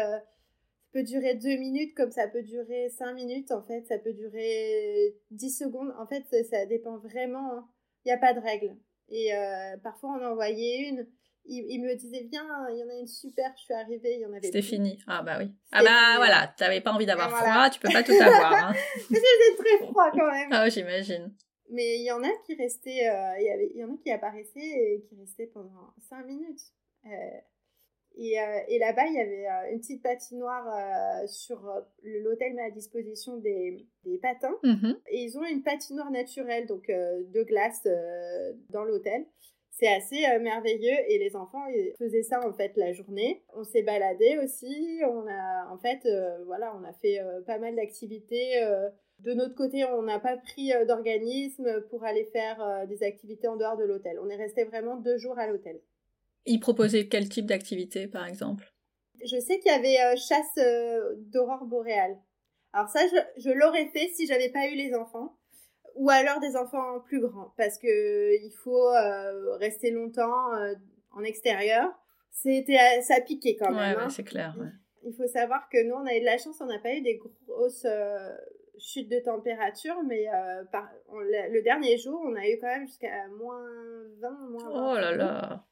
peut 0.92 1.04
durer 1.04 1.36
deux 1.36 1.58
minutes 1.58 1.96
comme 1.96 2.12
ça 2.12 2.28
peut 2.28 2.42
durer 2.42 2.90
cinq 2.90 3.14
minutes 3.14 3.52
en 3.52 3.62
fait, 3.62 3.86
ça 3.88 3.98
peut 3.98 4.14
durer 4.14 5.16
dix 5.32 5.52
secondes. 5.52 5.94
En 6.00 6.08
fait, 6.08 6.24
ça, 6.46 6.66
dépend 6.66 6.98
vraiment. 6.98 7.54
Hein. 7.54 7.68
Il 8.06 8.10
n'y 8.10 8.14
a 8.14 8.18
pas 8.18 8.34
de 8.34 8.40
règle. 8.40 8.76
Et 9.10 9.34
euh, 9.34 9.78
parfois, 9.84 10.12
on 10.12 10.26
en 10.26 10.32
envoyait 10.32 10.90
une. 10.90 11.08
Il, 11.52 11.82
me 11.82 11.96
disait, 11.96 12.28
viens, 12.32 12.46
il 12.70 12.78
y 12.78 12.84
en 12.84 12.90
a 12.90 13.00
une 13.00 13.08
super, 13.08 13.52
je 13.58 13.64
suis 13.64 13.74
arrivée, 13.74 14.16
il 14.16 14.22
y 14.22 14.26
en 14.26 14.34
avait 14.34 14.46
C'était 14.46 14.62
fini. 14.62 15.00
Ah 15.08 15.24
bah 15.24 15.38
oui. 15.40 15.52
Ah 15.72 15.82
bah 15.84 16.18
voilà, 16.18 16.54
tu 16.56 16.64
n'avais 16.64 16.80
pas 16.80 16.92
envie 16.92 17.08
d'avoir 17.08 17.32
froid, 17.32 17.70
tu 17.72 17.80
peux 17.80 17.90
pas 17.92 18.04
tout 18.04 18.12
avoir. 18.12 18.70
Hein. 18.70 18.74
C'était 19.08 19.58
très 19.58 19.88
froid 19.88 20.12
quand 20.12 20.32
même. 20.32 20.50
Ah 20.52 20.70
j'imagine. 20.70 21.34
Mais 21.70 22.00
il 22.00 22.04
y 22.04 22.12
en 22.12 22.24
a 22.24 22.30
qui 22.46 22.56
restaient, 22.56 23.08
euh, 23.08 23.40
il, 23.40 23.46
y 23.46 23.50
avait, 23.50 23.72
il 23.74 23.80
y 23.80 23.84
en 23.84 23.94
a 23.94 23.98
qui 23.98 24.12
apparaissaient 24.12 24.60
et 24.60 25.06
qui 25.08 25.16
restaient 25.16 25.48
pendant 25.48 25.94
cinq 26.10 26.26
minutes. 26.26 26.62
Euh, 27.06 27.10
euh, 27.10 28.60
et, 28.68 28.80
là-bas, 28.80 29.06
il 29.06 29.14
y 29.14 29.20
avait 29.20 29.72
une 29.72 29.80
petite 29.80 30.02
patinoire 30.02 30.66
sur 31.28 31.62
l'hôtel 32.04 32.54
met 32.56 32.64
à 32.64 32.72
disposition 32.72 33.38
des, 33.38 33.88
patins. 34.22 34.56
Mhm. 34.64 35.00
Et 35.10 35.24
ils 35.24 35.38
ont 35.38 35.44
une 35.44 35.64
patinoire 35.64 36.12
naturelle, 36.12 36.66
donc 36.66 36.88
de 36.88 37.44
glace 37.44 37.88
dans 38.70 38.84
l'hôtel. 38.84 39.26
C'est 39.80 39.88
assez 39.88 40.40
merveilleux 40.40 40.98
et 41.08 41.18
les 41.20 41.36
enfants 41.38 41.66
ils 41.68 41.94
faisaient 41.98 42.24
ça 42.24 42.46
en 42.46 42.52
fait 42.52 42.74
la 42.76 42.92
journée. 42.92 43.44
On 43.56 43.64
s'est 43.64 43.82
baladé 43.82 44.38
aussi. 44.44 45.02
On 45.06 45.26
a 45.28 45.72
en 45.72 45.78
fait 45.78 46.06
voilà, 46.46 46.76
on 46.76 46.84
a 46.84 46.92
fait 46.92 47.20
pas 47.48 47.60
mal 47.60 47.76
d'activités. 47.76 48.62
de 49.20 49.34
notre 49.34 49.56
côté, 49.56 49.86
on 49.86 50.02
n'a 50.02 50.20
pas 50.20 50.36
pris 50.36 50.74
d'organisme 50.86 51.82
pour 51.90 52.04
aller 52.04 52.26
faire 52.26 52.86
des 52.88 53.04
activités 53.04 53.48
en 53.48 53.56
dehors 53.56 53.78
de 53.78 53.86
l'hôtel. 53.86 54.20
On 54.22 54.30
est 54.30 54.36
resté 54.36 54.66
vraiment 54.66 54.98
deux 54.98 55.18
jours 55.18 55.40
à 55.40 55.48
l'hôtel. 55.48 55.80
Ils 56.46 56.60
proposaient 56.60 57.08
quel 57.08 57.30
type 57.30 57.46
d'activité, 57.46 58.08
par 58.08 58.28
exemple? 58.28 58.74
Je 59.24 59.40
sais 59.40 59.60
qu'il 59.60 59.72
y 59.72 59.76
avait 59.76 60.00
euh, 60.00 60.16
chasse 60.16 60.58
euh, 60.58 61.16
d'aurore 61.18 61.66
boréale. 61.66 62.18
Alors 62.74 62.90
ça, 62.90 63.02
je, 63.38 63.50
l'aurais 63.50 63.88
fait 63.88 64.10
si 64.16 64.28
j'avais 64.28 64.50
pas 64.50 64.68
eu 64.68 64.76
les 64.76 64.94
enfants. 64.96 65.38
Ou 66.00 66.10
alors 66.10 66.40
des 66.40 66.56
enfants 66.56 67.02
plus 67.02 67.20
grands, 67.20 67.54
parce 67.58 67.78
que 67.78 68.34
il 68.44 68.52
faut 68.64 68.90
euh, 68.90 69.56
rester 69.58 69.92
longtemps 69.92 70.52
en 71.12 71.24
extérieur. 71.24 71.92
C'était, 72.32 73.02
ça 73.02 73.20
piquait 73.22 73.58
quand 73.60 73.72
même. 73.72 73.98
Ouais, 73.98 74.04
hein. 74.04 74.10
c'est 74.10 74.24
clair. 74.24 74.56
Il 75.04 75.14
faut 75.14 75.28
savoir 75.28 75.68
que 75.70 75.84
nous, 75.86 75.96
on 75.96 76.06
a 76.06 76.16
eu 76.16 76.22
de 76.22 76.26
la 76.26 76.38
chance, 76.38 76.62
on 76.62 76.68
n'a 76.68 76.80
pas 76.80 76.94
eu 76.94 77.02
des 77.02 77.20
grosses 77.48 77.86
chutes 78.78 79.10
de 79.10 79.20
température, 79.20 80.02
mais 80.08 80.28
par, 80.72 80.90
le 81.12 81.62
dernier 81.62 81.98
jour, 81.98 82.22
on 82.26 82.36
a 82.36 82.48
eu 82.48 82.58
quand 82.62 82.68
même 82.68 82.88
jusqu'à 82.88 83.28
moins 83.38 83.68
20, 84.22 84.30
moins 84.52 84.70
20. 84.70 84.92
Oh 84.92 85.00
là 85.00 85.16
là 85.16 85.66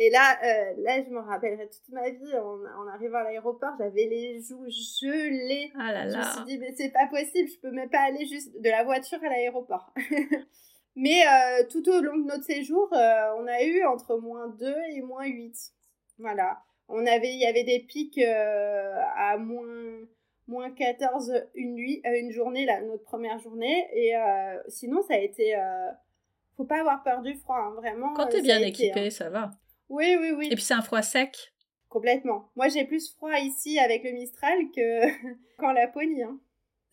et 0.00 0.10
là, 0.10 0.38
euh, 0.44 0.74
là, 0.78 1.02
je 1.02 1.10
me 1.10 1.18
rappellerai 1.18 1.68
toute 1.68 1.88
ma 1.88 2.08
vie. 2.08 2.32
En, 2.36 2.86
arrivant 2.86 3.18
à 3.18 3.24
l'aéroport, 3.24 3.72
j'avais 3.78 4.06
les 4.06 4.40
joues 4.40 4.70
gelées. 4.70 5.72
Ah 5.76 5.92
là 5.92 6.04
là. 6.04 6.10
Je 6.12 6.16
me 6.18 6.22
suis 6.22 6.44
dit, 6.44 6.58
mais 6.58 6.72
c'est 6.76 6.90
pas 6.90 7.08
possible, 7.08 7.48
je 7.48 7.58
peux 7.60 7.72
même 7.72 7.90
pas 7.90 8.02
aller 8.02 8.24
juste 8.24 8.60
de 8.60 8.70
la 8.70 8.84
voiture 8.84 9.18
à 9.24 9.28
l'aéroport. 9.28 9.92
mais 10.96 11.24
euh, 11.26 11.64
tout 11.68 11.86
au 11.88 12.00
long 12.00 12.16
de 12.16 12.26
notre 12.26 12.44
séjour, 12.44 12.88
euh, 12.92 13.34
on 13.38 13.46
a 13.48 13.64
eu 13.64 13.84
entre 13.86 14.18
moins 14.18 14.46
2 14.46 14.72
et 14.94 15.02
moins 15.02 15.26
8. 15.26 15.72
Voilà. 16.18 16.62
On 16.88 17.04
avait, 17.04 17.32
il 17.32 17.40
y 17.40 17.46
avait 17.46 17.64
des 17.64 17.80
pics 17.80 18.18
à 18.18 19.36
moins, 19.36 19.66
moins 20.46 20.70
14 20.70 21.44
une 21.56 21.74
nuit, 21.74 22.00
une 22.04 22.30
journée, 22.30 22.66
là, 22.66 22.80
notre 22.82 23.02
première 23.02 23.40
journée. 23.40 23.88
Et 23.92 24.14
sinon, 24.68 25.02
ça 25.02 25.14
a 25.14 25.18
été. 25.18 25.54
faut 26.56 26.64
pas 26.64 26.80
avoir 26.80 27.02
peur 27.02 27.20
du 27.20 27.34
froid, 27.34 27.58
hein, 27.58 27.74
vraiment. 27.76 28.14
Quand 28.14 28.28
t'es 28.28 28.40
bien 28.40 28.60
équipé, 28.60 29.08
hein. 29.08 29.10
ça 29.10 29.28
va. 29.28 29.50
Oui, 29.88 30.16
oui, 30.20 30.30
oui. 30.32 30.48
Et 30.50 30.54
puis 30.54 30.64
c'est 30.64 30.74
un 30.74 30.82
froid 30.82 31.02
sec? 31.02 31.52
Complètement. 31.88 32.50
Moi, 32.54 32.68
j'ai 32.68 32.84
plus 32.84 33.10
froid 33.14 33.38
ici 33.38 33.78
avec 33.78 34.04
le 34.04 34.12
Mistral 34.12 34.58
que 34.74 35.08
qu'en 35.58 35.72
Laponie. 35.72 36.22
Hein. 36.22 36.38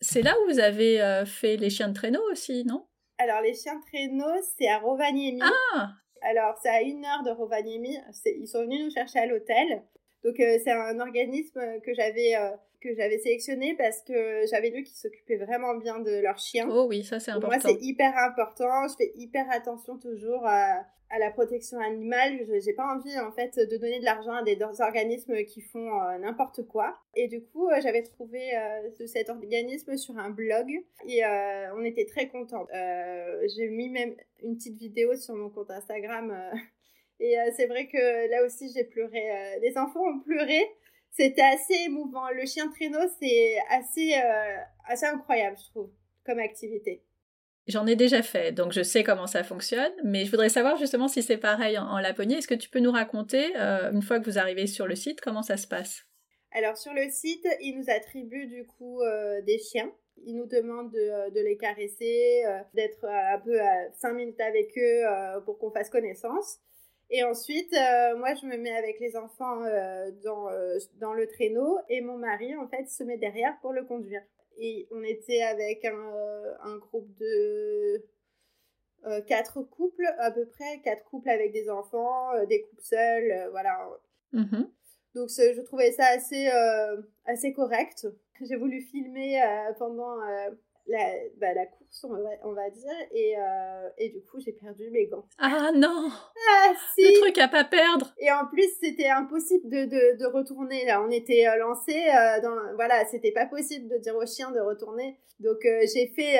C'est 0.00 0.22
là 0.22 0.34
où 0.40 0.52
vous 0.52 0.58
avez 0.58 1.00
euh, 1.00 1.26
fait 1.26 1.56
les 1.56 1.70
chiens 1.70 1.88
de 1.88 1.94
traîneau 1.94 2.22
aussi, 2.30 2.64
non? 2.64 2.86
Alors, 3.18 3.40
les 3.40 3.54
chiens 3.54 3.76
de 3.76 3.82
traîneau, 3.82 4.42
c'est 4.56 4.68
à 4.68 4.78
Rovaniemi. 4.78 5.40
Ah 5.42 5.92
Alors, 6.22 6.56
c'est 6.62 6.68
à 6.68 6.82
une 6.82 7.04
heure 7.04 7.22
de 7.24 7.30
Rovaniemi. 7.30 7.98
Ils 8.24 8.46
sont 8.46 8.62
venus 8.62 8.84
nous 8.84 8.90
chercher 8.90 9.20
à 9.20 9.26
l'hôtel. 9.26 9.82
Donc, 10.26 10.40
euh, 10.40 10.58
c'est 10.62 10.72
un 10.72 10.98
organisme 10.98 11.60
que 11.84 11.94
j'avais 11.94 12.34
euh, 12.34 12.50
que 12.80 12.92
j'avais 12.96 13.18
sélectionné 13.18 13.76
parce 13.76 14.02
que 14.02 14.44
j'avais 14.50 14.70
lu 14.70 14.82
qu'ils 14.82 14.96
s'occupaient 14.96 15.36
vraiment 15.36 15.76
bien 15.76 16.00
de 16.00 16.20
leurs 16.20 16.38
chiens. 16.38 16.68
Oh 16.68 16.86
oui, 16.88 17.04
ça 17.04 17.20
c'est 17.20 17.30
important. 17.30 17.46
moi, 17.56 17.60
c'est 17.64 17.80
hyper 17.80 18.12
important. 18.18 18.88
Je 18.88 18.96
fais 18.96 19.12
hyper 19.14 19.46
attention 19.52 19.98
toujours 19.98 20.44
à, 20.44 20.84
à 21.10 21.18
la 21.20 21.30
protection 21.30 21.78
animale. 21.78 22.40
J'ai 22.60 22.72
pas 22.72 22.92
envie 22.92 23.16
en 23.20 23.30
fait 23.30 23.56
de 23.56 23.76
donner 23.76 24.00
de 24.00 24.04
l'argent 24.04 24.32
à 24.32 24.42
des 24.42 24.58
organismes 24.80 25.44
qui 25.44 25.60
font 25.60 26.02
euh, 26.02 26.18
n'importe 26.18 26.66
quoi. 26.66 26.98
Et 27.14 27.28
du 27.28 27.44
coup, 27.44 27.68
j'avais 27.80 28.02
trouvé 28.02 28.50
cet 29.06 29.30
organisme 29.30 29.96
sur 29.96 30.18
un 30.18 30.30
blog 30.30 30.68
et 31.06 31.22
on 31.76 31.84
était 31.84 32.06
très 32.06 32.28
contents. 32.28 32.66
J'ai 32.72 33.68
mis 33.68 33.90
même 33.90 34.16
une 34.42 34.56
petite 34.56 34.76
vidéo 34.76 35.14
sur 35.14 35.36
mon 35.36 35.50
compte 35.50 35.70
Instagram. 35.70 36.36
Et 37.20 37.36
c'est 37.56 37.66
vrai 37.66 37.86
que 37.88 38.30
là 38.30 38.44
aussi 38.44 38.70
j'ai 38.74 38.84
pleuré. 38.84 39.58
les 39.62 39.76
enfants 39.78 40.00
ont 40.00 40.20
pleuré. 40.20 40.60
C'était 41.10 41.42
assez 41.42 41.74
émouvant. 41.86 42.28
Le 42.30 42.44
chien 42.44 42.68
traîneau, 42.68 43.00
c'est 43.18 43.56
assez, 43.70 44.12
assez 44.86 45.06
incroyable, 45.06 45.56
je 45.58 45.70
trouve, 45.70 45.90
comme 46.26 46.38
activité. 46.38 47.02
J'en 47.68 47.84
ai 47.86 47.96
déjà 47.96 48.22
fait, 48.22 48.52
donc 48.52 48.72
je 48.72 48.82
sais 48.82 49.02
comment 49.02 49.26
ça 49.26 49.42
fonctionne, 49.42 49.92
mais 50.04 50.24
je 50.24 50.30
voudrais 50.30 50.48
savoir 50.48 50.76
justement 50.76 51.08
si 51.08 51.20
c'est 51.20 51.36
pareil 51.36 51.76
en, 51.78 51.98
Laponie. 51.98 52.34
Est-ce 52.34 52.46
que 52.46 52.54
tu 52.54 52.68
peux 52.68 52.78
nous 52.78 52.92
raconter, 52.92 53.56
euh, 53.56 53.90
une 53.90 54.02
fois 54.02 54.20
que 54.20 54.24
vous 54.24 54.38
arrivez 54.38 54.68
sur 54.68 54.86
le 54.86 54.94
site, 54.94 55.20
comment 55.20 55.42
ça 55.42 55.56
se 55.56 55.66
passe? 55.66 56.04
Alors 56.52 56.76
sur 56.76 56.94
le 56.94 57.10
site, 57.10 57.46
ils 57.60 57.76
nous 57.76 57.90
attribuent 57.90 58.46
du 58.46 58.66
coup 58.66 59.02
euh, 59.02 59.42
des 59.42 59.58
chiens. 59.58 59.90
Ils 60.24 60.36
nous 60.36 60.46
demandent 60.46 60.92
de, 60.92 60.98
euh, 60.98 61.42
les 61.42 61.56
caresser, 61.56 62.44
d'être 62.72 63.04
un 63.04 63.40
peu 63.40 63.60
à 63.60 63.90
5 63.94 64.12
minutes 64.12 64.40
avec 64.40 64.78
eux 64.78 65.02
pour 65.44 65.58
qu'on 65.58 65.72
fasse 65.72 65.90
connaissance. 65.90 66.60
Et 67.10 67.22
ensuite, 67.24 67.72
moi, 68.16 68.34
je 68.34 68.46
me 68.46 68.56
mets 68.56 68.76
avec 68.76 68.98
les 69.00 69.16
enfants 69.16 69.60
dans, 70.24 70.48
dans 70.94 71.14
le 71.14 71.26
traîneau 71.28 71.78
et 71.88 72.00
mon 72.00 72.18
mari, 72.18 72.56
en 72.56 72.66
fait, 72.68 72.88
se 72.88 73.04
met 73.04 73.16
derrière 73.16 73.56
pour 73.60 73.72
le 73.72 73.84
conduire. 73.84 74.22
Et 74.58 74.88
on 74.90 75.02
était 75.02 75.42
avec 75.42 75.84
un, 75.84 75.94
euh, 75.94 76.54
un 76.62 76.76
groupe 76.78 77.14
de 77.18 78.04
euh, 79.04 79.20
quatre 79.22 79.62
couples, 79.62 80.06
à 80.18 80.30
peu 80.30 80.46
près, 80.46 80.80
quatre 80.82 81.04
couples 81.04 81.28
avec 81.28 81.52
des 81.52 81.68
enfants, 81.68 82.32
euh, 82.34 82.46
des 82.46 82.62
couples 82.62 82.82
seuls, 82.82 83.48
voilà. 83.50 83.88
Mm-hmm. 84.32 84.70
Donc 85.14 85.28
je 85.28 85.60
trouvais 85.62 85.92
ça 85.92 86.06
assez, 86.06 86.48
assez 87.24 87.52
correct. 87.52 88.06
J'ai 88.42 88.56
voulu 88.56 88.82
filmer 88.82 89.40
pendant 89.78 90.18
la, 90.88 91.14
bah, 91.38 91.52
la 91.54 91.66
course, 91.66 92.04
on 92.04 92.08
va, 92.08 92.30
on 92.44 92.52
va 92.52 92.70
dire, 92.70 92.92
et, 93.12 93.36
euh, 93.36 93.88
et 93.98 94.10
du 94.10 94.22
coup, 94.22 94.38
j'ai 94.40 94.52
perdu 94.52 94.90
mes 94.90 95.06
gants. 95.06 95.26
Ah 95.38 95.70
non 95.74 96.08
Ah 96.10 96.72
si 96.94 97.02
Le 97.02 97.20
truc 97.20 97.38
à 97.38 97.48
pas 97.48 97.64
perdre 97.64 98.14
Et 98.18 98.30
en 98.30 98.46
plus, 98.46 98.68
c'était 98.80 99.08
impossible 99.08 99.68
de, 99.68 99.84
de, 99.84 100.18
de, 100.18 100.26
retourner, 100.26 100.84
là. 100.86 101.02
On 101.02 101.10
était 101.10 101.46
euh, 101.48 101.56
lancé 101.56 101.92
euh, 101.92 102.40
dans... 102.40 102.74
Voilà, 102.76 103.04
c'était 103.06 103.32
pas 103.32 103.46
possible 103.46 103.88
de 103.88 103.98
dire 103.98 104.16
au 104.16 104.26
chien 104.26 104.50
de 104.52 104.60
retourner. 104.60 105.18
Donc, 105.40 105.58
j'ai 105.62 106.06
fait, 106.16 106.38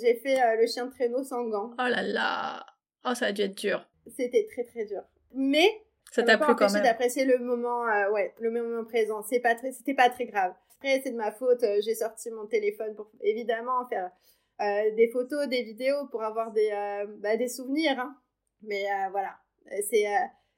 j'ai 0.00 0.16
fait 0.16 0.56
le 0.56 0.66
chien 0.66 0.86
de 0.86 0.90
traîneau 0.90 1.22
sans 1.22 1.44
gants. 1.44 1.70
Oh 1.78 1.88
là 1.88 2.02
là 2.02 2.66
Oh, 3.04 3.14
ça 3.14 3.26
a 3.26 3.32
dû 3.32 3.42
être 3.42 3.56
dur. 3.56 3.86
C'était 4.16 4.46
très 4.50 4.64
très 4.64 4.84
dur. 4.86 5.02
Mais... 5.34 5.68
Ça 6.10 6.22
t'a 6.22 6.38
plu 6.38 6.54
quand 6.56 6.72
même 6.72 6.82
d'apprécier 6.82 7.24
le 7.24 7.38
moment, 7.38 7.84
ouais, 8.12 8.34
le 8.40 8.50
moment 8.50 8.84
présent. 8.84 9.22
C'est 9.22 9.40
pas 9.40 9.54
très, 9.54 9.72
c'était 9.72 9.94
pas 9.94 10.10
très 10.10 10.26
grave 10.26 10.52
c'est 11.02 11.10
de 11.10 11.16
ma 11.16 11.32
faute. 11.32 11.62
Euh, 11.62 11.80
j'ai 11.84 11.94
sorti 11.94 12.30
mon 12.30 12.46
téléphone 12.46 12.94
pour 12.94 13.10
évidemment 13.22 13.86
faire 13.88 14.10
euh, 14.60 14.94
des 14.94 15.08
photos, 15.08 15.48
des 15.48 15.62
vidéos 15.62 16.06
pour 16.10 16.22
avoir 16.22 16.52
des, 16.52 16.70
euh, 16.72 17.06
bah, 17.18 17.36
des 17.36 17.48
souvenirs. 17.48 17.98
Hein. 17.98 18.16
Mais 18.62 18.84
voilà, 19.10 19.36
c'est 19.90 20.06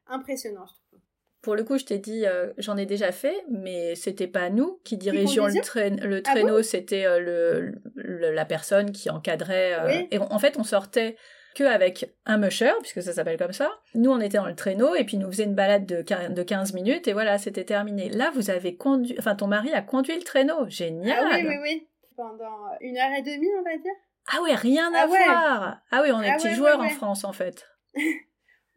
impressionnant, 0.07 0.65
je 0.65 0.75
trouve. 0.75 1.01
Pour 1.43 1.57
le 1.57 1.65
coup, 1.65 1.77
je 1.77 1.85
t'ai 1.85 1.99
dit, 1.99 2.25
j'en 2.57 2.77
ai 2.77 2.87
déjà 2.87 3.11
fait, 3.11 3.45
mais 3.51 3.97
c'était 3.97 4.29
pas 4.29 4.49
nous 4.49 4.81
qui 4.85 4.97
dirigeons 4.97 5.47
le, 5.47 6.07
le, 6.07 6.19
ah 6.19 6.23
traîneau, 6.23 6.63
c'était 6.63 7.19
le, 7.19 7.81
la 7.97 8.45
personne 8.45 8.93
qui 8.93 9.11
encadrait. 9.11 10.07
Et 10.13 10.19
en 10.19 10.39
fait, 10.39 10.57
on 10.57 10.63
sortait 10.63 11.17
que 11.57 11.65
avec 11.65 12.15
un 12.27 12.37
musher, 12.37 12.73
puisque 12.81 13.03
ça 13.03 13.13
s'appelle 13.13 13.39
comme 13.39 13.53
ça. 13.53 13.71
Nous, 13.95 14.11
on 14.11 14.21
était 14.21 14.37
dans 14.37 14.47
le 14.47 14.55
traîneau 14.55 14.95
et 14.95 15.05
puis 15.05 15.17
nous 15.17 15.31
faisait 15.31 15.45
une 15.45 15.55
balade 15.55 15.87
de 15.87 16.43
15 16.43 16.75
minutes 16.75 17.09
et 17.09 17.15
voilà, 17.15 17.39
c'était 17.39 17.65
terminé. 17.65 18.11
Là, 18.11 18.31
vous 18.35 18.51
avez 18.51 18.77
conduit, 18.77 19.17
enfin, 19.19 19.35
ton 19.35 19.47
mari 19.47 19.73
a 19.73 19.81
conduit 19.83 20.17
le 20.17 20.23
traîneau. 20.23 20.69
Génial! 20.69 21.19
Ah 21.19 21.37
oui, 21.37 21.47
oui, 21.49 21.57
oui. 21.63 21.89
Pendant 22.15 22.71
une 22.81 22.97
heure 22.99 23.13
et 23.19 23.23
demie, 23.23 23.49
on 23.59 23.63
va 23.63 23.77
dire. 23.77 23.93
Ah 24.33 24.39
oui, 24.43 24.55
rien 24.55 24.93
à 24.95 25.03
ah 25.03 25.07
voir! 25.07 25.79
Ah 25.91 26.01
oui, 26.03 26.11
on 26.13 26.21
est 26.21 26.31
ah 26.31 26.37
petits 26.37 26.55
joueurs 26.55 26.81
en 26.81 26.89
France, 26.89 27.25
en 27.25 27.33
fait. 27.33 27.67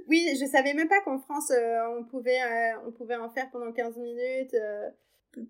Oui, 0.07 0.27
je 0.41 0.45
savais 0.47 0.73
même 0.73 0.87
pas 0.87 1.01
qu'en 1.01 1.19
France, 1.19 1.53
on, 1.95 2.03
pouvait, 2.03 2.39
on 2.83 2.91
pouvait 2.91 3.17
en 3.17 3.29
faire 3.29 3.47
pendant 3.51 3.71
15 3.71 3.95
minutes. 3.97 4.55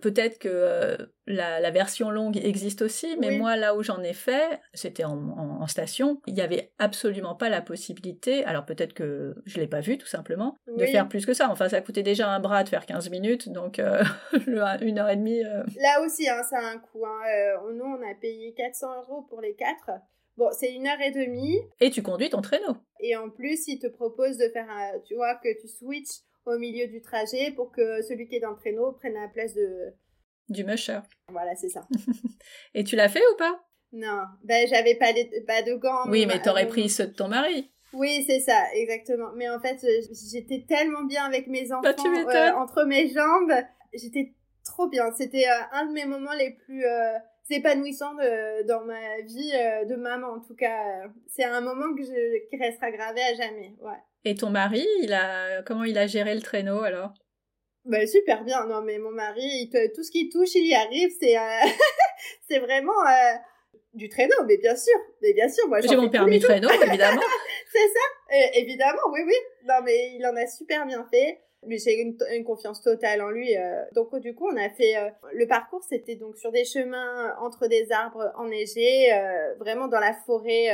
Peut-être 0.01 0.39
que 0.39 0.49
euh, 0.51 0.97
la, 1.25 1.71
version 1.71 2.11
longue 2.11 2.37
existe 2.37 2.81
aussi, 2.81 3.15
mais 3.17 3.31
moi, 3.31 3.55
là 3.55 3.75
où 3.75 3.83
j'en 3.83 4.01
ai 4.01 4.13
fait, 4.13 4.59
c'était 4.73 5.05
en, 5.05 5.67
station, 5.67 6.21
il 6.27 6.33
n'y 6.33 6.41
avait 6.41 6.71
absolument 6.79 7.35
pas 7.35 7.49
la 7.49 7.61
possibilité, 7.61 8.43
alors 8.45 8.65
peut-être 8.65 8.93
que 8.93 9.35
je 9.45 9.57
ne 9.57 9.61
l'ai 9.61 9.67
pas 9.67 9.79
vu 9.79 9.97
tout 9.97 10.07
simplement, 10.07 10.55
de 10.67 10.85
faire 10.85 11.07
plus 11.07 11.25
que 11.25 11.33
ça. 11.33 11.49
Enfin, 11.49 11.69
ça 11.69 11.81
coûtait 11.81 12.03
déjà 12.03 12.29
un 12.29 12.39
bras 12.39 12.63
de 12.63 12.69
faire 12.69 12.85
15 12.85 13.09
minutes, 13.09 13.49
donc 13.49 13.79
euh, 13.79 14.03
une 14.81 14.99
heure 14.99 15.09
et 15.09 15.15
demie. 15.15 15.43
Euh. 15.43 15.63
Là 15.79 16.01
aussi, 16.05 16.27
hein, 16.27 16.41
ça 16.43 16.57
a 16.57 16.71
un 16.71 16.77
coût. 16.77 17.05
Hein. 17.05 17.71
nous, 17.73 17.85
on 17.85 18.01
a 18.01 18.15
payé 18.19 18.53
400 18.53 18.87
euros 19.01 19.21
pour 19.29 19.41
les 19.41 19.55
quatre. 19.55 19.91
Bon, 20.37 20.49
c'est 20.51 20.73
une 20.73 20.87
heure 20.87 21.01
et 21.01 21.11
demie. 21.11 21.59
Et 21.79 21.89
tu 21.89 22.01
conduis 22.01 22.29
ton 22.29 22.41
traîneau. 22.41 22.77
Et 23.01 23.15
en 23.15 23.29
plus, 23.29 23.67
ils 23.67 23.79
te 23.79 23.87
proposent 23.87 24.37
de 24.37 24.49
faire, 24.49 24.67
tu 25.05 25.15
vois, 25.15 25.35
que 25.35 25.49
tu 25.61 25.67
switches 25.67 26.21
au 26.49 26.57
milieu 26.59 26.87
du 26.87 27.01
trajet 27.01 27.51
pour 27.51 27.71
que 27.71 28.01
celui 28.01 28.27
qui 28.27 28.35
est 28.35 28.39
dans 28.39 28.51
le 28.51 28.57
traîneau 28.57 28.91
prenne 28.93 29.13
la 29.13 29.27
place 29.27 29.53
de... 29.53 29.93
Du 30.49 30.63
musher. 30.63 30.99
Voilà, 31.29 31.55
c'est 31.55 31.69
ça. 31.69 31.87
Et 32.73 32.83
tu 32.83 32.95
l'as 32.95 33.09
fait 33.09 33.21
ou 33.33 33.37
pas? 33.37 33.63
Non, 33.91 34.23
ben 34.43 34.67
j'avais 34.67 34.95
pas, 34.95 35.13
pas 35.47 35.61
de 35.63 35.73
gants. 35.73 36.09
Oui, 36.09 36.25
mais 36.25 36.41
t'aurais 36.41 36.67
pris 36.67 36.89
ceux 36.89 37.07
de 37.07 37.13
ton 37.13 37.27
mari. 37.27 37.71
Oui, 37.93 38.23
c'est 38.27 38.39
ça, 38.39 38.71
exactement. 38.73 39.31
Mais 39.35 39.49
en 39.49 39.59
fait, 39.59 39.83
j'étais 40.31 40.65
tellement 40.67 41.03
bien 41.03 41.25
avec 41.25 41.47
mes 41.47 41.67
bah, 41.67 41.79
enfants 41.79 42.13
euh, 42.13 42.51
entre 42.53 42.83
mes 42.83 43.09
jambes. 43.09 43.51
J'étais 43.93 44.33
trop 44.63 44.87
bien. 44.87 45.11
C'était 45.17 45.47
euh, 45.47 45.63
un 45.71 45.87
de 45.87 45.93
mes 45.93 46.05
moments 46.05 46.33
les 46.33 46.51
plus 46.51 46.85
euh, 46.85 47.17
épanouissants 47.49 48.13
dans 48.67 48.85
ma 48.85 49.21
vie 49.21 49.51
de 49.87 49.95
maman. 49.95 50.33
En 50.33 50.39
tout 50.39 50.55
cas, 50.55 51.07
c'est 51.27 51.45
un 51.45 51.61
moment 51.61 51.95
que 51.95 52.03
je, 52.03 52.47
qui 52.49 52.57
restera 52.57 52.91
gravé 52.91 53.21
à 53.21 53.33
jamais. 53.33 53.73
Ouais. 53.81 53.97
Et 54.25 54.35
ton 54.35 54.49
mari, 54.49 54.85
il 55.01 55.13
a 55.13 55.61
comment 55.63 55.83
il 55.83 55.97
a 55.97 56.07
géré 56.07 56.35
le 56.35 56.41
traîneau 56.41 56.81
alors? 56.81 57.13
Bah, 57.85 58.05
super 58.05 58.43
bien. 58.43 58.65
Non 58.67 58.81
mais 58.81 58.97
mon 58.97 59.11
mari, 59.11 59.41
il 59.43 59.91
tout 59.95 60.03
ce 60.03 60.11
qu'il 60.11 60.29
touche, 60.29 60.55
il 60.55 60.67
y 60.67 60.75
arrive. 60.75 61.11
C'est 61.19 61.37
euh, 61.37 61.41
c'est 62.49 62.59
vraiment 62.59 62.99
euh, 63.07 63.35
du 63.93 64.09
traîneau, 64.09 64.35
mais 64.45 64.57
bien 64.57 64.75
sûr, 64.75 64.97
mais 65.21 65.33
bien 65.33 65.47
sûr. 65.47 65.67
Moi, 65.67 65.79
j'ai 65.81 65.95
mon 65.95 66.09
permis 66.09 66.39
traîneau, 66.39 66.69
évidemment. 66.69 67.21
c'est 67.71 67.87
ça, 67.87 68.59
évidemment, 68.59 69.01
oui, 69.13 69.21
oui. 69.25 69.35
Non 69.65 69.81
mais 69.83 70.13
il 70.15 70.25
en 70.25 70.35
a 70.35 70.45
super 70.47 70.85
bien 70.85 71.05
fait. 71.11 71.39
Mais 71.65 71.77
j'ai 71.77 71.99
une, 71.99 72.17
une, 72.31 72.45
confiance 72.45 72.81
totale 72.81 73.21
en 73.21 73.31
lui. 73.31 73.57
Euh. 73.57 73.83
Donc 73.93 74.15
du 74.19 74.33
coup, 74.33 74.47
on 74.49 74.55
a 74.55 74.69
fait 74.69 74.95
le 75.33 75.45
parcours, 75.45 75.83
c'était 75.83 76.15
donc 76.15 76.37
sur 76.37 76.53
des 76.53 76.63
chemins 76.63 77.35
entre 77.41 77.67
des 77.67 77.91
arbres 77.91 78.31
enneigés, 78.37 79.09
vraiment 79.59 79.87
dans 79.87 79.99
la 79.99 80.13
forêt 80.25 80.69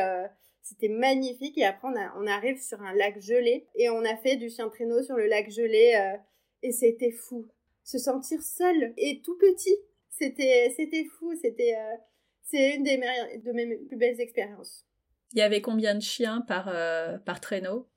c'était 0.65 0.89
magnifique. 0.89 1.57
Et 1.59 1.63
après, 1.63 1.87
on, 2.17 2.25
arrive 2.25 2.59
sur 2.59 2.81
un 2.81 2.93
lac 2.93 3.21
gelé. 3.21 3.67
Et 3.75 3.89
on 3.89 4.03
a 4.03 4.17
fait 4.17 4.35
du 4.35 4.49
chien 4.49 4.67
traîneau 4.67 5.03
sur 5.03 5.15
le 5.15 5.27
lac 5.27 5.49
gelé. 5.49 5.93
Euh, 5.95 6.17
et 6.63 6.71
c'était 6.71 7.11
fou. 7.11 7.47
Se 7.83 7.99
sentir 7.99 8.41
seul 8.41 8.93
et 8.97 9.21
tout 9.23 9.37
petit. 9.37 9.75
C'était, 10.09 10.73
c'était 10.75 11.05
fou. 11.05 11.35
C'était, 11.39 11.75
euh, 11.75 11.95
c'est 12.41 12.75
une 12.75 12.83
des 12.83 12.97
de 12.97 13.51
mes 13.51 13.77
plus 13.77 13.95
belles 13.95 14.19
expériences. 14.19 14.87
Il 15.33 15.39
y 15.39 15.43
avait 15.43 15.61
combien 15.61 15.93
de 15.93 16.01
chiens 16.01 16.41
par, 16.41 16.67
euh, 16.67 17.19
par 17.19 17.39
traîneau? 17.39 17.87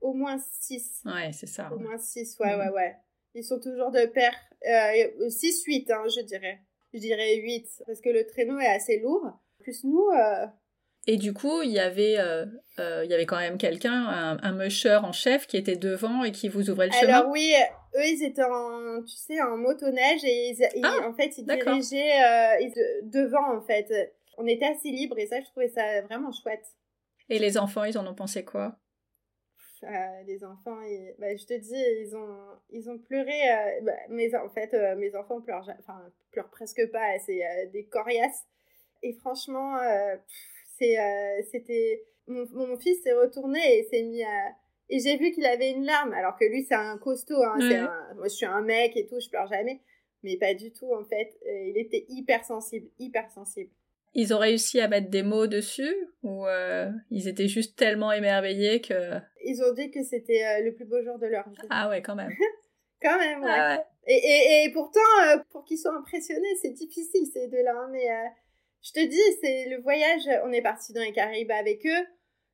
Au 0.00 0.14
moins 0.14 0.38
six. 0.38 1.02
Ouais, 1.04 1.32
c'est 1.32 1.46
ça. 1.46 1.70
Au 1.72 1.78
moins 1.78 1.98
six, 1.98 2.38
ouais, 2.38 2.54
ouais, 2.54 2.70
ouais. 2.70 2.96
Ils 3.34 3.44
sont 3.44 3.60
toujours 3.60 3.90
de 3.90 4.06
pair. 4.06 4.32
6, 5.28 5.64
8, 5.64 5.90
hein, 5.90 6.04
je 6.08 6.22
dirais. 6.22 6.62
Je 6.94 7.00
dirais 7.00 7.36
8, 7.36 7.82
parce 7.86 8.00
que 8.00 8.08
le 8.08 8.26
traîneau 8.26 8.58
est 8.58 8.66
assez 8.66 8.98
lourd. 8.98 9.26
plus, 9.58 9.84
nous, 9.84 10.08
et 11.06 11.16
du 11.16 11.32
coup, 11.32 11.62
il 11.62 11.70
y 11.70 11.78
avait, 11.78 12.18
euh, 12.18 12.46
euh, 12.78 13.02
il 13.04 13.10
y 13.10 13.14
avait 13.14 13.26
quand 13.26 13.38
même 13.38 13.58
quelqu'un, 13.58 13.92
un, 13.92 14.38
un 14.42 14.52
musher 14.52 14.98
en 15.02 15.12
chef 15.12 15.46
qui 15.46 15.56
était 15.56 15.76
devant 15.76 16.24
et 16.24 16.32
qui 16.32 16.48
vous 16.48 16.68
ouvrait 16.70 16.86
le 16.86 16.92
chemin. 16.92 17.14
Alors 17.14 17.30
oui, 17.30 17.52
eux, 17.94 18.04
ils 18.04 18.24
étaient 18.24 18.42
en, 18.42 19.02
tu 19.02 19.16
sais, 19.16 19.40
en 19.40 19.56
motoneige 19.56 20.24
et 20.24 20.50
ils, 20.50 20.84
ah, 20.84 21.08
en 21.08 21.14
fait, 21.14 21.38
ils 21.38 21.44
dirigeaient 21.44 22.22
euh, 22.22 23.00
devant, 23.04 23.56
en 23.56 23.60
fait. 23.60 23.92
On 24.38 24.46
était 24.46 24.66
assez 24.66 24.88
libres 24.88 25.18
et 25.18 25.26
ça, 25.26 25.40
je 25.40 25.46
trouvais 25.46 25.68
ça 25.68 26.02
vraiment 26.02 26.32
chouette. 26.32 26.66
Et 27.28 27.38
les 27.38 27.56
enfants, 27.56 27.84
ils 27.84 27.96
en 27.98 28.06
ont 28.06 28.14
pensé 28.14 28.44
quoi? 28.44 28.76
Les 30.26 30.42
enfants, 30.42 30.78
bah, 31.18 31.36
je 31.36 31.44
te 31.44 31.54
dis, 31.54 31.80
ils 32.00 32.16
ont, 32.16 32.38
ils 32.70 32.90
ont 32.90 32.98
pleuré. 32.98 33.40
Bah, 33.82 33.92
mais 34.08 34.34
en 34.34 34.48
fait, 34.48 34.74
mes 34.96 35.14
enfants 35.14 35.40
pleurent, 35.40 35.70
enfin, 35.78 36.02
pleurent 36.32 36.50
presque 36.50 36.90
pas. 36.90 37.18
C'est 37.24 37.40
des 37.72 37.84
coriaces. 37.84 38.46
Et 39.02 39.12
franchement, 39.12 39.76
c'est, 40.78 40.98
euh, 40.98 41.42
c'était 41.50 42.04
mon, 42.26 42.76
fils 42.76 43.02
s'est 43.02 43.12
retourné 43.12 43.60
et 43.78 43.84
s'est 43.84 44.02
mis 44.02 44.22
à 44.22 44.52
et 44.88 45.00
j'ai 45.00 45.16
vu 45.16 45.32
qu'il 45.32 45.44
avait 45.44 45.70
une 45.70 45.84
larme 45.84 46.12
alors 46.12 46.36
que 46.36 46.44
lui 46.44 46.64
c'est 46.64 46.74
un 46.74 46.98
costaud. 46.98 47.42
Hein, 47.42 47.56
moi 48.16 48.24
je 48.24 48.34
suis 48.34 48.46
un 48.46 48.62
mec 48.62 48.96
et 48.96 49.06
tout, 49.06 49.18
je 49.20 49.28
pleure 49.28 49.48
jamais, 49.48 49.80
mais 50.22 50.36
pas 50.36 50.54
du 50.54 50.72
tout 50.72 50.92
en 50.94 51.04
fait. 51.04 51.36
Euh, 51.46 51.68
il 51.68 51.78
était 51.78 52.04
hyper 52.08 52.44
sensible, 52.44 52.88
hyper 52.98 53.30
sensible. 53.30 53.70
Ils 54.14 54.32
ont 54.32 54.38
réussi 54.38 54.80
à 54.80 54.88
mettre 54.88 55.10
des 55.10 55.22
mots 55.22 55.46
dessus 55.46 55.94
ou 56.22 56.46
euh, 56.46 56.90
ils 57.10 57.28
étaient 57.28 57.48
juste 57.48 57.76
tellement 57.76 58.12
émerveillés 58.12 58.80
que. 58.80 59.18
Ils 59.44 59.62
ont 59.62 59.74
dit 59.74 59.90
que 59.90 60.02
c'était 60.02 60.62
le 60.62 60.72
plus 60.72 60.86
beau 60.86 61.02
jour 61.02 61.18
de 61.18 61.26
leur 61.26 61.48
vie. 61.48 61.56
Ah 61.68 61.88
ouais, 61.88 62.00
quand 62.00 62.14
même. 62.14 62.30
quand 63.02 63.18
même, 63.18 63.42
ouais. 63.42 63.50
Ah 63.50 63.84
et, 64.06 64.14
et, 64.14 64.64
et, 64.64 64.72
pourtant, 64.72 65.00
pour 65.50 65.64
qu'ils 65.64 65.78
soient 65.78 65.96
impressionnés, 65.96 66.54
c'est 66.62 66.70
difficile 66.70 67.26
ces 67.26 67.48
deux-là. 67.48 67.74
Hein, 67.76 67.88
mais 67.90 68.08
je 68.82 68.92
te 68.92 69.04
dis, 69.04 69.20
c'est 69.40 69.68
le 69.68 69.80
voyage. 69.82 70.28
On 70.44 70.52
est 70.52 70.62
parti 70.62 70.92
dans 70.92 71.00
les 71.00 71.12
Caraïbes 71.12 71.50
avec 71.50 71.84
eux. 71.86 72.06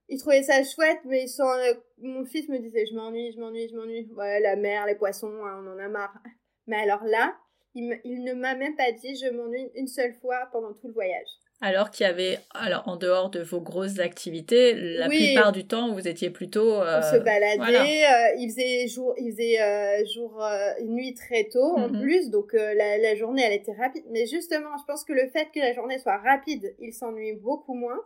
Ils 0.09 0.19
trouvaient 0.19 0.43
ça 0.43 0.63
chouette, 0.65 1.01
mais 1.05 1.27
sans, 1.27 1.53
mon 1.99 2.25
fils 2.25 2.49
me 2.49 2.59
disait 2.59 2.87
Je 2.87 2.95
m'ennuie, 2.95 3.33
je 3.33 3.41
m'ennuie, 3.41 3.69
je 3.69 3.77
m'ennuie. 3.77 4.11
Ouais, 4.17 4.41
la 4.41 4.57
mer, 4.57 4.87
les 4.87 4.95
poissons, 4.95 5.33
hein, 5.45 5.63
on 5.65 5.73
en 5.73 5.79
a 5.79 5.89
marre. 5.89 6.23
Mais 6.67 6.77
alors 6.77 7.05
là, 7.05 7.37
il 7.75 8.23
ne 8.25 8.35
m'a 8.35 8.55
même 8.55 8.77
pas 8.77 8.93
dit 8.93 9.17
Je 9.17 9.31
m'ennuie 9.31 9.71
une 9.75 9.87
seule 9.87 10.15
fois 10.15 10.49
pendant 10.53 10.73
tout 10.75 10.89
le 10.89 10.93
voyage. 10.93 11.29
Alors 11.65 11.93
qu'il 11.93 12.05
y 12.05 12.09
avait, 12.09 12.41
alors 12.55 12.83
en 12.89 12.97
dehors 12.97 13.31
de 13.31 13.41
vos 13.41 13.61
grosses 13.61 14.01
activités, 14.01 14.75
la 14.75 15.09
plupart 15.09 15.53
du 15.53 15.65
temps 15.65 15.93
vous 15.93 16.09
étiez 16.09 16.29
plutôt. 16.29 16.83
Euh, 16.83 16.99
on 16.99 17.15
se 17.15 17.19
baladait, 17.19 18.05
euh, 18.05 18.35
il 18.37 18.51
faisait 18.51 18.89
jour, 18.89 19.15
il 19.17 19.31
faisait 19.31 19.63
euh, 19.63 20.05
jour, 20.13 20.45
nuit 20.85 21.15
très 21.15 21.45
tôt 21.45 21.77
en 21.77 21.89
mm-hmm. 21.89 22.01
plus, 22.01 22.31
donc 22.31 22.53
la, 22.55 22.99
la, 22.99 23.15
journée 23.15 23.45
elle 23.47 23.53
était 23.53 23.75
rapide. 23.75 24.03
Mais 24.11 24.27
justement, 24.27 24.77
je 24.77 24.85
pense 24.89 25.05
que 25.05 25.13
le 25.13 25.29
fait 25.29 25.51
que 25.55 25.61
la 25.61 25.73
journée 25.73 26.01
soit 26.01 26.19
rapide, 26.19 26.75
il 26.81 26.93
s'ennuie 26.93 27.35
beaucoup 27.35 27.75
moins. 27.75 28.01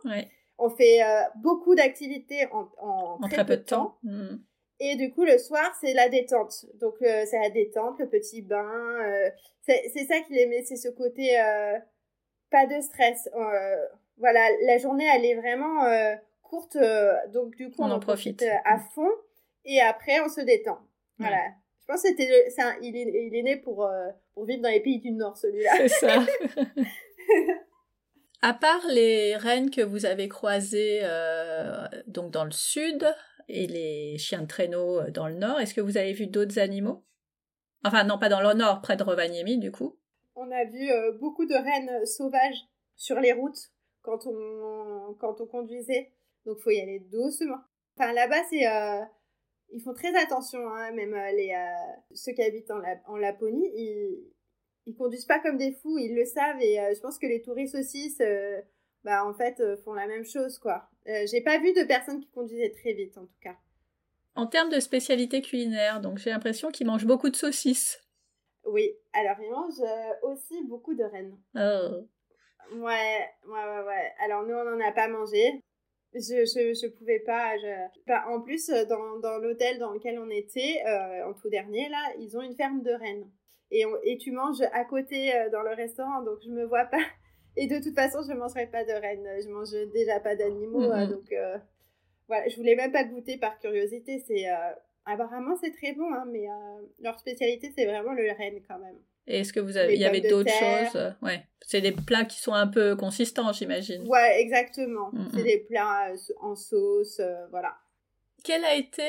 On 0.59 0.69
fait 0.69 0.99
beaucoup 1.37 1.73
d'activités 1.73 2.47
en, 2.51 2.69
en, 2.79 3.27
très, 3.27 3.43
peu 3.43 3.57
de 3.57 3.63
temps. 3.63 3.97
Mm. 4.03 4.35
Et 4.79 4.95
du 4.97 5.11
coup, 5.11 5.23
le 5.23 5.39
soir, 5.39 5.75
c'est 5.81 5.95
la 5.95 6.09
détente. 6.09 6.67
Donc, 6.79 6.93
c'est 6.99 7.39
la 7.39 7.49
détente, 7.49 7.97
le 7.97 8.07
petit 8.07 8.43
bain. 8.43 8.99
c'est 9.65 10.05
ça 10.07 10.19
qu'il 10.27 10.37
aimait, 10.37 10.63
c'est 10.63 10.75
ce 10.75 10.89
côté 10.89 11.35
pas 12.49 12.65
de 12.65 12.81
stress. 12.81 13.29
Euh, 13.35 13.85
voilà, 14.17 14.41
la 14.65 14.77
journée, 14.77 15.05
elle 15.13 15.25
est 15.25 15.35
vraiment 15.35 15.85
euh, 15.85 16.15
courte, 16.41 16.75
euh, 16.75 17.13
donc 17.33 17.55
du 17.55 17.69
coup, 17.69 17.83
on, 17.83 17.91
en 17.91 17.99
profite, 17.99 18.43
à 18.65 18.79
fond, 18.79 19.09
et 19.65 19.81
après, 19.81 20.19
on 20.21 20.29
se 20.29 20.41
détend. 20.41 20.79
Voilà. 21.19 21.41
Je 21.79 21.85
pense 21.93 22.01
que 22.01 22.09
c'était 22.09 22.51
il, 22.81 22.97
est, 22.97 23.27
il 23.27 23.35
est 23.35 23.43
né 23.43 23.57
pour, 23.57 23.89
pour 24.33 24.45
vivre 24.45 24.61
dans 24.61 24.69
les 24.69 24.81
pays 24.81 24.99
du 24.99 25.11
Nord, 25.11 25.37
celui-là. 25.37 25.71
C'est 25.77 25.87
ça. 25.87 26.25
à 28.41 28.53
part 28.53 28.85
les 28.89 29.35
rennes 29.37 29.71
que 29.71 29.81
vous 29.81 30.05
avez 30.05 30.27
croisées 30.27 31.01
donc 32.07 32.31
dans 32.31 32.43
le 32.43 32.51
sud 32.51 33.07
et 33.47 33.67
les 33.67 34.17
chiens 34.17 34.41
de 34.41 34.47
traîneau 34.47 35.09
dans 35.11 35.29
le 35.29 35.35
nord, 35.35 35.61
est-ce 35.61 35.73
que 35.73 35.79
vous 35.79 35.95
avez 35.95 36.11
vu 36.11 36.27
d'autres 36.27 36.59
animaux? 36.59 37.05
Enfin, 37.85 38.03
non, 38.03 38.17
pas 38.19 38.29
dans 38.29 38.41
le 38.41 38.53
nord, 38.53 38.81
près 38.81 38.97
de 38.97 39.03
Rovaniemi, 39.03 39.57
du 39.57 39.71
coup. 39.71 39.97
On 40.39 40.51
a 40.51 40.65
vu 40.65 40.91
euh, 40.91 41.13
beaucoup 41.13 41.45
de 41.47 41.55
rennes 41.55 42.05
sauvages 42.05 42.63
sur 42.95 43.19
les 43.19 43.33
routes 43.33 43.71
quand 44.03 44.27
on, 44.27 45.15
quand 45.19 45.41
on 45.41 45.47
conduisait. 45.47 46.11
Donc, 46.45 46.59
faut 46.59 46.69
y 46.69 46.79
aller 46.79 46.99
doucement. 46.99 47.57
Enfin, 47.97 48.13
là-bas, 48.13 48.43
c'est, 48.47 48.67
euh, 48.67 49.03
ils 49.73 49.81
font 49.81 49.95
très 49.95 50.15
attention, 50.15 50.59
hein, 50.69 50.91
même 50.91 51.15
euh, 51.15 51.31
les, 51.31 51.55
ceux 52.13 52.33
qui 52.33 52.43
habitent 52.43 52.69
en, 52.69 52.81
en 53.07 53.17
Laponie, 53.17 53.67
ils, 53.75 54.31
ils 54.85 54.95
conduisent 54.95 55.25
pas 55.25 55.39
comme 55.39 55.57
des 55.57 55.71
fous, 55.71 55.97
ils 55.97 56.15
le 56.15 56.23
savent. 56.23 56.61
Et 56.61 56.75
je 56.95 56.99
pense 57.01 57.17
que 57.17 57.25
les 57.25 57.41
touristes 57.41 57.75
aussi, 57.75 58.15
bah, 59.03 59.25
en 59.25 59.33
fait, 59.33 59.59
font 59.83 59.93
la 59.93 60.05
même 60.05 60.23
chose, 60.23 60.59
quoi. 60.59 60.87
j'ai 61.05 61.41
pas 61.41 61.57
vu 61.57 61.73
de 61.73 61.83
personnes 61.83 62.19
qui 62.21 62.29
conduisaient 62.29 62.71
très 62.71 62.93
vite, 62.93 63.17
en 63.17 63.25
tout 63.25 63.39
cas. 63.41 63.57
En 64.35 64.45
termes 64.45 64.69
de 64.69 64.79
spécialité 64.79 65.41
culinaire, 65.41 65.99
donc 65.99 66.19
j'ai 66.19 66.29
l'impression 66.29 66.69
qu'ils 66.69 66.85
mangent 66.85 67.07
beaucoup 67.07 67.31
de 67.31 67.35
saucisses. 67.35 68.06
Oui, 68.67 68.91
alors 69.13 69.37
ils 69.39 69.49
mangent 69.49 69.79
euh, 69.79 70.29
aussi 70.29 70.61
beaucoup 70.67 70.93
de 70.93 71.03
rennes. 71.03 71.37
Oh. 71.55 72.05
Ouais, 72.75 73.25
ouais, 73.47 73.65
ouais, 73.65 73.83
ouais. 73.85 74.11
Alors 74.23 74.43
nous, 74.43 74.53
on 74.53 74.63
n'en 74.65 74.85
a 74.85 74.91
pas 74.91 75.07
mangé. 75.07 75.63
Je, 76.13 76.19
je, 76.45 76.73
je 76.73 76.87
pouvais 76.87 77.19
pas. 77.19 77.57
Je... 77.57 78.01
Bah, 78.05 78.25
en 78.27 78.41
plus, 78.41 78.69
euh, 78.69 78.83
dans, 78.85 79.19
dans 79.19 79.37
l'hôtel 79.37 79.79
dans 79.79 79.93
lequel 79.93 80.19
on 80.19 80.29
était, 80.29 80.83
euh, 80.85 81.29
en 81.29 81.33
tout 81.33 81.49
dernier, 81.49 81.87
là, 81.87 82.13
ils 82.19 82.37
ont 82.37 82.41
une 82.41 82.55
ferme 82.55 82.81
de 82.83 82.91
rennes. 82.91 83.31
Et, 83.71 83.85
et 84.03 84.17
tu 84.17 84.31
manges 84.31 84.61
à 84.73 84.83
côté 84.85 85.31
dans 85.51 85.61
le 85.61 85.73
restaurant, 85.73 86.21
donc 86.23 86.39
je 86.45 86.49
me 86.49 86.65
vois 86.65 86.85
pas. 86.85 87.03
Et 87.55 87.67
de 87.67 87.81
toute 87.81 87.95
façon, 87.95 88.19
je 88.27 88.33
ne 88.33 88.39
mangerai 88.39 88.67
pas 88.67 88.83
de 88.83 88.93
rennes. 88.93 89.27
Je 89.41 89.49
mange 89.49 89.71
déjà 89.93 90.19
pas 90.19 90.35
d'animaux, 90.35 90.89
mm-hmm. 90.89 91.09
donc 91.09 91.33
voilà, 92.27 92.47
je 92.47 92.55
voulais 92.55 92.75
même 92.75 92.93
pas 92.93 93.03
goûter 93.03 93.37
par 93.37 93.59
curiosité. 93.59 94.19
C'est 94.19 94.45
apparemment 95.07 95.55
c'est 95.61 95.71
très 95.71 95.93
bon, 95.93 96.13
hein, 96.13 96.25
mais 96.31 96.47
leur 97.01 97.17
spécialité 97.19 97.71
c'est 97.75 97.85
vraiment 97.85 98.13
le 98.13 98.31
renne 98.31 98.61
quand 98.67 98.79
même. 98.79 98.97
Et 99.29 99.39
est-ce 99.39 99.51
que 99.51 99.59
vous 99.59 99.75
avez, 99.75 99.95
il 99.95 99.99
y 99.99 100.05
avait 100.05 100.21
d'autres 100.21 100.49
choses 100.49 101.13
Ouais, 101.21 101.43
c'est 101.61 101.81
des 101.81 101.91
plats 101.91 102.23
qui 102.23 102.39
sont 102.39 102.53
un 102.53 102.67
peu 102.67 102.95
consistants, 102.95 103.51
j'imagine. 103.51 104.07
Ouais, 104.07 104.39
exactement. 104.39 105.09
Mm, 105.11 105.27
c'est 105.33 105.43
des 105.43 105.65
plats 105.69 106.13
en 106.39 106.55
sauce, 106.55 107.21
voilà. 107.51 107.75
Quel 108.43 108.63
a 108.63 108.75
été 108.75 109.03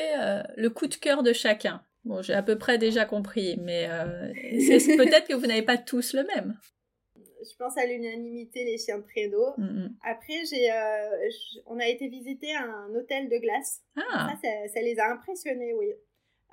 le 0.57 0.69
coup 0.69 0.87
de 0.87 0.95
cœur 0.95 1.23
de 1.23 1.31
chacun? 1.31 1.81
Bon, 2.03 2.21
j'ai 2.21 2.33
à 2.33 2.43
peu 2.43 2.57
près 2.57 2.77
déjà 2.77 3.05
compris, 3.05 3.57
mais 3.61 3.87
c'est 4.59 4.97
peut-être 4.97 5.27
que 5.27 5.35
vous 5.35 5.45
n'avez 5.45 5.61
pas 5.61 5.77
tous 5.77 6.13
le 6.13 6.23
même 6.23 6.57
je 7.41 7.55
pense 7.57 7.77
à 7.77 7.85
l'unanimité 7.85 8.63
les 8.63 8.77
chiens 8.77 8.99
de 8.99 9.03
traîneau. 9.03 9.53
Mm, 9.57 9.63
mm. 9.63 9.95
Après, 10.03 10.45
j'ai, 10.45 10.71
euh, 10.71 11.29
on 11.65 11.79
a 11.79 11.87
été 11.87 12.07
visiter 12.07 12.53
un 12.55 12.93
hôtel 12.95 13.29
de 13.29 13.37
glace. 13.37 13.81
Ah. 13.95 14.33
Ça, 14.41 14.49
ça, 14.73 14.81
les 14.81 14.99
a 14.99 15.11
impressionnés, 15.11 15.73
oui. 15.73 15.93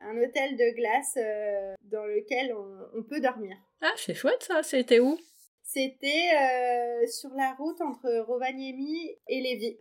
Un 0.02 0.16
hôtel 0.18 0.56
de 0.56 0.74
glace 0.74 1.16
euh, 1.16 1.74
dans 1.84 2.04
lequel 2.04 2.54
on, 2.54 3.02
peut 3.02 3.20
dormir. 3.20 3.56
Ah, 3.80 3.94
c'est 3.96 4.14
chouette 4.14 4.42
ça. 4.42 4.62
C'était 4.62 5.00
où? 5.00 5.18
C'était 5.62 6.30
euh, 6.34 7.06
sur 7.06 7.30
la 7.34 7.54
route 7.54 7.80
entre 7.80 8.24
Rovaniemi 8.26 9.16
et 9.28 9.40
Lévis. 9.40 9.78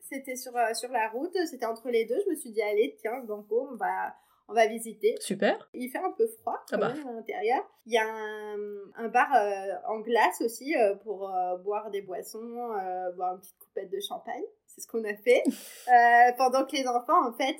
C'était 0.00 0.36
sur, 0.36 0.52
sur 0.74 0.90
la 0.92 1.08
route, 1.08 1.36
c'était 1.46 1.66
entre 1.66 1.90
les 1.90 2.04
deux. 2.04 2.20
Je 2.24 2.30
me 2.30 2.36
suis 2.36 2.50
dit, 2.50 2.62
allez, 2.62 2.96
tiens, 3.00 3.20
Banco, 3.20 3.68
on 3.72 3.76
va, 3.76 4.14
on 4.48 4.52
va 4.52 4.66
visiter. 4.66 5.14
Super. 5.20 5.68
Il 5.72 5.88
fait 5.88 5.98
un 5.98 6.12
peu 6.12 6.26
froid 6.26 6.60
ah 6.72 6.76
bah. 6.76 6.88
à 6.88 7.12
l'intérieur. 7.12 7.64
Il 7.86 7.92
y 7.92 7.98
a 7.98 8.06
un, 8.06 9.08
bar 9.08 9.32
euh, 9.34 9.74
en 9.88 10.00
glace 10.00 10.40
aussi 10.42 10.76
euh, 10.76 10.94
pour 10.96 11.34
euh, 11.34 11.56
boire 11.58 11.90
des 11.90 12.02
boissons, 12.02 12.68
boire 13.16 13.34
une 13.34 13.40
petite 13.40 13.58
coupette 13.58 13.90
de 13.90 14.00
champagne. 14.00 14.42
C'est 14.66 14.82
ce 14.82 14.86
qu'on 14.86 15.04
a 15.04 15.14
fait. 15.14 15.42
pendant 16.36 16.64
que 16.66 16.72
les 16.72 16.86
enfants, 16.86 17.26
en 17.26 17.32
fait, 17.32 17.58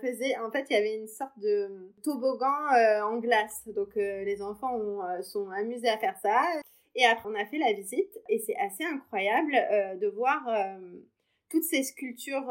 faisaient... 0.00 0.36
En 0.38 0.50
fait, 0.50 0.66
il 0.70 0.74
y 0.74 0.76
avait 0.76 0.94
une 0.94 1.08
sorte 1.08 1.38
de 1.38 1.92
toboggan 2.02 2.70
en 3.02 3.18
glace. 3.18 3.62
Donc, 3.74 3.94
les 3.96 4.40
enfants 4.40 4.74
ont, 4.74 5.22
sont 5.22 5.50
amusés 5.50 5.88
à 5.88 5.98
faire 5.98 6.16
ça. 6.22 6.40
Et 6.94 7.04
après, 7.04 7.28
on 7.28 7.34
a 7.34 7.44
fait 7.46 7.58
la 7.58 7.72
visite. 7.72 8.18
Et 8.28 8.38
c'est 8.38 8.56
assez 8.56 8.84
incroyable 8.84 9.52
de 9.98 10.06
voir 10.08 10.46
toutes 11.50 11.64
ces 11.64 11.82
sculptures 11.82 12.48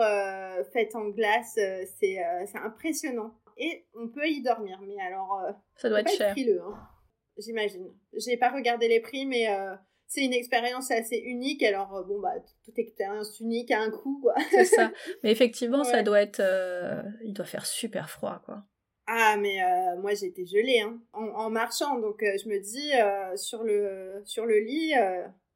faites 0.73 0.95
en 0.95 1.07
glace. 1.09 1.57
c'est 1.99 2.19
impressionnant 2.55 3.33
et 3.57 3.85
on 3.93 4.07
peut 4.07 4.27
y 4.27 4.41
dormir. 4.41 4.79
Mais 4.81 4.99
alors, 5.01 5.41
euh, 5.45 5.51
ça 5.75 5.89
doit 5.89 6.01
être 6.01 6.11
cher. 6.11 6.35
Hein, 6.37 6.89
j'imagine. 7.37 7.87
J'ai 8.13 8.37
pas 8.37 8.49
regardé 8.49 8.87
les 8.87 8.99
prix, 8.99 9.25
mais 9.25 9.49
euh, 9.49 9.75
c'est 10.07 10.23
une 10.23 10.33
expérience 10.33 10.91
assez 10.91 11.17
unique. 11.17 11.63
Alors, 11.63 11.95
euh, 11.95 12.03
bon, 12.03 12.19
bah, 12.19 12.33
toute 12.65 12.77
expérience 12.79 13.39
unique 13.39 13.71
a 13.71 13.81
un 13.81 13.91
coût, 13.91 14.19
quoi. 14.21 14.35
c'est 14.51 14.65
ça. 14.65 14.91
Mais 15.23 15.31
effectivement, 15.31 15.83
ça 15.83 16.03
doit 16.03 16.21
être. 16.21 16.41
il 17.23 17.33
doit 17.33 17.45
faire 17.45 17.65
super 17.65 18.09
froid, 18.09 18.41
quoi. 18.45 18.63
Ah, 19.05 19.35
mais 19.35 19.57
moi 19.97 20.13
j'étais 20.13 20.45
gelée 20.45 20.79
hein, 20.79 20.97
en, 21.11 21.49
marchant, 21.49 21.99
donc 21.99 22.21
je 22.21 22.47
me 22.47 22.57
dis 22.61 22.91
sur, 23.37 23.63
le, 23.63 24.21
sur 24.23 24.45
le 24.45 24.59
lit. 24.59 24.93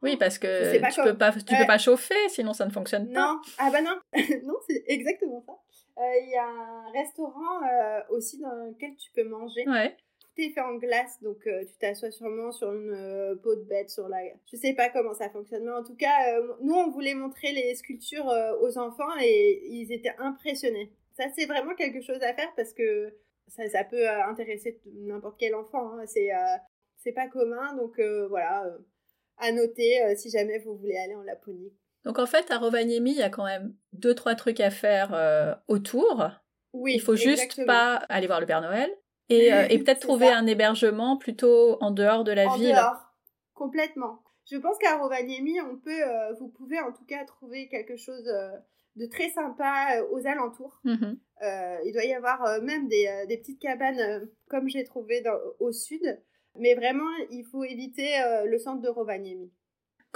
Oui, 0.03 0.15
parce 0.17 0.37
que 0.37 0.75
tu, 0.75 1.01
peux 1.01 1.17
pas, 1.17 1.31
tu 1.31 1.55
peux 1.55 1.65
pas 1.65 1.77
chauffer, 1.77 2.29
sinon 2.29 2.53
ça 2.53 2.65
ne 2.65 2.71
fonctionne 2.71 3.11
pas. 3.11 3.19
Non, 3.19 3.41
ah 3.57 3.69
bah 3.71 3.81
non, 3.81 3.99
non, 4.43 4.55
c'est 4.67 4.83
exactement 4.87 5.43
ça. 5.45 5.53
Euh, 5.97 6.19
il 6.21 6.29
y 6.29 6.35
a 6.35 6.45
un 6.45 6.91
restaurant 6.91 7.63
euh, 7.63 8.01
aussi 8.09 8.39
dans 8.39 8.53
lequel 8.67 8.95
tu 8.95 9.11
peux 9.11 9.23
manger. 9.23 9.65
Tout 9.65 10.43
est 10.43 10.49
fait 10.51 10.61
en 10.61 10.75
glace, 10.75 11.19
donc 11.23 11.47
euh, 11.47 11.65
tu 11.65 11.75
t'assois 11.77 12.11
sûrement 12.11 12.51
sur 12.51 12.71
une 12.71 13.39
peau 13.41 13.55
de 13.55 13.63
bête, 13.63 13.89
sur 13.89 14.07
la... 14.07 14.19
Je 14.51 14.55
sais 14.55 14.73
pas 14.73 14.89
comment 14.89 15.15
ça 15.15 15.31
fonctionne, 15.31 15.63
mais 15.63 15.71
en 15.71 15.83
tout 15.83 15.95
cas, 15.95 16.39
nous, 16.61 16.75
on 16.75 16.91
voulait 16.91 17.15
montrer 17.15 17.51
les 17.51 17.73
sculptures 17.73 18.31
aux 18.61 18.77
enfants 18.77 19.17
et 19.19 19.67
ils 19.67 19.91
étaient 19.91 20.13
impressionnés. 20.19 20.91
Ça, 21.13 21.23
c'est 21.35 21.47
vraiment 21.47 21.73
quelque 21.73 22.01
chose 22.01 22.21
à 22.21 22.35
faire 22.35 22.53
parce 22.55 22.73
que 22.73 23.15
ça, 23.47 23.67
ça 23.67 23.83
peut 23.83 24.07
intéresser 24.07 24.79
n'importe 24.85 25.37
quel 25.39 25.55
enfant. 25.55 25.93
Hein. 25.93 26.03
C'est 26.05 26.29
c'est 26.97 27.13
pas 27.13 27.27
commun, 27.27 27.73
donc 27.75 27.99
voilà, 28.29 28.63
à 29.37 29.51
noter 29.51 30.15
si 30.15 30.29
jamais 30.29 30.59
vous 30.59 30.75
voulez 30.75 30.97
aller 30.97 31.15
en 31.15 31.23
Laponie. 31.23 31.73
Donc 32.07 32.19
en 32.19 32.25
fait, 32.25 32.49
à 32.51 32.57
Rovaniemi, 32.57 33.11
il 33.11 33.17
y 33.17 33.21
a 33.21 33.29
quand 33.29 33.43
même 33.43 33.75
deux, 33.91 34.15
trois 34.15 34.33
trucs 34.33 34.61
à 34.61 34.71
faire 34.71 35.13
euh, 35.13 35.53
autour. 35.67 36.29
Oui, 36.71 36.93
il 36.95 37.01
faut 37.01 37.17
juste 37.17 37.65
pas 37.65 37.95
aller 38.07 38.27
voir 38.27 38.39
le 38.39 38.45
Père 38.45 38.61
Noël 38.61 38.89
et, 39.27 39.53
euh, 39.53 39.67
peut-être 39.67 39.99
trouver 39.99 40.29
un 40.29 40.47
hébergement 40.47 41.17
plutôt 41.17 41.77
en 41.81 41.91
dehors 41.91 42.23
de 42.23 42.31
la 42.31 42.47
en 42.47 42.55
ville. 42.55 42.73
Dehors, 42.73 43.13
complètement. 43.53 44.23
Je 44.49 44.55
pense 44.55 44.77
qu'à 44.77 44.95
Rovaniemi, 44.95 45.59
on 45.59 45.75
peut, 45.75 46.01
euh, 46.01 46.31
vous 46.39 46.47
pouvez 46.47 46.79
en 46.79 46.93
tout 46.93 47.03
cas 47.03 47.25
trouver 47.25 47.67
quelque 47.67 47.97
chose 47.97 48.23
de 48.95 49.05
très 49.07 49.29
sympa 49.29 50.01
aux 50.11 50.25
alentours. 50.25 50.79
Mm-hmm. 50.85 51.17
il 51.83 51.91
doit 51.91 52.05
y 52.05 52.13
avoir 52.13 52.61
même 52.61 52.87
des, 52.87 53.37
petites 53.37 53.59
cabanes 53.59 54.29
comme 54.47 54.69
j'ai 54.69 54.85
trouvé 54.85 55.21
au 55.59 55.73
sud, 55.73 56.21
mais 56.59 56.75
vraiment, 56.75 57.09
il 57.31 57.43
faut 57.43 57.63
éviter 57.63 58.15
le 58.45 58.57
centre 58.57 58.81
de 58.81 58.89
Rovaniemi. 58.89 59.51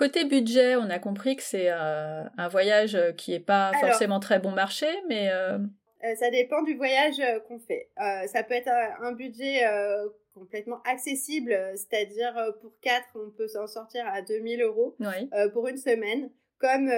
Côté 0.02 0.26
budget, 0.26 0.78
on 0.78 0.90
a 0.90 1.00
compris 1.00 1.36
que 1.36 1.44
c'est 1.44 1.70
euh, 1.70 2.24
un 2.38 2.48
voyage 2.48 2.98
qui 3.18 3.32
n'est 3.32 3.40
pas 3.40 3.72
forcément 3.80 4.20
très 4.20 4.40
bon 4.40 4.52
marché, 4.52 4.88
mais... 5.08 5.30
Euh, 5.32 5.60
euh, 6.04 6.16
ça 6.16 6.32
dépend 6.32 6.64
du 6.64 6.76
voyage 6.76 7.22
qu'on 7.48 7.60
fait. 7.60 7.90
ça 7.98 8.42
peut 8.42 8.56
être 8.56 8.72
un, 9.02 9.12
budget 9.12 9.62
complètement 10.34 10.82
accessible, 10.90 11.56
c'est-à-dire 11.76 12.34
pour 12.62 12.72
4, 12.82 13.06
on 13.14 13.30
peut 13.30 13.48
s'en 13.48 13.68
sortir 13.68 14.08
à 14.08 14.24
2000 14.24 14.64
euros 14.64 14.96
pour 15.54 15.68
une 15.68 15.78
semaine, 15.78 16.32
comme 16.58 16.90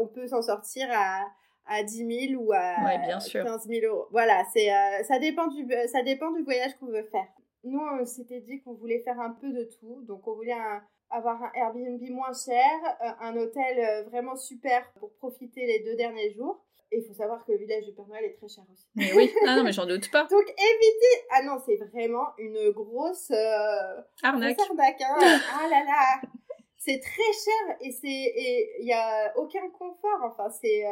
on 0.00 0.06
peut 0.06 0.28
s'en 0.28 0.42
sortir 0.42 0.86
à, 0.92 1.24
à 1.66 1.82
10 1.82 2.28
000 2.28 2.40
ou 2.40 2.52
à 2.52 2.76
15 3.10 3.66
000 3.66 3.86
euros. 3.86 4.06
Voilà, 4.12 4.44
c'est, 4.52 4.68
ça, 5.02 5.18
dépend 5.18 5.48
du, 5.48 5.66
ça 5.88 6.04
dépend 6.04 6.30
du 6.30 6.44
voyage 6.44 6.76
qu'on 6.78 6.86
veut 6.86 7.08
faire. 7.10 7.26
Nous, 7.64 7.80
on 7.80 8.04
s'était 8.04 8.40
dit 8.40 8.60
qu'on 8.62 8.74
voulait 8.74 9.00
faire 9.00 9.18
un 9.20 9.30
peu 9.30 9.50
de 9.50 9.64
tout, 9.64 10.02
donc 10.02 10.26
on 10.28 10.34
voulait 10.34 10.52
un, 10.52 10.82
avoir 11.10 11.42
un 11.42 11.50
Airbnb 11.54 12.02
moins 12.10 12.32
cher, 12.32 12.70
euh, 13.02 13.10
un 13.20 13.36
hôtel 13.36 13.78
euh, 13.78 14.02
vraiment 14.08 14.36
super 14.36 14.90
pour 14.98 15.14
profiter 15.14 15.66
les 15.66 15.80
deux 15.80 15.96
derniers 15.96 16.32
jours. 16.32 16.64
Et 16.90 16.98
il 16.98 17.04
faut 17.04 17.14
savoir 17.14 17.44
que 17.44 17.52
le 17.52 17.58
village 17.58 17.84
du 17.84 17.92
Père 17.92 18.06
Noël 18.06 18.24
est 18.24 18.34
très 18.34 18.48
cher 18.48 18.64
aussi. 18.72 18.86
Mais 18.94 19.12
oui, 19.14 19.32
ah 19.46 19.56
non, 19.56 19.64
mais 19.64 19.72
j'en 19.72 19.86
doute 19.86 20.10
pas. 20.10 20.24
Donc 20.30 20.44
évitez. 20.48 21.26
Ah 21.30 21.42
non, 21.42 21.58
c'est 21.64 21.76
vraiment 21.76 22.26
une 22.38 22.70
grosse 22.70 23.30
euh, 23.30 24.00
arnaque. 24.22 24.58
Hein. 24.60 25.40
ah 25.52 25.68
là 25.68 25.82
là, 25.84 26.28
c'est 26.76 27.00
très 27.00 27.32
cher 27.32 27.76
et 27.80 27.90
c'est 27.90 28.06
et 28.06 28.80
il 28.80 28.86
y 28.86 28.92
a 28.92 29.32
aucun 29.36 29.68
confort. 29.70 30.20
Enfin, 30.22 30.50
c'est 30.50 30.84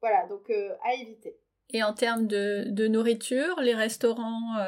voilà, 0.00 0.26
donc 0.26 0.50
à 0.82 0.94
éviter. 0.94 1.38
Et 1.70 1.82
en 1.82 1.94
termes 1.94 2.26
de, 2.26 2.64
de 2.68 2.86
nourriture, 2.86 3.60
les 3.60 3.74
restaurants 3.74 4.58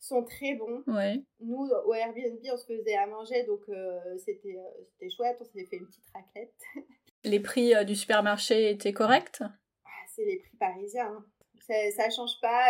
sont 0.00 0.24
très 0.24 0.54
bons. 0.54 0.82
Ouais. 0.86 1.22
Nous, 1.40 1.68
au 1.84 1.94
Airbnb, 1.94 2.40
on 2.52 2.56
se 2.56 2.64
faisait 2.64 2.96
à 2.96 3.06
manger, 3.06 3.44
donc 3.44 3.60
euh, 3.68 4.00
c'était 4.18 4.56
euh, 4.56 4.84
c'était 4.92 5.10
chouette. 5.10 5.38
On 5.40 5.44
s'est 5.44 5.66
fait 5.66 5.76
une 5.76 5.86
petite 5.86 6.06
raclette. 6.14 6.54
les 7.24 7.40
prix 7.40 7.74
euh, 7.74 7.84
du 7.84 7.94
supermarché 7.94 8.70
étaient 8.70 8.94
corrects? 8.94 9.42
Ah, 9.42 9.88
C'est 10.08 10.24
les 10.24 10.38
prix 10.38 10.56
parisiens. 10.56 11.12
Hein. 11.12 11.24
Ça 11.94 12.06
ne 12.06 12.10
change 12.10 12.40
pas 12.40 12.66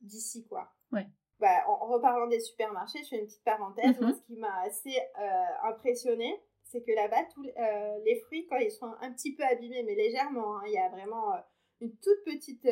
d'ici, 0.00 0.46
quoi. 0.46 0.70
Ouais. 0.92 1.06
Bah, 1.40 1.64
en, 1.66 1.88
reparlant 1.88 2.28
des 2.28 2.38
supermarchés, 2.38 3.02
je 3.02 3.08
fais 3.08 3.18
une 3.18 3.26
petite 3.26 3.42
parenthèse. 3.42 3.98
Mhm. 4.00 4.14
ce 4.14 4.22
qui 4.26 4.36
m'a 4.36 4.60
assez 4.60 4.96
impressionné, 5.64 6.40
c'est 6.62 6.82
que 6.82 6.92
là-bas, 6.92 7.24
tous 7.34 7.42
les 7.42 8.20
fruits, 8.26 8.46
quand 8.46 8.58
ils 8.58 8.70
sont 8.70 8.94
un 9.00 9.12
petit 9.12 9.34
peu 9.34 9.42
abîmés, 9.42 9.82
mais 9.82 9.96
légèrement, 9.96 10.58
hein, 10.58 10.62
il 10.66 10.72
y 10.72 10.78
a 10.78 10.88
vraiment 10.88 11.32
une 11.80 11.96
toute 11.96 12.22
petite 12.24 12.68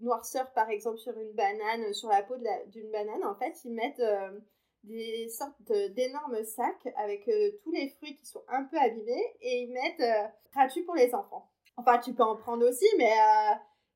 noirceur, 0.00 0.50
par 0.52 0.70
exemple, 0.70 0.98
sur 0.98 1.16
une 1.18 1.32
banane, 1.32 1.92
sur 1.92 2.08
la 2.08 2.22
peau 2.22 2.34
d'une 2.68 2.90
banane, 2.90 3.24
en 3.24 3.34
fait, 3.34 3.54
ils 3.64 3.72
mettent 3.72 4.00
euh, 4.00 4.38
des 4.84 5.28
sortes 5.28 5.72
d'énormes 5.94 6.42
sacs 6.44 6.88
avec 6.96 7.28
euh, 7.28 7.50
tous 7.62 7.70
les 7.72 7.88
fruits 7.90 8.16
qui 8.16 8.26
sont 8.26 8.42
un 8.48 8.64
peu 8.64 8.78
abîmés 8.78 9.36
et 9.40 9.62
ils 9.62 9.72
mettent 9.72 10.00
euh, 10.00 10.28
gratuit 10.52 10.82
pour 10.82 10.94
les 10.94 11.14
enfants. 11.14 11.50
Enfin, 11.76 11.98
tu 11.98 12.14
peux 12.14 12.22
en 12.22 12.36
prendre 12.36 12.68
aussi, 12.68 12.86
mais... 12.98 13.14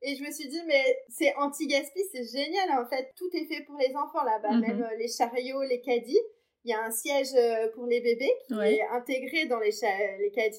Et 0.07 0.17
je 0.17 0.23
me 0.23 0.31
suis 0.31 0.49
dit, 0.49 0.61
mais 0.67 0.85
c'est 1.09 1.35
anti-gaspi, 1.37 2.01
c'est 2.13 2.25
génial, 2.25 2.79
en 2.79 2.87
fait. 2.87 3.11
Tout 3.17 3.31
est 3.33 3.47
fait 3.47 3.63
pour 3.63 3.77
les 3.79 3.95
enfants 3.97 4.23
là-bas, 4.23 4.51
mhm. 4.51 4.61
même 4.61 4.89
les 4.99 5.09
chariots, 5.09 5.63
les 5.63 5.81
caddies. 5.81 6.21
Il 6.65 6.71
y 6.71 6.75
a 6.75 6.83
un 6.83 6.91
siège 6.91 7.35
pour 7.75 7.87
les 7.87 8.01
bébés 8.01 8.33
qui 8.47 8.55
est 8.55 8.87
intégré 8.89 9.47
dans 9.47 9.61
les, 9.61 9.71
les 10.19 10.31
caddies. 10.31 10.59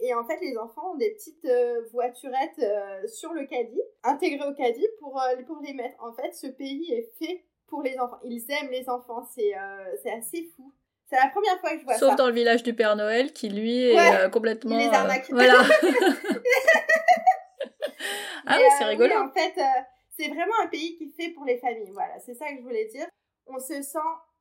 Et 0.00 0.12
en 0.14 0.24
fait, 0.24 0.38
les 0.40 0.56
enfants 0.58 0.92
ont 0.92 0.96
des 0.96 1.12
petites 1.12 1.44
euh, 1.46 1.80
voiturettes 1.90 2.58
euh, 2.58 3.06
sur 3.06 3.32
le 3.32 3.46
caddie, 3.46 3.80
intégrées 4.02 4.46
au 4.46 4.52
caddie 4.54 4.86
pour, 5.00 5.18
euh, 5.20 5.42
pour 5.46 5.58
les 5.62 5.72
mettre. 5.72 5.96
En 6.00 6.12
fait, 6.12 6.34
ce 6.34 6.48
pays 6.48 6.92
est 6.92 7.10
fait 7.18 7.46
pour 7.66 7.82
les 7.82 7.98
enfants. 7.98 8.18
Ils 8.24 8.44
aiment 8.50 8.70
les 8.70 8.88
enfants. 8.88 9.26
C'est 9.34 9.54
assez 9.54 10.52
fou. 10.54 10.72
C'est 11.08 11.16
la 11.16 11.28
première 11.28 11.58
fois 11.60 11.70
que 11.70 11.78
je 11.78 11.84
vois 11.84 11.94
ça. 11.94 12.00
Sauf 12.00 12.16
dans 12.16 12.26
le 12.26 12.34
village 12.34 12.62
du 12.62 12.74
Père 12.74 12.96
Noël, 12.96 13.32
qui 13.32 13.48
lui 13.48 13.84
est 13.84 14.30
complètement. 14.30 14.76
les 14.76 14.88
arnaque. 14.88 15.30
voilà. 15.30 15.60
ah 18.46 18.58
oui, 18.58 18.64
c'est 18.76 18.84
rigolo. 18.84 19.14
en 19.14 19.30
fait, 19.32 19.54
c'est 20.10 20.28
vraiment 20.28 20.54
un 20.62 20.66
pays 20.66 20.96
qui 20.96 21.04
est 21.04 21.22
fait 21.22 21.30
pour 21.30 21.44
les 21.44 21.58
familles. 21.58 21.90
Voilà, 21.92 22.18
c'est 22.18 22.34
ça 22.34 22.50
que 22.50 22.56
je 22.58 22.62
voulais 22.62 22.86
dire. 22.86 23.06
On 23.46 23.58
se 23.58 23.80
sent 23.82 23.98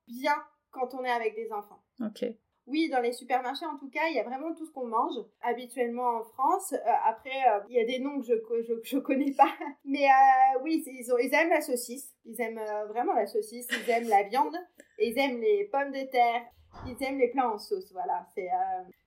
bien 0.08 0.36
quand 0.72 0.94
on 0.96 1.04
est 1.04 1.12
avec 1.12 1.36
des 1.36 1.52
enfants. 1.52 1.84
Ok. 2.02 2.26
Oui, 2.68 2.90
dans 2.90 3.00
les 3.00 3.14
supermarchés, 3.14 3.66
en 3.66 3.78
tout 3.78 3.90
cas, 3.90 4.08
il 4.10 4.16
y 4.16 4.20
a 4.20 4.24
vraiment 4.24 4.54
tout 4.56 4.66
ce 4.66 4.72
qu'on 4.72 4.88
mange 4.88 5.16
habituellement 5.42 6.18
en 6.18 6.24
France. 6.24 6.74
Euh, 6.74 6.92
après, 7.06 7.30
euh, 7.30 7.60
il 7.70 7.76
y 7.76 7.80
a 7.80 7.86
des 7.86 8.00
noms 8.00 8.20
que 8.20 8.26
je 8.26 8.34
je, 8.64 8.74
je 8.84 8.98
connais 8.98 9.34
pas. 9.34 9.54
Mais 9.86 10.06
euh, 10.06 10.60
oui, 10.64 10.84
ils, 10.88 11.14
ont, 11.14 11.18
ils 11.20 11.32
aiment 11.34 11.52
la 11.52 11.62
saucisse. 11.62 12.12
Ils 12.26 12.42
aiment 12.42 12.62
vraiment 12.90 13.14
la 13.14 13.28
saucisse. 13.28 13.68
Ils 13.72 13.90
aiment 13.92 14.10
la 14.10 14.24
viande. 14.24 14.56
Et 14.98 15.10
ils 15.10 15.20
aiment 15.20 15.40
les 15.40 15.66
pommes 15.66 15.92
de 15.92 16.10
terre. 16.10 16.42
Ils 16.88 17.04
aiment 17.04 17.20
les 17.20 17.30
plats 17.30 17.52
en 17.52 17.60
sauce. 17.60 17.92
Voilà. 17.94 18.28
C'est. 18.36 18.50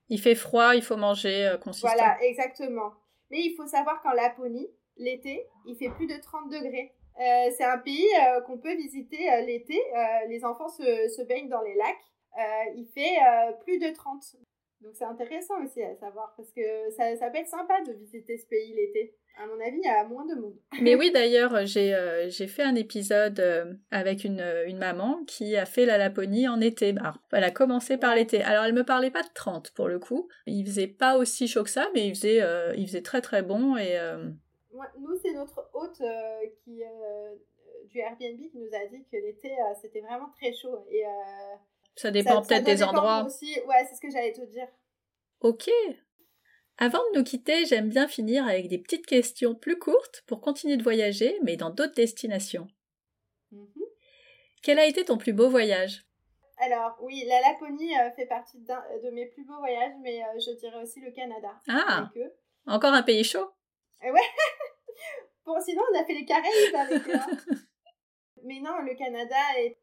Il 0.08 0.20
fait 0.20 0.36
froid, 0.36 0.74
il 0.74 0.82
faut 0.82 0.96
manger 0.96 1.56
consistant. 1.62 1.88
Voilà, 1.88 2.16
exactement. 2.22 2.92
Mais 3.30 3.40
il 3.40 3.54
faut 3.56 3.66
savoir 3.66 4.00
qu'en 4.02 4.12
Laponie, 4.12 4.68
l'été, 4.96 5.46
il 5.66 5.76
fait 5.76 5.90
plus 5.90 6.06
de 6.06 6.16
30 6.16 6.48
degrés. 6.50 6.94
c'est 7.16 7.64
un 7.64 7.76
pays 7.76 8.08
qu'on 8.46 8.56
peut 8.56 8.74
visiter 8.74 9.18
l'été. 9.44 9.78
les 10.28 10.44
enfants 10.46 10.68
se, 10.68 11.08
se 11.08 11.22
baignent 11.22 11.50
dans 11.50 11.60
les 11.60 11.74
lacs. 11.74 11.96
Euh, 12.36 12.72
il 12.76 12.86
fait 12.86 13.16
euh, 13.16 13.52
plus 13.64 13.78
de 13.78 13.92
30. 13.92 14.36
Donc 14.80 14.92
c'est 14.94 15.04
intéressant 15.04 15.64
aussi 15.64 15.82
à 15.82 15.96
savoir 15.96 16.34
parce 16.36 16.52
que 16.52 16.90
ça, 16.96 17.16
ça 17.16 17.30
peut 17.30 17.38
être 17.38 17.48
sympa 17.48 17.80
de 17.82 17.92
visiter 17.92 18.38
ce 18.38 18.46
pays 18.46 18.74
l'été. 18.74 19.14
À 19.36 19.46
mon 19.46 19.60
avis, 19.60 19.78
il 19.78 19.84
y 19.84 19.88
a 19.88 20.04
moins 20.04 20.24
de 20.26 20.34
monde. 20.34 20.56
Mais 20.82 20.94
oui, 20.94 21.10
d'ailleurs, 21.12 21.64
j'ai 21.64 21.94
euh, 21.94 22.30
fait 22.30 22.62
un 22.62 22.74
épisode 22.74 23.40
avec 23.90 24.24
une, 24.24 24.44
une, 24.66 24.78
maman 24.78 25.22
qui 25.26 25.56
a 25.56 25.64
fait 25.64 25.86
la 25.86 25.96
Laponie 25.96 26.48
en 26.48 26.60
été. 26.60 26.90
Alors, 26.98 27.18
elle 27.32 27.44
a 27.44 27.50
commencé 27.52 27.98
par 27.98 28.16
l'été. 28.16 28.42
Alors, 28.42 28.64
elle 28.64 28.72
me 28.72 28.84
parlait 28.84 29.12
pas 29.12 29.22
de 29.22 29.28
30 29.34 29.72
pour 29.72 29.88
le 29.88 30.00
coup. 30.00 30.28
Il 30.46 30.64
faisait 30.66 30.88
pas 30.88 31.16
aussi 31.16 31.46
chaud 31.46 31.62
que 31.62 31.70
ça, 31.70 31.88
mais 31.94 32.08
il 32.08 32.14
faisait, 32.16 32.42
il 32.76 32.86
faisait 32.86 33.02
très 33.02 33.20
très 33.20 33.42
bon. 33.42 33.76
Et, 33.76 33.96
nous, 34.72 35.16
c'est 35.22 35.32
notre 35.32 35.70
hôte 35.72 36.02
qui, 36.64 36.82
du 37.90 37.98
Airbnb 37.98 38.40
qui 38.40 38.58
nous 38.58 38.74
a 38.74 38.86
dit 38.86 39.04
que 39.10 39.16
l'été, 39.16 39.52
c'était 39.80 40.00
vraiment 40.00 40.30
très 40.40 40.52
chaud. 40.52 40.84
Et 40.90 41.04
ça 41.98 42.10
dépend 42.10 42.42
peut-être 42.42 42.64
des 42.64 42.82
endroits. 42.82 43.24
Aussi. 43.26 43.58
Ouais, 43.66 43.84
c'est 43.88 43.96
ce 43.96 44.00
que 44.00 44.10
j'allais 44.10 44.32
te 44.32 44.44
dire. 44.44 44.68
Ok. 45.40 45.68
Avant 46.78 47.00
de 47.10 47.18
nous 47.18 47.24
quitter, 47.24 47.66
j'aime 47.66 47.88
bien 47.88 48.06
finir 48.06 48.46
avec 48.46 48.68
des 48.68 48.78
petites 48.78 49.06
questions 49.06 49.54
plus 49.54 49.78
courtes 49.78 50.22
pour 50.26 50.40
continuer 50.40 50.76
de 50.76 50.82
voyager, 50.82 51.38
mais 51.42 51.56
dans 51.56 51.70
d'autres 51.70 51.94
destinations. 51.94 52.68
Mhm. 53.50 53.66
Quel 54.62 54.78
a 54.78 54.86
été 54.86 55.04
ton 55.04 55.18
plus 55.18 55.32
beau 55.32 55.48
voyage? 55.48 56.04
Alors, 56.58 56.96
oui, 57.00 57.24
la 57.26 57.40
Laponie 57.40 57.96
euh, 57.98 58.10
fait 58.16 58.26
partie 58.26 58.58
de 58.58 59.10
mes 59.10 59.26
plus 59.26 59.44
beaux 59.44 59.58
voyages, 59.58 59.94
mais 60.02 60.22
euh, 60.22 60.38
je 60.38 60.56
dirais 60.58 60.82
aussi 60.82 61.00
le 61.00 61.10
Canada. 61.12 61.50
Ah 61.68 62.10
Encore 62.66 62.92
un 62.92 63.02
pays 63.02 63.24
chaud? 63.24 63.50
Euh, 64.04 64.12
Ouais 64.12 64.20
Bon, 65.46 65.54
sinon, 65.60 65.82
on 65.92 65.98
a 65.98 66.04
fait 66.04 66.14
les 66.14 66.24
Caraïbes 66.24 66.74
avec 66.74 67.08
eux. 67.08 67.14
Hein. 67.14 67.56
mais 68.44 68.60
non, 68.60 68.78
le 68.80 68.94
Canada, 68.94 69.36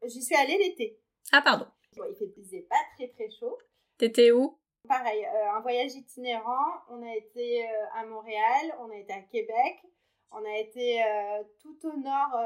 j'y 0.04 0.22
suis 0.22 0.36
allée 0.36 0.58
l'été. 0.58 0.98
Ah, 1.32 1.42
pardon. 1.42 1.66
Bon, 1.96 2.04
il 2.08 2.32
faisait 2.32 2.66
pas 2.68 2.76
très 2.94 3.08
très 3.08 3.30
chaud. 3.30 3.58
T'étais 3.96 4.30
où? 4.30 4.58
Pareil, 4.86 5.24
euh, 5.24 5.50
un 5.56 5.60
voyage 5.60 5.94
itinérant. 5.94 6.82
On 6.90 7.02
a 7.02 7.14
été 7.14 7.64
euh, 7.64 7.86
à 7.94 8.04
Montréal, 8.04 8.76
on 8.80 8.90
a 8.90 8.96
été 8.96 9.12
à 9.12 9.20
Québec, 9.22 9.82
on 10.30 10.44
a 10.44 10.58
été 10.58 11.02
euh, 11.02 11.42
tout 11.60 11.78
au 11.88 11.96
nord 11.96 12.38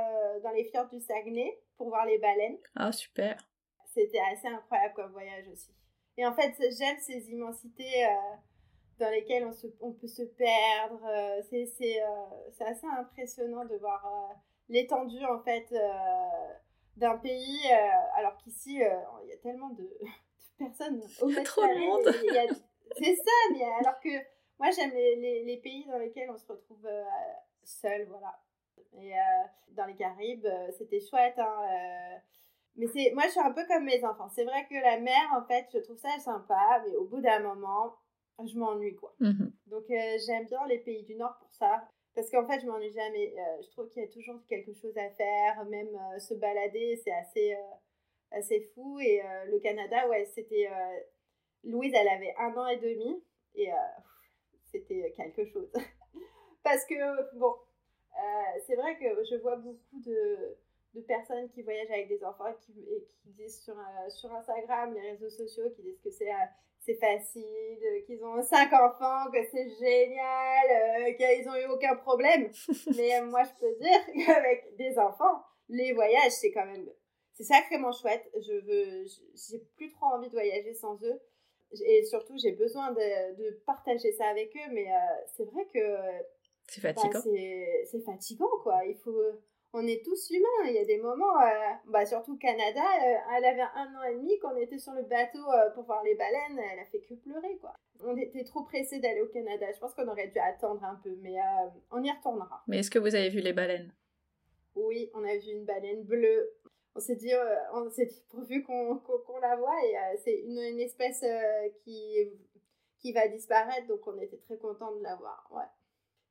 dans 0.43 0.51
les 0.51 0.65
fjords 0.65 0.89
du 0.89 1.01
Saguenay 1.01 1.61
pour 1.77 1.89
voir 1.89 2.07
les 2.07 2.19
baleines. 2.19 2.59
Ah, 2.77 2.93
super. 2.93 3.37
C'était 3.87 4.21
assez 4.33 4.47
incroyable 4.47 4.95
comme 4.95 5.13
voyage 5.13 5.49
aussi. 5.49 5.75
Et 6.17 6.25
en 6.25 6.33
fait, 6.33 6.55
j'aime 6.59 6.99
ces 6.99 7.31
immensités 7.31 8.07
dans 8.99 9.11
lesquelles 9.11 9.45
on, 9.45 9.53
se, 9.53 9.67
on 9.81 9.93
peut 9.93 10.07
se 10.07 10.23
perdre. 10.23 11.01
c'est 11.51 12.01
assez 12.65 12.87
impressionnant 12.87 13.65
de 13.65 13.77
voir 13.77 14.37
l'étendue 14.69 15.25
en 15.25 15.41
fait 15.41 15.67
d'un 17.01 17.17
pays, 17.17 17.61
euh, 17.73 18.19
alors 18.19 18.37
qu'ici, 18.37 18.83
euh, 18.83 18.95
il 19.25 19.31
y 19.31 19.33
a 19.33 19.37
tellement 19.39 19.71
de, 19.71 19.91
personnes 20.59 21.03
au 21.23 21.33
trop 21.43 21.63
de 21.63 21.81
monde. 21.81 22.15
C'est 22.99 23.17
ça, 23.17 23.33
mais 23.53 23.65
alors 23.81 23.99
que 24.01 24.11
moi, 24.59 24.71
j'aime 24.71 24.93
les, 24.93 25.45
les, 25.45 25.57
pays 25.57 25.87
dans 25.87 25.99
lesquels 25.99 26.31
on 26.31 26.37
se 26.37 26.47
retrouve 26.47 26.85
euh, 26.87 27.05
seul, 27.65 28.07
voilà. 28.09 28.39
Et 28.99 29.13
dans 29.69 29.87
les 29.87 29.95
Caraïbes, 29.95 30.49
c'était 30.77 31.01
chouette, 31.01 31.39
hein, 31.39 32.21
mais 32.75 32.89
c'est, 32.89 33.13
moi, 33.15 33.23
je 33.27 33.31
suis 33.31 33.41
un 33.41 33.53
peu 33.53 33.65
comme 33.67 33.85
mes 33.85 34.05
enfants. 34.05 34.29
C'est 34.29 34.45
vrai 34.45 34.67
que 34.69 34.75
la 34.75 34.99
mer, 34.99 35.23
en 35.37 35.45
fait, 35.45 35.69
je 35.73 35.79
trouve 35.79 35.97
ça 35.97 36.19
sympa, 36.19 36.83
mais 36.85 36.97
au 36.97 37.05
bout 37.05 37.21
d'un 37.21 37.39
moment, 37.39 37.95
je 38.45 38.59
m'ennuie, 38.59 38.97
quoi. 38.97 39.15
Mhm. 39.21 39.53
Donc, 39.67 39.85
j'aime 39.89 40.47
bien 40.47 40.67
les 40.67 40.79
pays 40.79 41.05
du 41.05 41.15
Nord 41.15 41.39
pour 41.39 41.53
ça. 41.53 41.89
Parce 42.15 42.31
qu'en 42.31 42.47
fait, 42.47 42.61
je 42.61 42.67
m'ennuie 42.67 42.91
jamais. 42.93 43.35
Euh, 43.39 43.63
je 43.63 43.71
trouve 43.71 43.89
qu'il 43.89 44.03
y 44.03 44.07
a 44.07 44.09
toujours 44.09 44.41
quelque 44.49 44.73
chose 44.73 44.97
à 44.97 45.11
faire, 45.11 45.65
même 45.67 45.95
euh, 45.95 46.19
se 46.19 46.35
balader, 46.35 47.01
c'est 47.05 47.13
assez, 47.13 47.55
euh, 47.55 47.75
assez 48.33 48.71
fou. 48.75 48.99
Et 49.01 49.23
le 49.47 49.59
Canada, 49.61 50.09
ouais, 50.09 50.25
c'était. 50.27 50.69
Louise, 51.63 51.93
elle 51.95 52.09
avait 52.09 52.35
un 52.39 52.57
an 52.57 52.67
et 52.69 52.79
demi 52.79 53.23
et 53.55 53.69
c'était 54.73 55.13
quelque 55.15 55.45
chose. 55.45 55.71
Parce 56.63 56.87
que, 56.87 57.39
bon, 57.39 57.55
c'est 58.67 58.77
vrai 58.77 58.97
que 58.99 59.25
je 59.25 59.37
vois 59.37 59.57
beaucoup 59.57 60.01
de, 60.01 60.57
de, 60.95 61.01
personnes 61.03 61.49
qui 61.51 61.63
voyagent 61.63 61.91
avec 61.91 62.09
des 62.09 62.23
enfants 62.25 62.47
et 62.47 62.57
qui, 62.61 62.81
et 62.81 63.09
qui 63.23 63.31
disent 63.31 63.63
sur, 63.63 63.77
sur 64.09 64.33
Instagram, 64.33 64.95
les 64.95 65.13
réseaux 65.13 65.31
sociaux, 65.31 65.71
qui 65.77 65.83
disent 65.83 66.01
que 66.01 66.11
c'est 66.11 66.31
c'est 66.81 66.95
facile, 66.95 67.79
euh, 67.85 68.01
qu'ils 68.07 68.25
ont 68.25 68.43
cinq 68.43 68.73
enfants, 68.73 69.31
que 69.31 69.39
c'est 69.51 69.69
génial, 69.79 70.67
euh, 70.71 71.13
qu'ils 71.13 71.49
ont 71.49 71.55
eu 71.55 71.67
aucun 71.67 71.95
problème. 71.97 72.51
Mais 72.97 73.21
moi, 73.23 73.43
je 73.45 73.61
peux 73.61 73.75
dire 73.81 74.01
qu'avec 74.27 74.77
des 74.77 74.99
enfants, 74.99 75.43
les 75.69 75.93
voyages, 75.93 76.33
c'est 76.33 76.53
quand 76.53 76.65
même, 76.65 76.89
c'est 77.35 77.45
sacrément 77.45 77.93
chouette. 77.93 78.29
Je 78.35 78.53
veux, 78.53 79.07
j'ai 79.35 79.59
plus 79.77 79.91
trop 79.91 80.07
envie 80.07 80.29
de 80.29 80.33
voyager 80.33 80.75
sans 80.75 81.03
eux. 81.05 81.21
Et 81.85 82.03
surtout, 82.05 82.37
j'ai 82.37 82.53
besoin 82.53 82.91
de, 82.91 83.37
de, 83.37 83.63
partager 83.65 84.11
ça 84.13 84.27
avec 84.27 84.57
eux. 84.57 84.73
Mais 84.73 84.91
euh, 84.91 84.97
c'est 85.37 85.45
vrai 85.45 85.69
que 85.73 85.81
c'est 86.67 86.81
fatigant. 86.81 87.11
Bah, 87.13 87.21
c'est 87.85 88.01
fatigant, 88.05 88.59
quoi. 88.63 88.85
Il 88.87 88.97
faut, 88.97 89.23
on 89.73 89.87
est 89.87 90.05
tous 90.05 90.31
humains. 90.31 90.69
Il 90.69 90.75
y 90.75 90.79
a 90.79 90.85
des 90.85 90.99
moments, 90.99 91.41
euh, 91.41 91.73
bah 91.87 92.05
surtout 92.05 92.37
Canada, 92.37 92.81
euh, 92.81 93.37
elle 93.37 93.45
avait 93.45 93.61
un 93.61 93.95
an 93.97 94.03
et 94.11 94.15
demi 94.15 94.39
quand 94.39 94.53
on 94.53 94.57
était 94.57 94.79
sur 94.79 94.93
le 94.93 95.03
bateau 95.03 95.39
euh, 95.39 95.71
pour 95.71 95.85
voir 95.85 96.03
les 96.03 96.15
baleines, 96.15 96.59
elle 96.73 96.81
a 96.81 96.85
fait 96.87 97.01
que 97.01 97.15
pleurer 97.15 97.57
quoi. 97.61 97.75
On 98.03 98.17
était 98.17 98.45
trop 98.45 98.65
pressés 98.65 98.99
d'aller 98.99 99.21
au 99.21 99.29
Canada. 99.29 99.67
Je 99.73 99.79
pense 99.79 99.95
qu'on 99.95 100.09
aurait 100.09 100.29
dû 100.29 100.39
attendre 100.39 100.83
un 100.85 100.97
peu, 101.03 101.15
mais 101.21 101.37
on 101.91 102.03
y 102.03 102.11
retournera. 102.11 102.63
Mais 102.67 102.79
est-ce 102.79 102.91
que 102.91 102.99
vous 102.99 103.15
avez 103.15 103.29
vu 103.29 103.41
les 103.41 103.53
baleines? 103.53 103.93
Oui, 104.75 105.11
on 105.15 105.23
a 105.25 105.37
vu 105.37 105.51
une 105.51 105.65
baleine 105.65 106.05
bleue. 106.05 106.51
On 106.95 107.01
s'est 107.01 107.17
dit, 107.17 107.33
on 107.75 107.91
s'est 107.91 108.07
dit 108.07 108.23
pourvu 108.31 108.65
qu'on 108.65 109.39
la 109.43 109.57
voit 109.57 109.77
et 109.85 109.95
c'est 110.25 110.41
une, 110.41 110.59
une, 110.59 110.81
espèce 110.81 111.25
qui 111.85 112.17
qui 112.99 113.13
va 113.13 113.29
disparaître, 113.29 113.87
donc 113.87 114.07
on 114.07 114.19
était 114.19 114.39
très 114.39 114.59
contents 114.59 114.95
de 114.95 115.03
la 115.03 115.17
voir. 115.17 115.49
Ouais. 115.55 115.65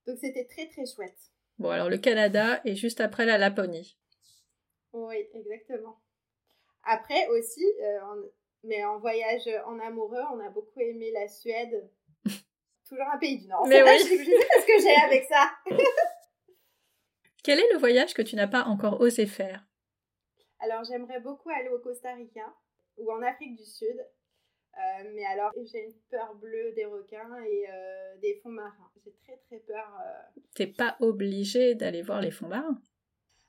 Donc 0.05 0.17
c'était 0.19 0.45
très 0.45 0.67
très 0.67 0.85
chouette. 0.85 1.17
Bon, 1.59 1.69
alors 1.69 1.89
le 1.89 1.97
Canada 1.97 2.61
est 2.63 2.75
juste 2.75 3.01
après 3.01 3.25
la 3.25 3.37
Laponie. 3.37 3.97
Oui, 4.93 5.27
exactement. 5.33 6.01
Après 6.83 7.27
aussi, 7.27 7.65
euh, 7.81 7.99
mais 8.63 8.83
en 8.85 8.97
voyage 8.97 9.47
en 9.65 9.77
amoureux, 9.79 10.23
on 10.33 10.39
a 10.39 10.49
beaucoup 10.49 10.79
aimé 10.79 11.11
la 11.11 11.27
Suède. 11.27 11.89
Toujours 12.89 13.05
un 13.13 13.17
pays 13.17 13.39
du 13.39 13.47
Nord. 13.47 13.67
Mais 13.67 13.83
oui. 13.83 13.99
je, 13.99 14.03
sais 14.03 14.47
pas 14.47 14.61
ce 14.61 14.65
que 14.65 14.81
j'ai 14.81 14.95
avec 15.05 15.25
ça. 15.25 15.51
Quel 17.43 17.59
est 17.59 17.73
le 17.73 17.79
voyage 17.79 18.13
que 18.13 18.21
tu 18.21 18.35
n'as 18.37 18.47
pas 18.47 18.63
encore 18.63 19.01
osé 19.01 19.25
faire? 19.25 19.65
Alors 20.59 20.83
j'aimerais 20.85 21.19
beaucoup 21.19 21.49
aller 21.49 21.69
au 21.69 21.79
Costa 21.79 22.13
Rica 22.13 22.53
ou 22.97 23.11
en 23.11 23.21
Afrique 23.21 23.55
du 23.55 23.65
Sud. 23.65 24.05
Euh, 24.77 25.11
mais 25.13 25.25
alors, 25.25 25.51
j'ai 25.71 25.85
une 25.85 25.93
peur 26.09 26.35
bleue 26.35 26.71
des 26.73 26.85
requins 26.85 27.41
et 27.43 27.65
euh, 27.69 28.17
des 28.21 28.35
fonds 28.41 28.49
marins. 28.49 28.91
J'ai 29.03 29.13
très 29.23 29.37
très 29.47 29.59
peur. 29.59 29.91
Euh. 30.05 30.39
T'es 30.55 30.67
pas 30.67 30.95
obligé 30.99 31.75
d'aller 31.75 32.01
voir 32.01 32.21
les 32.21 32.31
fonds 32.31 32.47
marins 32.47 32.79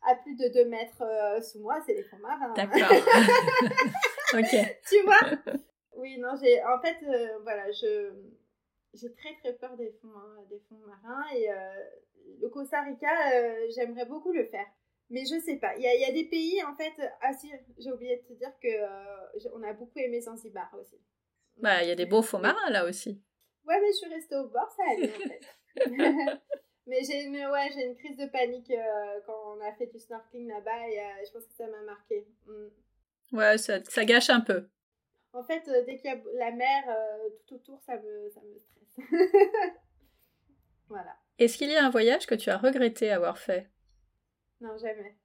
À 0.02 0.14
plus 0.16 0.34
de 0.34 0.48
2 0.48 0.64
mètres 0.68 1.04
sous 1.42 1.60
moi, 1.60 1.80
c'est 1.86 1.94
les 1.94 2.04
fonds 2.04 2.18
marins. 2.18 2.52
D'accord. 2.56 2.90
ok. 4.34 4.78
Tu 4.88 5.02
vois? 5.04 5.60
Oui, 5.96 6.18
non, 6.18 6.34
j'ai. 6.42 6.62
En 6.64 6.80
fait, 6.80 6.96
voilà, 7.42 7.70
je. 7.72 8.12
J'ai 8.92 9.12
très 9.14 9.36
très 9.36 9.52
peur 9.52 9.76
des 9.76 9.92
fonds, 10.02 10.08
des 10.48 10.58
fonds 10.68 10.80
marins 10.84 11.24
et 11.32 11.46
le 12.40 12.48
Costa 12.48 12.82
Rica, 12.82 13.08
j'aimerais 13.68 14.04
beaucoup 14.04 14.32
le 14.32 14.44
faire. 14.46 14.66
Mais 15.10 15.24
je 15.24 15.38
sais 15.40 15.56
pas. 15.56 15.76
Il 15.76 15.82
y 15.82 15.88
a, 15.88 15.94
y 15.94 16.04
a, 16.04 16.12
des 16.12 16.24
pays, 16.24 16.62
en 16.62 16.74
fait. 16.74 16.92
Ah 17.20 17.32
si, 17.32 17.50
j'ai 17.78 17.92
oublié 17.92 18.16
de 18.16 18.22
te 18.22 18.32
dire 18.38 18.52
que 18.62 19.48
on 19.52 19.62
a 19.62 19.72
beaucoup 19.72 19.98
aimé 19.98 20.20
Zanzibar 20.20 20.72
aussi. 20.80 21.00
Bah, 21.60 21.82
il 21.82 21.88
y 21.88 21.92
a 21.92 21.94
des 21.94 22.06
beaux 22.06 22.22
faux 22.22 22.38
marins 22.38 22.70
là 22.70 22.86
aussi. 22.86 23.20
Ouais, 23.66 23.80
mais 23.80 23.88
je 23.88 23.96
suis 23.98 24.12
restée 24.12 24.36
au 24.36 24.48
bord, 24.48 24.70
ça 24.70 24.82
allait 24.90 25.12
en 25.14 25.18
fait. 25.18 25.40
mais 26.86 27.02
j'ai 27.04 27.22
une, 27.22 27.36
ouais, 27.36 27.70
j'ai 27.74 27.84
une 27.86 27.96
crise 27.96 28.16
de 28.16 28.26
panique 28.26 28.70
euh, 28.70 29.20
quand 29.26 29.56
on 29.56 29.60
a 29.60 29.72
fait 29.74 29.86
du 29.86 29.98
snorkeling 29.98 30.48
là-bas 30.48 30.88
et 30.88 30.98
euh, 30.98 31.24
je 31.26 31.32
pense 31.32 31.46
que 31.46 31.54
ça 31.54 31.66
m'a 31.66 31.82
marqué. 31.82 32.26
Mm. 32.46 33.36
Ouais, 33.36 33.58
ça, 33.58 33.84
ça, 33.84 34.04
gâche 34.04 34.30
un 34.30 34.40
peu. 34.40 34.68
En 35.32 35.44
fait, 35.44 35.62
euh, 35.68 35.84
dès 35.84 35.96
qu'il 35.96 36.10
y 36.10 36.14
a 36.14 36.20
la 36.34 36.50
mer 36.50 36.82
tout 37.46 37.54
autour, 37.54 37.80
ça 37.82 37.96
me, 37.96 38.30
ça 38.30 38.40
me 38.40 38.58
stresse. 38.58 39.10
voilà. 40.88 41.16
Est-ce 41.38 41.56
qu'il 41.56 41.70
y 41.70 41.76
a 41.76 41.84
un 41.84 41.90
voyage 41.90 42.26
que 42.26 42.34
tu 42.34 42.50
as 42.50 42.58
regretté 42.58 43.10
avoir 43.10 43.38
fait? 43.38 43.70
Non, 44.60 44.76
jamais. 44.78 45.16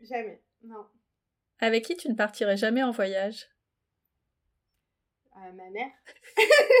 Jamais, 0.00 0.42
non. 0.62 0.86
Avec 1.60 1.84
qui 1.84 1.96
tu 1.96 2.08
ne 2.08 2.14
partirais 2.14 2.56
jamais 2.56 2.82
en 2.82 2.90
voyage? 2.90 3.48
À 5.34 5.52
ma 5.52 5.70
mère. 5.70 5.90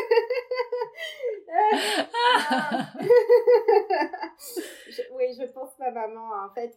oui, 5.12 5.36
je 5.38 5.44
pense 5.52 5.78
ma 5.78 5.90
maman. 5.90 6.30
En 6.44 6.50
fait, 6.54 6.74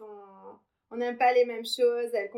on 0.90 0.96
n'aime 0.96 1.16
pas 1.18 1.32
les 1.32 1.44
mêmes 1.44 1.64
choses. 1.64 2.12
Elle, 2.14 2.30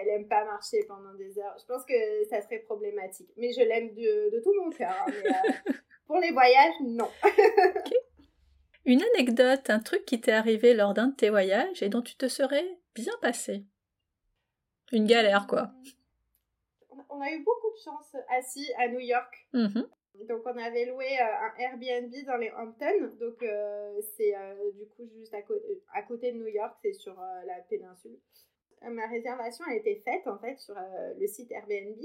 elle 0.00 0.08
aime 0.08 0.26
pas 0.28 0.44
marcher 0.44 0.84
pendant 0.86 1.14
des 1.14 1.36
heures. 1.38 1.56
Je 1.60 1.66
pense 1.66 1.84
que 1.84 2.24
ça 2.28 2.40
serait 2.42 2.60
problématique. 2.60 3.30
Mais 3.36 3.52
je 3.52 3.62
l'aime 3.62 3.92
de, 3.94 4.30
de, 4.34 4.40
tout 4.42 4.54
mon 4.62 4.70
cœur. 4.70 4.90
Hein, 4.90 5.12
euh, 5.12 5.72
pour 6.06 6.18
les 6.18 6.30
voyages, 6.30 6.74
non. 6.82 7.10
Une 8.84 9.02
anecdote, 9.14 9.70
un 9.70 9.78
truc 9.78 10.04
qui 10.04 10.20
t'est 10.20 10.32
arrivé 10.32 10.74
lors 10.74 10.94
d'un 10.94 11.08
de 11.08 11.14
tes 11.14 11.30
voyages 11.30 11.82
et 11.82 11.88
dont 11.88 12.02
tu 12.02 12.16
te 12.16 12.28
serais 12.28 12.78
bien 12.94 13.12
passé. 13.20 13.64
Une 14.90 15.06
galère, 15.06 15.46
quoi. 15.46 15.70
On 17.08 17.20
a 17.20 17.30
eu 17.30 17.42
beaucoup 17.44 17.70
de 17.70 17.82
chance 17.82 18.16
assis 18.28 18.72
à 18.78 18.88
New 18.88 19.00
York. 19.00 19.48
Mm-hmm. 19.54 19.86
Donc 20.28 20.42
on 20.44 20.56
avait 20.58 20.84
loué 20.84 21.06
euh, 21.18 21.24
un 21.24 21.58
Airbnb 21.58 22.12
dans 22.26 22.36
les 22.36 22.50
Hamptons, 22.50 23.16
donc 23.18 23.42
euh, 23.42 24.00
c'est 24.16 24.36
euh, 24.36 24.70
du 24.72 24.86
coup 24.88 25.08
juste 25.16 25.34
à, 25.34 26.02
côté 26.02 26.32
de 26.32 26.38
New 26.38 26.48
York, 26.48 26.76
c'est 26.82 26.92
sur 26.92 27.18
la 27.46 27.54
péninsule. 27.68 28.18
Ma 28.82 29.06
réservation 29.06 29.64
a 29.64 29.74
été 29.74 30.02
faite 30.04 30.26
en 30.26 30.38
fait 30.38 30.58
sur 30.58 30.74
le 31.16 31.26
site 31.28 31.52
Airbnb, 31.52 32.00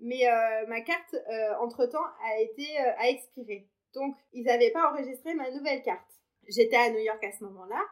mais 0.00 0.24
ma 0.68 0.80
carte 0.80 1.14
entre-temps 1.60 2.06
a 2.24 2.40
été 2.40 2.78
a 2.78 3.10
expiré. 3.10 3.68
Donc 3.92 4.16
ils 4.32 4.44
n'avaient 4.44 4.70
pas 4.70 4.90
enregistré 4.90 5.34
ma 5.34 5.50
nouvelle 5.50 5.82
carte. 5.82 6.13
J'étais 6.48 6.76
à 6.76 6.90
New 6.90 6.98
York 6.98 7.22
à 7.24 7.32
ce 7.32 7.44
moment-là 7.44 7.82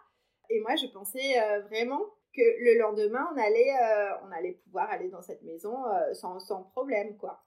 et 0.51 0.61
moi 0.61 0.75
je 0.77 0.87
pensais 0.87 1.35
vraiment 1.69 2.03
que 2.35 2.43
le 2.43 2.79
lendemain 2.79 3.29
on 3.35 3.39
allait 3.39 3.73
on 4.25 4.33
allait 4.33 4.61
pouvoir 4.65 4.91
aller 4.91 5.09
dans 5.09 5.23
cette 5.23 5.43
maison 5.43 5.75
sans, 6.13 6.39
sans 6.41 6.63
problème 6.63 7.17
quoi. 7.17 7.45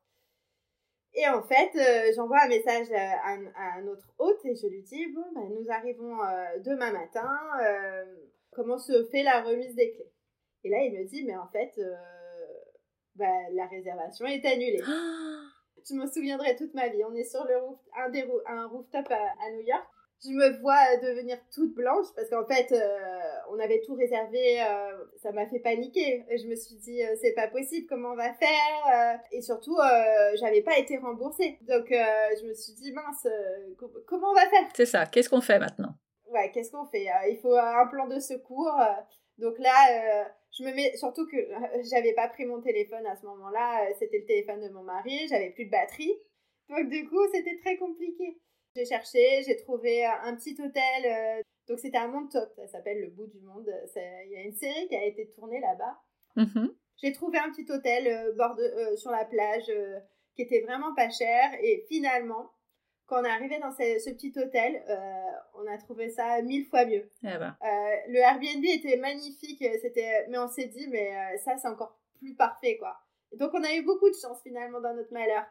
Et 1.15 1.27
en 1.27 1.41
fait, 1.41 1.71
euh, 1.75 2.11
j'envoie 2.13 2.41
un 2.43 2.49
message 2.49 2.91
à, 2.91 3.77
un 3.77 3.87
autre 3.87 4.13
hôte 4.19 4.43
et 4.43 4.53
je 4.53 4.67
lui 4.67 4.81
dis 4.81 5.07
Bon, 5.13 5.23
ben, 5.33 5.49
nous 5.49 5.71
arrivons 5.71 6.21
euh, 6.21 6.59
demain 6.59 6.91
matin, 6.91 7.39
euh, 7.61 8.05
comment 8.51 8.77
se 8.77 9.05
fait 9.05 9.23
la 9.23 9.41
remise 9.41 9.75
des 9.75 9.91
clés? 9.93 10.11
Et 10.65 10.69
là, 10.69 10.83
il 10.83 10.93
me 10.93 11.05
dit 11.05 11.23
Mais 11.23 11.37
en 11.37 11.47
fait, 11.47 11.79
ben, 13.15 13.33
la 13.53 13.65
réservation 13.67 14.25
est 14.25 14.45
annulée. 14.45 14.81
je 15.89 15.93
me 15.93 16.05
souviendrai 16.05 16.57
toute 16.57 16.73
ma 16.73 16.89
vie. 16.89 17.03
On 17.05 17.15
est 17.15 17.23
sur 17.23 17.45
le 17.45 17.57
roof, 17.59 17.79
un, 17.97 18.09
des, 18.09 18.27
un 18.47 18.67
rooftop 18.67 19.09
à 19.09 19.51
New 19.51 19.61
York 19.61 19.87
je 20.25 20.33
me 20.33 20.59
vois 20.61 20.97
devenir 20.97 21.37
toute 21.53 21.73
blanche 21.73 22.07
parce 22.15 22.29
qu'en 22.29 22.45
fait, 22.45 22.71
euh, 22.71 22.97
on 23.49 23.59
avait 23.59 23.81
tout 23.85 23.95
réservé. 23.95 24.61
Euh, 24.61 25.05
ça 25.21 25.31
m'a 25.31 25.45
fait 25.47 25.59
paniquer. 25.59 26.25
Je 26.29 26.47
me 26.47 26.55
suis 26.55 26.75
dit, 26.75 27.03
euh, 27.03 27.15
c'est 27.21 27.33
pas 27.33 27.47
possible, 27.47 27.87
comment 27.87 28.11
on 28.11 28.15
va 28.15 28.33
faire 28.33 29.19
Et 29.31 29.41
surtout, 29.41 29.77
j'avais 30.35 30.61
pas 30.61 30.77
été 30.77 30.97
remboursée. 30.97 31.57
Donc, 31.61 31.87
je 31.89 32.47
me 32.47 32.53
suis 32.53 32.73
dit, 32.73 32.91
mince, 32.91 33.27
comment 34.07 34.31
on 34.31 34.35
va 34.35 34.47
faire? 34.49 34.67
C'est 34.75 34.85
ça, 34.85 35.05
qu'est-ce 35.05 35.29
qu'on 35.29 35.41
fait 35.41 35.59
maintenant? 35.59 35.93
Ouais, 36.27 36.51
qu'est-ce 36.51 36.71
qu'on 36.71 36.85
fait? 36.85 37.07
Il 37.29 37.37
faut 37.41 37.55
un 37.55 37.87
plan 37.87 38.07
de 38.07 38.19
secours. 38.19 38.77
donc 39.37 39.57
là, 39.59 40.27
je 40.57 40.63
me 40.63 40.73
mets. 40.73 40.95
Surtout 40.95 41.27
que 41.27 41.37
j'avais 41.89 42.13
pas 42.13 42.27
pris 42.27 42.45
mon 42.45 42.61
téléphone 42.61 43.05
à 43.05 43.15
ce 43.15 43.25
moment-là. 43.25 43.87
C'était 43.99 44.19
le 44.19 44.25
téléphone 44.25 44.61
de 44.61 44.69
mon 44.69 44.83
mari, 44.83 45.27
j'avais 45.29 45.51
plus 45.51 45.65
de 45.65 45.71
batterie. 45.71 46.13
Donc, 46.69 46.89
du 46.89 47.07
coup, 47.07 47.21
c'était 47.31 47.57
très 47.63 47.77
compliqué. 47.77 48.39
J'ai 48.75 48.85
cherché, 48.85 49.41
j'ai 49.45 49.55
trouvé 49.55 50.05
un 50.05 50.35
petit 50.35 50.55
hôtel. 50.59 51.05
Euh, 51.05 51.41
donc 51.67 51.79
c'était 51.79 51.97
un 51.97 52.07
monde 52.07 52.29
top, 52.29 52.51
ça 52.57 52.67
s'appelle 52.67 52.99
Le 52.99 53.09
Bout 53.09 53.27
du 53.27 53.39
Monde. 53.39 53.71
Il 53.95 54.31
y 54.31 54.35
a 54.35 54.41
une 54.41 54.53
série 54.53 54.87
qui 54.89 54.95
a 54.95 55.05
été 55.05 55.31
tournée 55.31 55.61
là-bas. 55.61 55.97
Mm-hmm. 56.35 56.73
J'ai 57.01 57.13
trouvé 57.13 57.37
un 57.37 57.49
petit 57.51 57.65
hôtel 57.71 58.07
euh, 58.07 58.33
bord 58.35 58.57
euh, 58.59 58.95
sur 58.97 59.11
la 59.11 59.23
plage 59.23 59.71
qui 60.35 60.41
était 60.41 60.61
vraiment 60.61 60.93
pas 60.93 61.09
cher. 61.09 61.51
Et 61.61 61.85
finalement, 61.87 62.51
quand 63.05 63.21
on 63.21 63.23
est 63.23 63.29
arrivé 63.29 63.59
dans 63.59 63.71
ce, 63.71 64.09
petit 64.11 64.33
hôtel, 64.37 64.83
on 65.53 65.65
a 65.67 65.77
trouvé 65.77 66.09
ça 66.09 66.41
mille 66.41 66.65
fois 66.65 66.85
mieux. 66.85 67.09
Eh 67.23 67.37
ben. 67.37 67.55
le 68.07 68.17
Airbnb 68.17 68.65
était 68.65 68.97
magnifique, 68.97 69.63
c'était, 69.81 70.27
mais 70.29 70.37
on 70.37 70.49
s'est 70.49 70.67
dit, 70.67 70.87
mais 70.89 71.37
ça 71.37 71.55
c'est 71.57 71.67
encore 71.67 71.97
plus 72.17 72.35
parfait 72.35 72.77
quoi. 72.77 72.97
Donc 73.33 73.51
on 73.53 73.63
a 73.63 73.73
eu 73.73 73.83
beaucoup 73.83 74.09
de 74.09 74.15
chance 74.15 74.41
finalement 74.41 74.81
dans 74.81 74.93
notre 74.93 75.13
malheur. 75.13 75.45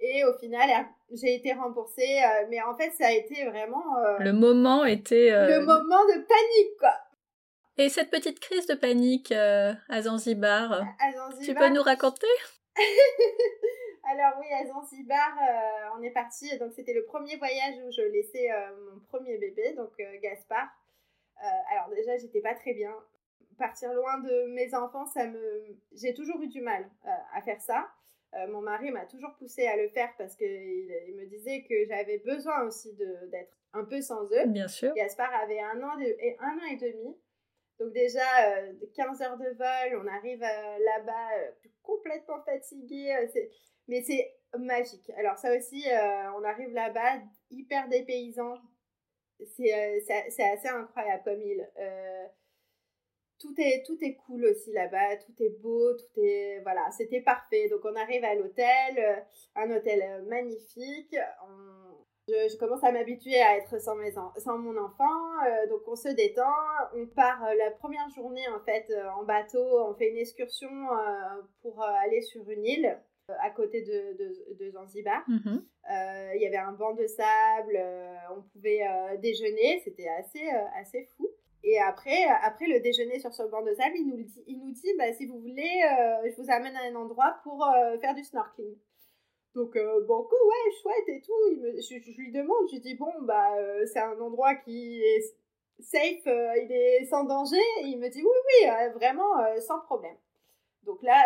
Et 0.00 0.24
au 0.24 0.32
final, 0.38 0.68
j'ai 1.12 1.34
été 1.34 1.52
remboursée. 1.52 2.22
Euh, 2.24 2.46
mais 2.48 2.60
en 2.62 2.74
fait, 2.74 2.90
ça 2.92 3.08
a 3.08 3.12
été 3.12 3.44
vraiment. 3.46 3.98
Euh, 3.98 4.18
le 4.18 4.32
moment 4.32 4.84
était. 4.84 5.30
Euh, 5.30 5.58
le 5.58 5.60
moment 5.60 6.04
de 6.06 6.14
panique, 6.26 6.78
quoi. 6.78 6.94
Et 7.76 7.88
cette 7.88 8.10
petite 8.10 8.40
crise 8.40 8.66
de 8.66 8.74
panique 8.74 9.32
à 9.32 10.02
Zanzibar, 10.02 10.72
à 10.72 11.12
Zanzibar, 11.12 11.40
tu 11.42 11.54
peux 11.54 11.68
nous 11.68 11.82
raconter? 11.82 12.26
Alors 14.10 14.34
oui, 14.40 14.46
à 14.52 14.66
Zanzibar, 14.66 15.32
on 15.96 16.02
est 16.02 16.10
parti. 16.10 16.58
Donc 16.58 16.72
c'était 16.72 16.92
le 16.92 17.04
premier 17.04 17.36
voyage 17.36 17.76
où 17.86 17.90
je 17.90 18.02
laissais 18.02 18.48
mon 18.84 19.00
premier 19.08 19.38
bébé, 19.38 19.72
donc 19.76 19.92
Gaspard. 20.22 20.68
alors 21.70 21.88
déjà, 21.94 22.18
j'étais 22.18 22.40
pas 22.40 22.54
très 22.54 22.74
bien. 22.74 22.92
Partir 23.56 23.94
loin 23.94 24.18
de 24.18 24.46
mes 24.48 24.74
enfants, 24.74 25.06
ça 25.06 25.26
me, 25.26 25.64
j'ai 25.92 26.12
toujours 26.12 26.40
eu 26.42 26.48
du 26.48 26.60
mal 26.60 26.90
à 27.32 27.40
faire 27.40 27.62
ça. 27.62 27.88
Euh, 28.34 28.46
mon 28.46 28.60
mari 28.60 28.90
m'a 28.90 29.06
toujours 29.06 29.34
poussé 29.36 29.66
à 29.66 29.76
le 29.76 29.88
faire 29.88 30.10
parce 30.16 30.36
qu'il 30.36 30.46
il 30.46 31.16
me 31.16 31.26
disait 31.26 31.64
que 31.68 31.84
j'avais 31.86 32.18
besoin 32.18 32.62
aussi 32.62 32.94
d'être 32.94 33.56
un 33.72 33.84
peu 33.84 34.00
sans 34.00 34.24
eux. 34.32 34.46
Bien 34.46 34.68
sûr. 34.68 34.94
Gaspard 34.94 35.34
avait 35.34 35.60
un 35.60 35.82
an, 35.82 35.98
et, 35.98 36.36
un 36.38 36.56
an 36.56 36.64
et 36.70 36.76
demi. 36.76 37.16
Donc 37.80 37.92
déjà, 37.92 38.20
15 38.94 39.20
euh, 39.20 39.24
heures 39.24 39.38
de 39.38 39.48
vol, 39.56 40.02
on 40.04 40.06
arrive 40.06 40.42
euh, 40.42 40.78
là-bas 40.84 41.52
complètement 41.82 42.40
fatigué. 42.42 43.16
mais 43.88 44.02
c'est 44.02 44.32
magique. 44.56 45.10
Alors 45.16 45.38
ça 45.38 45.56
aussi, 45.56 45.84
on 46.36 46.44
arrive 46.44 46.72
là-bas 46.72 47.20
hyper 47.50 47.88
dépaysant. 47.88 48.58
C'est 49.56 49.72
assez 49.72 50.68
incroyable 50.68 51.22
comme 51.24 51.40
île 51.40 51.68
tout 53.40 53.54
est, 53.58 53.82
tout 53.86 53.96
est 54.02 54.14
cool 54.26 54.44
aussi 54.44 54.70
là-bas, 54.72 55.16
tout 55.16 55.42
est 55.42 55.60
beau, 55.60 55.94
tout 55.94 56.20
est... 56.20 56.60
Voilà, 56.62 56.88
c'était 56.90 57.22
parfait. 57.22 57.68
Donc 57.68 57.80
on 57.84 57.96
arrive 57.96 58.22
à 58.24 58.34
l'hôtel, 58.34 58.98
euh, 58.98 59.16
un 59.56 59.70
hôtel 59.74 60.02
euh, 60.02 60.22
magnifique. 60.28 61.16
Je, 62.28 62.56
commence 62.58 62.84
à 62.84 62.92
m'habituer 62.92 63.40
à 63.40 63.56
être 63.56 63.80
sans, 63.80 63.96
mes 63.96 64.12
sans 64.12 64.58
mon 64.58 64.76
enfant, 64.76 65.42
euh, 65.46 65.66
donc 65.68 65.80
on 65.88 65.96
se 65.96 66.10
détend. 66.10 66.44
On 66.94 67.06
part 67.06 67.42
la 67.58 67.72
première 67.72 68.08
journée 68.10 68.46
en 68.54 68.60
fait 68.60 68.86
en 69.16 69.24
bateau, 69.24 69.64
on 69.88 69.94
fait 69.94 70.10
une 70.10 70.18
excursion 70.18 70.68
pour 71.62 71.82
aller 71.82 72.22
sur 72.22 72.48
une 72.48 72.64
île 72.64 73.00
à 73.26 73.50
côté 73.50 73.82
de, 73.82 74.54
de, 74.54 74.70
Zanzibar. 74.70 75.24
Mhm. 75.26 75.64
Il 76.36 76.40
y 76.40 76.46
avait 76.46 76.56
un 76.56 76.70
banc 76.70 76.94
de 76.94 77.06
sable, 77.06 77.82
on 78.36 78.42
pouvait 78.52 78.82
déjeuner, 79.18 79.80
c'était 79.82 80.08
assez, 80.08 80.48
assez 80.76 81.08
fou. 81.16 81.28
Et 81.62 81.78
après, 81.78 82.24
après 82.42 82.66
le 82.66 82.80
déjeuner 82.80 83.18
sur 83.18 83.34
ce 83.34 83.42
banc 83.42 83.62
de 83.62 83.74
sable, 83.74 83.96
il 83.96 84.08
nous 84.08 84.22
dit, 84.22 84.44
il 84.46 84.58
nous 84.60 84.72
dit 84.72 84.94
bah, 84.96 85.12
si 85.12 85.26
vous 85.26 85.38
voulez, 85.40 85.82
euh, 85.84 86.30
je 86.30 86.40
vous 86.40 86.50
amène 86.50 86.74
à 86.76 86.84
un 86.84 86.94
endroit 86.94 87.36
pour 87.42 87.66
euh, 87.66 87.98
faire 87.98 88.14
du 88.14 88.24
snorkeling. 88.24 88.76
Donc, 89.54 89.76
euh, 89.76 90.04
bon, 90.06 90.22
ouais, 90.22 90.72
chouette 90.80 91.08
et 91.08 91.20
tout. 91.20 91.48
Il 91.50 91.60
me, 91.60 91.80
je, 91.80 92.16
lui 92.16 92.32
demande, 92.32 92.66
je 92.68 92.76
lui 92.76 92.80
dis, 92.80 92.94
bon, 92.94 93.12
bah, 93.22 93.56
c'est 93.92 93.98
un 93.98 94.18
endroit 94.20 94.54
qui 94.54 95.02
est 95.02 95.20
safe, 95.80 96.24
il 96.26 96.68
est 96.70 97.04
sans 97.06 97.24
danger. 97.24 97.56
Et 97.82 97.88
il 97.88 97.98
me 97.98 98.08
dit, 98.08 98.22
oui, 98.22 98.28
oui, 98.64 98.90
vraiment, 98.94 99.34
sans 99.60 99.80
problème. 99.80 100.16
Donc 100.84 101.02
là, 101.02 101.24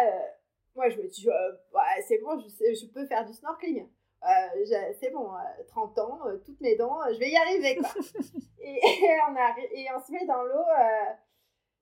moi, 0.75 0.89
je 0.89 0.97
me 0.97 1.07
dis, 1.07 1.29
ouais, 1.29 2.03
c'est 2.09 2.19
bon, 2.19 2.41
je, 2.41 2.75
je 2.75 2.87
peux 2.87 3.07
faire 3.07 3.25
du 3.25 3.35
snorkeling. 3.35 3.89
Euh, 4.25 4.93
c'est 5.01 5.11
bon, 5.11 5.29
30 5.69 5.99
euh, 5.99 6.03
ans, 6.03 6.19
euh, 6.27 6.39
toutes 6.47 6.61
mes 6.63 6.77
dents, 6.77 6.99
je 7.13 7.19
vais 7.19 7.31
y 7.31 7.37
arriver 7.37 7.77
quoi. 7.77 7.91
et, 8.59 8.81
on 9.29 9.37
et 9.77 9.87
on 9.95 10.01
se 10.01 10.13
met 10.13 10.25
dans 10.25 10.43
l'eau, 10.45 10.65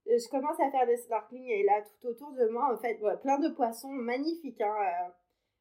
je 0.06 0.28
commence 0.28 0.58
à 0.58 0.70
faire 0.72 0.86
le 0.86 0.96
snorkeling 0.96 1.48
et 1.48 1.62
là 1.62 1.82
tout 1.82 2.08
autour 2.08 2.32
de 2.32 2.48
moi 2.48 2.72
en 2.72 2.76
fait, 2.76 2.98
plein 3.22 3.38
de 3.38 3.48
poissons 3.50 3.90
magnifiques, 3.90 4.60
hein, 4.60 4.74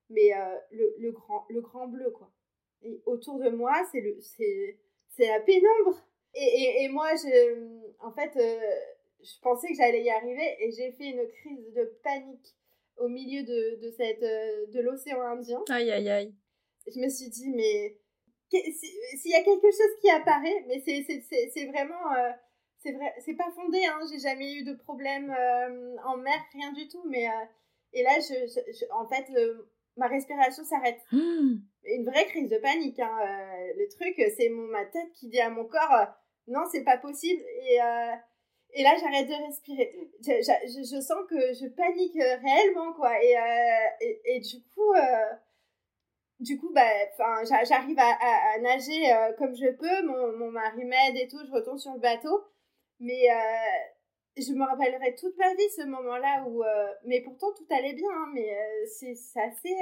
mais 0.09 0.31
le, 0.71 0.95
le, 0.97 1.11
grand, 1.11 1.45
le 1.49 1.61
grand 1.61 1.87
bleu 1.87 2.09
quoi. 2.09 2.31
Et 2.81 2.99
autour 3.05 3.37
de 3.37 3.49
moi, 3.49 3.73
c'est 3.91 4.01
le 4.01 4.17
c'est 4.19 5.27
la 5.27 5.39
pénombre. 5.41 6.01
Et, 6.33 6.39
et, 6.39 6.83
et, 6.83 6.89
moi, 6.89 7.13
je, 7.15 7.83
en 7.99 8.11
fait, 8.11 8.31
je 9.21 9.39
pensais 9.41 9.67
que 9.67 9.75
j'allais 9.75 10.01
y 10.01 10.09
arriver 10.09 10.55
et 10.59 10.71
j'ai 10.71 10.91
fait 10.93 11.09
une 11.09 11.27
crise 11.27 11.73
de 11.75 11.83
panique 12.01 12.55
au 12.97 13.07
milieu 13.09 13.43
de, 13.43 13.81
de, 13.85 13.91
cette, 13.91 14.21
de 14.21 14.79
l'océan 14.79 15.21
Indien. 15.21 15.63
Aïe, 15.69 15.91
aïe, 15.91 16.09
aïe 16.09 16.33
je 16.87 16.99
me 16.99 17.09
suis 17.09 17.29
dit, 17.29 17.49
mais 17.49 17.97
s'il 18.51 19.31
y 19.31 19.35
a 19.35 19.43
quelque 19.43 19.71
chose 19.71 19.99
qui 20.01 20.09
apparaît, 20.09 20.65
mais 20.67 20.81
c'est 20.85 21.65
vraiment. 21.67 22.13
Euh, 22.13 22.31
c'est 22.83 22.91
vrai, 22.93 23.13
c'est 23.19 23.35
pas 23.35 23.51
fondé, 23.55 23.85
hein, 23.85 23.99
j'ai 24.11 24.19
jamais 24.19 24.55
eu 24.55 24.63
de 24.63 24.73
problème 24.73 25.29
euh, 25.29 25.95
en 26.03 26.17
mer, 26.17 26.39
rien 26.53 26.71
du 26.73 26.87
tout, 26.87 27.03
mais. 27.07 27.27
Euh, 27.27 27.45
et 27.93 28.03
là, 28.03 28.11
je, 28.19 28.89
en 28.93 29.07
fait, 29.07 29.25
ma 29.97 30.07
respiration 30.07 30.63
s'arrête. 30.63 30.99
Mmh. 31.11 31.59
Une 31.83 32.05
vraie 32.05 32.27
crise 32.27 32.47
de 32.47 32.57
panique. 32.57 32.99
Hein, 32.99 33.17
le 33.75 33.87
truc, 33.87 34.13
c'est 34.37 34.49
ma 34.49 34.85
tête 34.85 35.11
qui 35.13 35.29
dit 35.29 35.39
à 35.39 35.49
mon 35.49 35.65
corps 35.65 36.07
non, 36.47 36.61
c'est 36.71 36.83
pas 36.83 36.97
possible. 36.97 37.41
Et, 37.63 37.77
et 38.73 38.83
là, 38.83 38.95
j'arrête 38.99 39.27
de 39.27 39.45
respirer. 39.47 39.91
Je, 40.21 40.83
je, 40.83 41.01
sens 41.01 41.25
que 41.27 41.53
je 41.53 41.67
panique 41.69 42.13
réellement, 42.13 42.93
quoi. 42.93 43.11
Et, 43.23 43.35
et, 44.01 44.35
et, 44.35 44.39
du 44.41 44.61
coup, 44.75 44.93
du 46.41 46.59
coup, 46.59 46.71
bah, 46.73 46.89
j'arrive 47.63 47.97
à, 47.99 48.59
nager 48.59 49.13
comme 49.37 49.55
je 49.55 49.71
peux. 49.71 50.05
Mon, 50.05 50.51
mari 50.51 50.83
m'aide 50.83 51.15
et 51.15 51.27
tout. 51.27 51.39
Je 51.45 51.51
retourne 51.51 51.79
sur 51.79 51.93
le 51.93 51.99
bateau. 51.99 52.43
Mais 52.99 53.27
je 54.37 54.53
me 54.53 54.65
rappellerai 54.65 55.15
toute 55.15 55.37
ma 55.37 55.53
vie 55.53 55.69
ce 55.75 55.85
moment-là 55.85 56.45
où. 56.47 56.63
mais 57.05 57.21
pourtant, 57.21 57.51
tout 57.53 57.67
allait 57.69 57.93
bien. 57.93 58.09
Hein, 58.11 58.31
mais 58.33 58.55
c'est 58.87 59.15
assez 59.39 59.75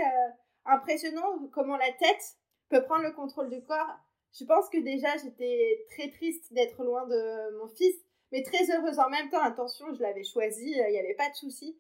impressionnant 0.66 1.40
comment 1.52 1.78
la 1.78 1.92
tête 1.94 2.38
peut 2.70 2.84
prendre 2.84 3.04
le 3.04 3.12
contrôle 3.12 3.50
du 3.50 3.64
corps. 3.64 3.98
Je 4.38 4.46
pense 4.46 4.70
que 4.70 4.78
déjà, 4.78 5.18
j'étais 5.18 5.86
très 5.90 6.10
triste 6.12 6.54
d'être 6.54 6.84
loin 6.84 7.08
de 7.08 7.58
mon 7.58 7.68
fils, 7.68 7.96
mais 8.32 8.44
très 8.44 8.70
heureuse 8.72 9.00
en 9.00 9.10
même 9.10 9.30
temps. 9.30 9.42
Attention, 9.42 9.94
je 9.94 10.02
l'avais 10.02 10.24
choisi, 10.24 10.72
il 10.72 10.92
n'y 10.92 11.00
avait 11.00 11.16
pas 11.16 11.30
de 11.30 11.36
souci. 11.36 11.80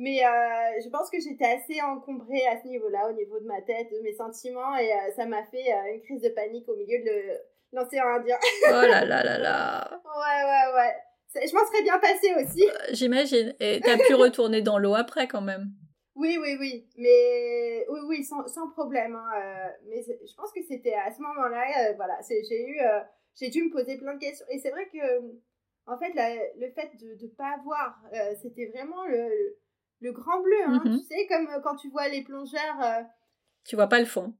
Mais 0.00 0.24
euh, 0.24 0.80
je 0.80 0.88
pense 0.90 1.10
que 1.10 1.18
j'étais 1.18 1.44
assez 1.44 1.82
encombrée 1.82 2.46
à 2.46 2.62
ce 2.62 2.68
niveau-là, 2.68 3.10
au 3.10 3.12
niveau 3.14 3.40
de 3.40 3.46
ma 3.46 3.60
tête, 3.62 3.90
de 3.90 4.00
mes 4.00 4.12
sentiments, 4.14 4.76
et 4.76 4.92
euh, 4.92 5.10
ça 5.16 5.26
m'a 5.26 5.42
fait 5.46 5.72
euh, 5.72 5.94
une 5.94 6.00
crise 6.02 6.22
de 6.22 6.28
panique 6.28 6.68
au 6.68 6.76
milieu 6.76 7.02
de 7.02 7.36
l'océan 7.72 8.06
Indien. 8.06 8.36
oh 8.68 8.86
là 8.86 9.04
là 9.04 9.24
là 9.24 9.38
là 9.38 10.00
Ouais, 10.04 10.44
ouais, 10.44 10.74
ouais. 10.76 11.46
Je 11.48 11.52
m'en 11.52 11.66
serais 11.66 11.82
bien 11.82 11.98
passée 11.98 12.32
aussi. 12.36 12.64
J'imagine. 12.92 13.56
Et 13.58 13.80
t'as 13.80 13.98
pu 13.98 14.14
retourner 14.14 14.62
dans 14.62 14.78
l'eau 14.78 14.94
après 14.94 15.26
quand 15.26 15.40
même. 15.40 15.72
Oui, 16.14 16.38
oui, 16.40 16.56
oui. 16.60 16.88
Mais 16.96 17.84
oui, 17.88 18.00
oui, 18.06 18.24
sans, 18.24 18.46
sans 18.46 18.70
problème. 18.70 19.16
Hein, 19.16 19.72
mais 19.88 20.00
je 20.00 20.34
pense 20.36 20.52
que 20.52 20.62
c'était 20.62 20.94
à 20.94 21.12
ce 21.12 21.20
moment-là, 21.22 21.92
voilà, 21.96 22.20
j'ai 22.28 22.68
eu, 22.68 22.78
j'ai 23.34 23.48
dû 23.48 23.64
me 23.64 23.70
poser 23.70 23.98
plein 23.98 24.14
de 24.14 24.20
questions. 24.20 24.46
Et 24.48 24.60
c'est 24.60 24.70
vrai 24.70 24.88
que, 24.92 24.98
en 25.86 25.98
fait, 25.98 26.12
le 26.56 26.70
fait 26.70 26.90
de 27.00 27.20
ne 27.20 27.28
pas 27.36 27.58
voir, 27.64 28.00
c'était 28.40 28.66
vraiment 28.66 29.04
le, 29.04 29.28
le, 29.28 29.58
grand 30.02 30.40
bleu. 30.40 30.62
Hein. 30.66 30.82
Tu 30.84 30.98
sais, 31.04 31.26
comme 31.26 31.48
quand 31.62 31.76
tu 31.76 31.90
vois 31.90 32.08
les 32.08 32.22
plongeurs. 32.22 33.04
tu 33.64 33.76
vois 33.76 33.88
pas 33.88 34.00
le 34.00 34.06
fond. 34.06 34.34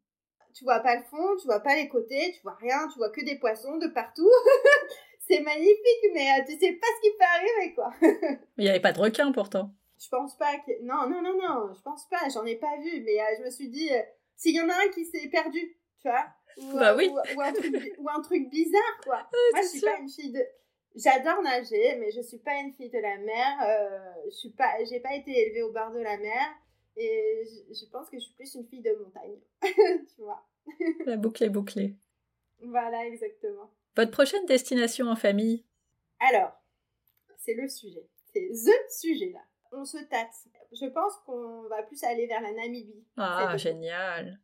Tu 0.54 0.64
vois 0.64 0.80
pas 0.80 0.96
le 0.96 1.02
fond, 1.02 1.36
tu 1.40 1.46
vois 1.46 1.60
pas 1.60 1.76
les 1.76 1.88
côtés, 1.88 2.32
tu 2.34 2.42
vois 2.42 2.56
rien, 2.60 2.88
tu 2.88 2.98
vois 2.98 3.10
que 3.10 3.24
des 3.24 3.38
poissons 3.38 3.76
de 3.76 3.86
partout. 3.86 4.30
c'est 5.28 5.40
magnifique, 5.40 6.10
mais 6.14 6.44
tu 6.46 6.58
sais 6.58 6.72
pas 6.72 6.86
ce 6.96 7.00
qui 7.02 7.16
peut 7.16 7.24
arriver, 7.36 7.74
quoi. 7.74 7.92
mais 8.00 8.38
il 8.56 8.64
n'y 8.64 8.70
avait 8.70 8.80
pas 8.80 8.92
de 8.92 9.00
requin 9.00 9.30
pourtant. 9.30 9.72
Je 10.00 10.08
pense 10.08 10.36
pas 10.36 10.56
que. 10.58 10.82
Non, 10.82 11.08
non, 11.08 11.22
non, 11.22 11.36
non, 11.36 11.74
je 11.74 11.82
pense 11.82 12.08
pas, 12.08 12.28
j'en 12.32 12.44
ai 12.46 12.56
pas 12.56 12.76
vu, 12.82 13.02
mais 13.04 13.20
euh, 13.20 13.36
je 13.38 13.44
me 13.44 13.50
suis 13.50 13.68
dit, 13.68 13.92
euh, 13.92 14.00
s'il 14.36 14.54
y 14.54 14.60
en 14.60 14.68
a 14.68 14.74
un 14.74 14.88
qui 14.88 15.04
s'est 15.04 15.28
perdu, 15.28 15.76
tu 16.00 16.08
vois 16.08 16.26
ou, 16.56 16.72
bah 16.76 16.96
oui. 16.96 17.08
ou, 17.08 17.40
un 17.40 17.52
truc, 17.52 17.94
ou, 17.98 18.08
un 18.08 18.20
truc, 18.20 18.50
bizarre, 18.50 19.00
quoi. 19.04 19.28
Moi, 19.52 19.62
je 19.62 19.68
suis 19.68 19.80
pas 19.80 19.98
une 19.98 20.08
fille 20.08 20.32
de. 20.32 20.44
J'adore 20.98 21.42
nager, 21.42 21.96
mais 21.96 22.10
je 22.10 22.20
suis 22.20 22.38
pas 22.38 22.54
une 22.60 22.72
fille 22.72 22.90
de 22.90 22.98
la 22.98 23.18
mer. 23.18 23.58
Euh, 23.62 24.22
je 24.26 24.36
suis 24.36 24.50
pas, 24.50 24.82
j'ai 24.84 25.00
pas 25.00 25.14
été 25.14 25.30
élevée 25.30 25.62
au 25.62 25.72
bord 25.72 25.92
de 25.92 26.00
la 26.00 26.16
mer, 26.18 26.46
et 26.96 27.44
je, 27.70 27.86
pense 27.86 28.10
que 28.10 28.18
je 28.18 28.24
suis 28.24 28.34
plus 28.34 28.54
une 28.56 28.66
fille 28.66 28.82
de 28.82 28.92
montagne, 28.92 29.38
tu 29.62 30.22
vois. 30.22 30.44
la 31.06 31.16
boucle 31.16 31.44
est 31.44 31.50
bouclée. 31.50 31.94
Voilà, 32.60 33.06
exactement. 33.06 33.70
Votre 33.96 34.10
prochaine 34.10 34.44
destination 34.46 35.06
en 35.06 35.16
famille? 35.16 35.64
Alors, 36.18 36.52
c'est 37.36 37.54
le 37.54 37.68
sujet. 37.68 38.08
C'est 38.32 38.48
THE 38.48 38.90
sujet 38.90 39.30
là 39.30 39.40
on 39.72 39.84
se 39.84 39.98
tâte. 39.98 40.34
Je 40.72 40.86
pense 40.86 41.16
qu'on 41.26 41.62
va 41.68 41.82
plus 41.82 42.02
aller 42.04 42.26
vers 42.26 42.40
la 42.40 42.52
Namibie. 42.52 43.04
Ah, 43.16 43.56
génial. 43.56 44.38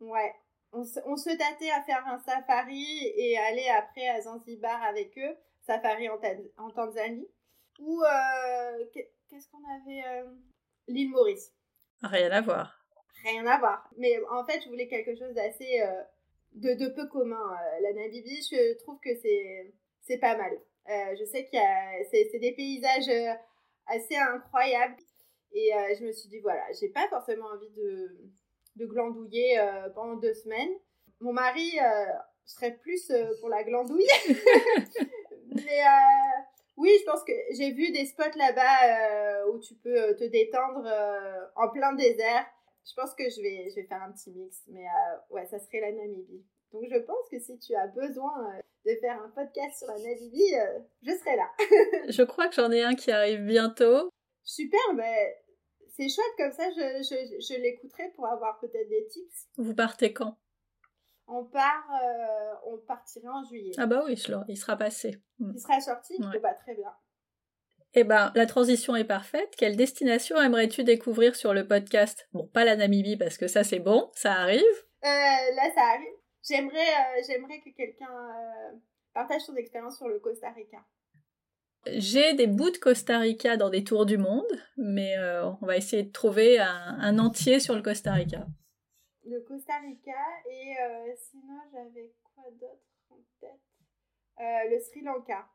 Ouais. 0.00 0.34
On 0.72 0.84
se, 0.84 1.36
tâtait 1.36 1.70
à 1.70 1.82
faire 1.82 2.06
un 2.06 2.18
safari 2.18 3.12
et 3.14 3.36
aller 3.36 3.68
après 3.68 4.08
à 4.08 4.22
Zanzibar 4.22 4.82
avec 4.82 5.16
eux. 5.18 5.36
Safari 5.62 6.08
en, 6.08 6.70
Tanzanie. 6.70 7.28
Ou, 7.78 8.02
euh, 8.02 8.84
qu'est-ce 8.92 9.48
qu'on 9.48 9.64
avait 9.80 10.02
euh, 10.06 10.30
L'île 10.88 11.10
Maurice. 11.10 11.52
Rien 12.02 12.30
à 12.30 12.40
voir. 12.40 12.78
Rien 13.22 13.46
à 13.46 13.58
voir. 13.58 13.88
Mais 13.96 14.18
en 14.30 14.44
fait, 14.44 14.60
je 14.62 14.68
voulais 14.68 14.88
quelque 14.88 15.16
chose 15.16 15.34
d'assez. 15.34 15.80
Euh, 15.80 16.02
de, 16.54 16.88
peu 16.88 17.06
commun. 17.08 17.56
la 17.80 17.94
Namibie, 17.94 18.46
je 18.50 18.76
trouve 18.80 18.98
que 19.00 19.08
c'est 19.14 20.18
pas 20.18 20.36
mal. 20.36 20.52
je 21.16 21.24
sais 21.24 21.46
qu'il 21.46 21.58
y 21.58 21.62
a. 21.62 22.04
C'est 22.10 22.38
des 22.38 22.52
paysages 22.52 23.08
assez 23.86 24.16
incroyable. 24.16 24.96
Et 25.54 25.70
je 25.98 26.04
me 26.04 26.12
suis 26.12 26.28
dit, 26.28 26.40
voilà, 26.40 26.62
j'ai 26.78 26.90
pas 26.90 27.08
forcément 27.08 27.46
envie 27.46 27.70
de, 27.70 28.18
de 28.76 28.84
glandouiller 28.84 29.58
pendant 29.94 30.16
deux 30.16 30.34
semaines. 30.34 30.74
Mon 31.20 31.32
mari 31.32 31.78
serait 32.44 32.76
plus 32.76 33.10
pour 33.40 33.48
la 33.48 33.64
glandouille. 33.64 34.06
Mais 35.54 35.80
oui, 36.76 36.90
je 37.00 37.04
pense 37.04 37.22
que 37.24 37.32
j'ai 37.56 37.72
vu 37.72 37.90
des 37.92 38.06
spots 38.06 38.36
là-bas 38.36 39.46
où 39.48 39.58
tu 39.58 39.74
peux 39.74 40.14
te 40.16 40.24
détendre 40.24 40.88
en 41.56 41.68
plein 41.68 41.94
désert. 41.94 42.46
Je 42.84 42.94
pense 42.94 43.14
que 43.14 43.24
je 43.30 43.40
vais, 43.40 43.70
je 43.70 43.76
vais 43.76 43.84
faire 43.84 44.02
un 44.02 44.12
petit 44.12 44.30
mix. 44.30 44.62
Mais 44.68 44.86
ouais, 45.30 45.46
ça 45.46 45.58
serait 45.58 45.80
la 45.80 45.92
Namibie. 45.92 46.44
Donc 46.72 46.84
je 46.90 46.98
pense 46.98 47.28
que 47.30 47.38
si 47.38 47.58
tu 47.58 47.74
as 47.74 47.86
besoin 47.88 48.60
de 48.84 48.96
faire 49.00 49.22
un 49.22 49.28
podcast 49.28 49.78
sur 49.78 49.88
la 49.88 49.98
Namibie, 49.98 50.54
euh, 50.54 50.78
je 51.02 51.12
serai 51.12 51.36
là. 51.36 51.50
je 52.08 52.22
crois 52.22 52.48
que 52.48 52.54
j'en 52.54 52.70
ai 52.70 52.82
un 52.82 52.94
qui 52.94 53.12
arrive 53.12 53.40
bientôt. 53.42 54.10
Super, 54.42 54.80
mais 54.94 55.38
c'est 55.88 56.08
chouette 56.08 56.34
comme 56.36 56.52
ça, 56.52 56.68
je, 56.70 57.02
je, 57.02 57.40
je 57.40 57.60
l'écouterai 57.60 58.10
pour 58.16 58.26
avoir 58.26 58.58
peut-être 58.58 58.88
des 58.88 59.06
tips. 59.06 59.48
Vous 59.56 59.74
partez 59.74 60.12
quand? 60.12 60.36
On 61.26 61.44
part, 61.44 61.84
euh, 62.02 62.54
on 62.66 62.78
partirait 62.78 63.28
en 63.28 63.44
juillet. 63.44 63.72
Ah 63.78 63.86
bah 63.86 64.02
oui, 64.04 64.20
il 64.48 64.56
sera 64.56 64.76
passé. 64.76 65.22
Hmm. 65.38 65.52
Il 65.54 65.60
sera 65.60 65.80
sorti, 65.80 66.14
ouais. 66.18 66.38
bah, 66.40 66.54
très 66.54 66.74
bien. 66.74 66.92
Eh 67.94 68.04
ben, 68.04 68.32
la 68.34 68.46
transition 68.46 68.96
est 68.96 69.04
parfaite. 69.04 69.54
Quelle 69.56 69.76
destination 69.76 70.40
aimerais-tu 70.40 70.82
découvrir 70.82 71.36
sur 71.36 71.52
le 71.52 71.66
podcast? 71.66 72.28
Bon, 72.32 72.46
pas 72.46 72.64
la 72.64 72.76
Namibie 72.76 73.18
parce 73.18 73.36
que 73.36 73.48
ça 73.48 73.64
c'est 73.64 73.80
bon, 73.80 74.10
ça 74.14 74.32
arrive. 74.32 74.62
Euh, 75.04 75.06
là, 75.06 75.70
ça 75.74 75.82
arrive. 75.94 76.14
J'aimerais, 76.48 76.78
euh, 76.78 77.22
j'aimerais 77.26 77.60
que 77.60 77.70
quelqu'un 77.76 78.08
partage 79.12 79.42
son 79.42 79.54
expérience 79.56 79.98
sur 79.98 80.08
le 80.08 80.18
Costa 80.20 80.50
Rica. 80.50 80.78
J'ai 81.86 82.34
des 82.34 82.46
bouts 82.46 82.70
de 82.70 82.78
Costa 82.78 83.18
Rica 83.18 83.56
dans 83.56 83.68
des 83.68 83.84
tours 83.84 84.06
du 84.06 84.16
monde, 84.16 84.46
mais 84.76 85.14
on 85.60 85.66
va 85.66 85.76
essayer 85.76 86.04
de 86.04 86.12
trouver 86.12 86.60
un, 86.60 87.18
entier 87.18 87.58
sur 87.58 87.74
le 87.74 87.82
Costa 87.82 88.12
Rica. 88.12 88.46
Le 89.24 89.40
Costa 89.40 89.78
Rica 89.78 90.12
et 90.50 90.74
sinon 91.16 91.60
j'avais 91.72 92.12
quoi 92.34 92.44
d'autre 92.52 92.82
en 93.10 93.16
tête? 93.40 93.60
Le 94.38 94.78
Sri 94.80 95.02
Lanka. 95.02 95.46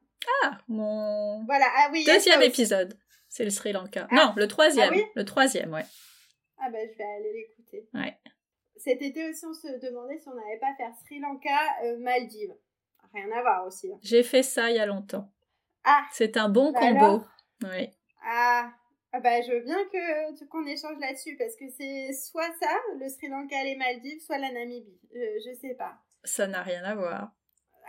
Ah, 0.43 0.57
mon 0.67 1.45
voilà, 1.45 1.67
ah 1.75 1.89
oui, 1.91 2.03
deuxième 2.05 2.41
épisode, 2.41 2.97
c'est 3.29 3.43
le 3.43 3.49
Sri 3.49 3.71
Lanka. 3.71 4.07
Ah. 4.11 4.15
Non, 4.15 4.33
le 4.35 4.47
troisième, 4.47 4.93
ah 4.93 5.09
le 5.15 5.25
troisième, 5.25 5.73
ouais. 5.73 5.85
Ah 6.59 6.69
ben 6.69 6.89
je 6.91 6.97
vais 6.97 7.03
aller 7.03 7.33
l'écouter. 7.33 7.87
Ouais. 7.93 8.17
Cet 8.77 9.01
été 9.01 9.29
aussi, 9.29 9.45
on 9.45 9.53
se 9.53 9.67
demandait 9.85 10.17
si 10.19 10.27
on 10.29 10.35
n'allait 10.35 10.59
pas 10.59 10.73
faire 10.75 10.93
Sri 11.05 11.19
Lanka, 11.19 11.57
euh, 11.83 11.97
Maldives. 11.99 12.55
Rien 13.13 13.31
à 13.31 13.41
voir 13.41 13.65
aussi. 13.65 13.91
Hein. 13.91 13.99
J'ai 14.01 14.23
fait 14.23 14.43
ça 14.43 14.69
il 14.69 14.75
y 14.75 14.79
a 14.79 14.85
longtemps. 14.85 15.31
Ah 15.83 16.05
C'est 16.11 16.37
un 16.37 16.49
bon 16.49 16.71
bah 16.71 16.79
combo. 16.79 17.23
Oui. 17.63 17.89
Ah, 18.23 18.71
ah 19.17 19.19
bah, 19.19 19.41
je 19.41 19.51
veux 19.51 19.61
bien 19.61 19.83
que 19.85 20.45
qu'on 20.45 20.65
échange 20.67 20.99
là-dessus 20.99 21.35
parce 21.37 21.55
que 21.55 21.65
c'est 21.75 22.13
soit 22.13 22.53
ça, 22.59 22.69
le 22.99 23.09
Sri 23.09 23.27
Lanka, 23.29 23.63
les 23.63 23.75
Maldives, 23.75 24.21
soit 24.21 24.37
la 24.37 24.51
Namibie. 24.51 24.99
Euh, 25.15 25.39
je 25.43 25.55
sais 25.55 25.73
pas. 25.73 25.97
Ça 26.23 26.45
n'a 26.45 26.61
rien 26.61 26.83
à 26.83 26.93
voir. 26.93 27.31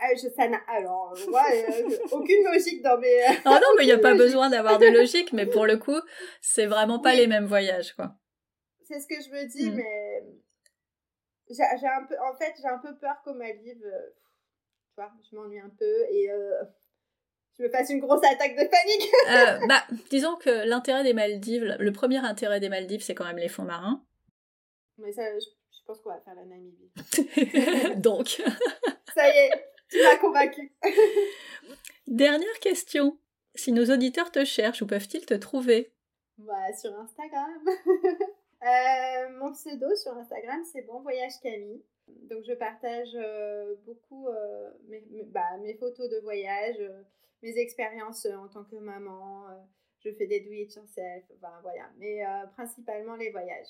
Ah, 0.01 0.15
je, 0.15 0.27
ça 0.29 0.47
n'a 0.47 0.59
alors 0.67 1.13
euh, 1.13 1.97
aucune 2.11 2.43
logique 2.45 2.81
dans 2.81 2.97
mes. 2.97 3.15
oh 3.45 3.49
non, 3.49 3.75
mais 3.77 3.83
il 3.83 3.87
n'y 3.87 3.91
a 3.91 3.99
pas 3.99 4.15
besoin 4.15 4.49
d'avoir 4.49 4.79
de 4.79 4.87
logique, 4.87 5.31
mais 5.31 5.45
pour 5.45 5.67
le 5.67 5.77
coup, 5.77 5.99
c'est 6.41 6.65
vraiment 6.65 6.99
pas 6.99 7.13
les 7.13 7.27
mêmes 7.27 7.45
voyages, 7.45 7.93
quoi. 7.93 8.15
C'est 8.85 8.99
ce 8.99 9.07
que 9.07 9.21
je 9.21 9.29
me 9.29 9.45
dis, 9.45 9.69
mm. 9.69 9.75
mais 9.75 10.23
j'ai 11.51 11.87
un 11.87 12.05
peu, 12.07 12.15
en 12.21 12.33
fait, 12.33 12.55
j'ai 12.59 12.67
un 12.67 12.79
peu 12.79 12.97
peur 12.97 13.21
qu'au 13.23 13.35
Maldives, 13.35 13.85
euh, 13.85 14.09
tu 14.89 14.95
vois, 14.95 15.11
je 15.29 15.35
m'ennuie 15.35 15.59
un 15.59 15.69
peu 15.77 16.05
et 16.09 16.31
je 17.59 17.65
me 17.65 17.69
fasse 17.69 17.89
une 17.89 17.99
grosse 17.99 18.23
attaque 18.23 18.55
de 18.55 18.67
panique. 18.67 19.11
Euh, 19.29 19.67
bah, 19.67 19.83
disons 20.09 20.35
que 20.37 20.67
l'intérêt 20.67 21.03
des 21.03 21.13
Maldives, 21.13 21.75
le 21.79 21.91
premier 21.91 22.17
intérêt 22.17 22.59
des 22.59 22.69
Maldives, 22.69 23.03
c'est 23.03 23.13
quand 23.13 23.25
même 23.25 23.37
les 23.37 23.49
fonds 23.49 23.63
marins. 23.63 24.03
Mais 24.97 25.11
ça, 25.11 25.21
je, 25.37 25.45
pense 25.85 25.99
qu'on 25.99 26.09
va 26.09 26.19
faire 26.21 26.35
la 26.35 26.45
Namibie. 26.45 26.91
Donc. 28.01 28.41
ça 29.13 29.27
y 29.27 29.37
est, 29.37 29.51
tu 29.89 30.01
m'as 30.01 30.17
convaincu. 30.17 30.71
Dernière 32.07 32.59
question. 32.59 33.19
Si 33.55 33.71
nos 33.71 33.85
auditeurs 33.85 34.31
te 34.31 34.43
cherchent, 34.45 34.81
où 34.81 34.87
peuvent-ils 34.87 35.25
te 35.25 35.35
trouver? 35.35 35.91
Bah, 36.37 36.73
sur 36.73 36.97
Instagram. 36.97 37.59
Euh, 38.61 39.29
mon 39.39 39.53
pseudo 39.53 39.95
sur 39.95 40.17
Instagram, 40.17 40.61
c'est 40.65 40.81
Bon 40.81 40.99
Voyage 40.99 41.39
Camille. 41.41 41.81
Donc, 42.29 42.43
je 42.43 42.53
partage 42.53 43.15
euh, 43.15 43.75
beaucoup 43.85 44.27
euh, 44.27 44.69
mes, 44.89 45.01
bah, 45.27 45.57
mes, 45.61 45.75
photos 45.75 46.09
de 46.09 46.19
voyage, 46.19 46.77
mes 47.41 47.57
expériences 47.57 48.25
en 48.25 48.47
tant 48.47 48.63
que 48.63 48.75
maman. 48.75 49.45
je 49.99 50.11
fais 50.11 50.27
des 50.27 50.41
do 50.41 50.51
it 50.51 50.73
yourself, 50.75 51.23
voilà. 51.61 51.89
Mais 51.97 52.21
principalement 52.55 53.15
les 53.15 53.31
voyages. 53.31 53.67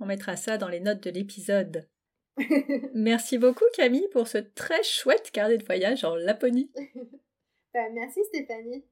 On 0.00 0.06
mettra 0.06 0.36
ça 0.36 0.58
dans 0.58 0.68
les 0.68 0.80
notes 0.80 1.02
de 1.02 1.10
l'épisode. 1.10 1.88
merci 2.94 3.38
beaucoup 3.38 3.64
Camille 3.74 4.08
pour 4.12 4.26
ce 4.26 4.38
très 4.38 4.82
chouette 4.82 5.30
carnet 5.30 5.56
de 5.56 5.64
voyage 5.64 6.04
en 6.04 6.16
Laponie. 6.16 6.70
bah, 7.74 7.88
merci 7.92 8.24
Stéphanie. 8.24 8.84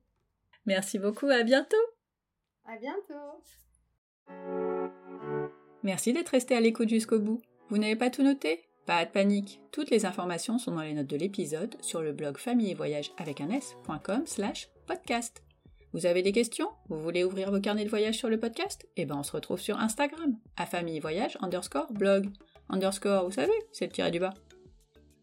Merci 0.64 0.99
beaucoup, 0.99 1.27
à 1.27 1.43
bientôt. 1.43 1.77
À 2.64 2.77
bientôt. 2.77 3.43
Merci 5.83 6.12
d'être 6.12 6.29
resté 6.29 6.55
à 6.55 6.61
l'écoute 6.61 6.89
jusqu'au 6.89 7.18
bout. 7.18 7.43
Vous 7.68 7.79
n'avez 7.79 7.97
pas 7.97 8.11
tout 8.11 8.23
noté? 8.23 8.64
Pas 8.87 9.05
de 9.05 9.11
panique, 9.11 9.61
toutes 9.70 9.91
les 9.91 10.07
informations 10.07 10.59
sont 10.59 10.72
dans 10.72 10.83
les 10.83 10.95
notes 10.95 11.07
de 11.07 11.16
l'épisode 11.16 11.76
sur 11.80 12.03
le 12.03 12.12
blog 12.12 12.37
famille 12.37 12.72
et 12.72 12.74
voyage 12.74 13.12
avec 13.16 13.41
un 13.41 13.49
s.com 13.51 14.26
slash 14.26 14.70
podcast. 14.87 15.45
Vous 15.93 16.07
avez 16.07 16.22
des 16.22 16.33
questions? 16.33 16.68
Vous 16.89 16.99
voulez 17.01 17.22
ouvrir 17.22 17.53
vos 17.53 17.61
carnets 17.61 17.85
de 17.85 17.91
voyage 17.91 18.18
sur 18.18 18.28
le 18.28 18.41
podcast? 18.41 18.89
Eh 18.97 19.05
ben 19.05 19.16
on 19.18 19.22
se 19.22 19.33
retrouve 19.33 19.61
sur 19.61 19.78
Instagram, 19.78 20.37
à 20.57 20.66
famille 20.66 20.99
voyage 20.99 21.39
underscore 21.41 21.93
blog. 21.93 22.30
Underscore, 22.70 23.26
vous 23.26 23.33
savez, 23.33 23.53
c'est 23.70 23.87
le 23.87 23.93
tiré 23.93 24.11
du 24.11 24.18
bas. 24.18 24.35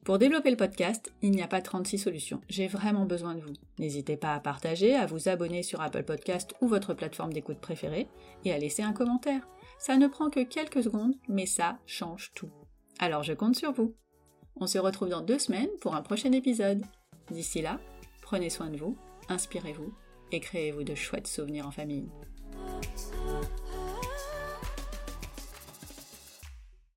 Pour 0.06 0.20
développer 0.20 0.52
le 0.52 0.58
podcast, 0.58 1.12
il 1.22 1.32
n'y 1.32 1.42
a 1.42 1.48
pas 1.48 1.62
36 1.62 1.98
solutions. 1.98 2.40
J'ai 2.48 2.68
vraiment 2.68 3.06
besoin 3.06 3.36
de 3.36 3.42
vous. 3.42 3.54
N'hésitez 3.78 4.16
pas 4.16 4.36
à 4.36 4.40
partager, 4.40 4.96
à 4.96 5.06
vous 5.06 5.28
abonner 5.28 5.64
sur 5.64 5.82
Apple 5.82 6.04
Podcast 6.04 6.54
ou 6.62 6.68
votre 6.68 6.94
plateforme 6.94 7.34
d'écoute 7.34 7.60
préférée 7.60 8.08
et 8.46 8.54
à 8.54 8.58
laisser 8.58 8.84
un 8.84 8.94
commentaire. 8.94 9.46
Ça 9.80 9.98
ne 9.98 10.08
prend 10.08 10.30
que 10.30 10.44
quelques 10.44 10.84
secondes, 10.84 11.16
mais 11.28 11.46
ça 11.46 11.78
change 11.86 12.32
tout. 12.34 12.50
Alors 13.00 13.24
je 13.24 13.34
compte 13.34 13.56
sur 13.56 13.72
vous. 13.72 13.96
On 14.58 14.68
se 14.68 14.78
retrouve 14.78 15.08
dans 15.08 15.22
deux 15.22 15.40
semaines 15.40 15.70
pour 15.80 15.96
un 15.96 16.02
prochain 16.02 16.34
épisode. 16.34 16.84
D'ici 17.32 17.62
là, 17.62 17.80
prenez 18.22 18.50
soin 18.50 18.70
de 18.70 18.78
vous, 18.78 18.98
inspirez-vous 19.30 19.94
et 20.34 20.42
créez-vous 20.42 20.84
de 20.84 20.96
chouettes 20.96 21.28
souvenirs 21.28 21.66
en 21.66 21.72
famille. 21.72 22.10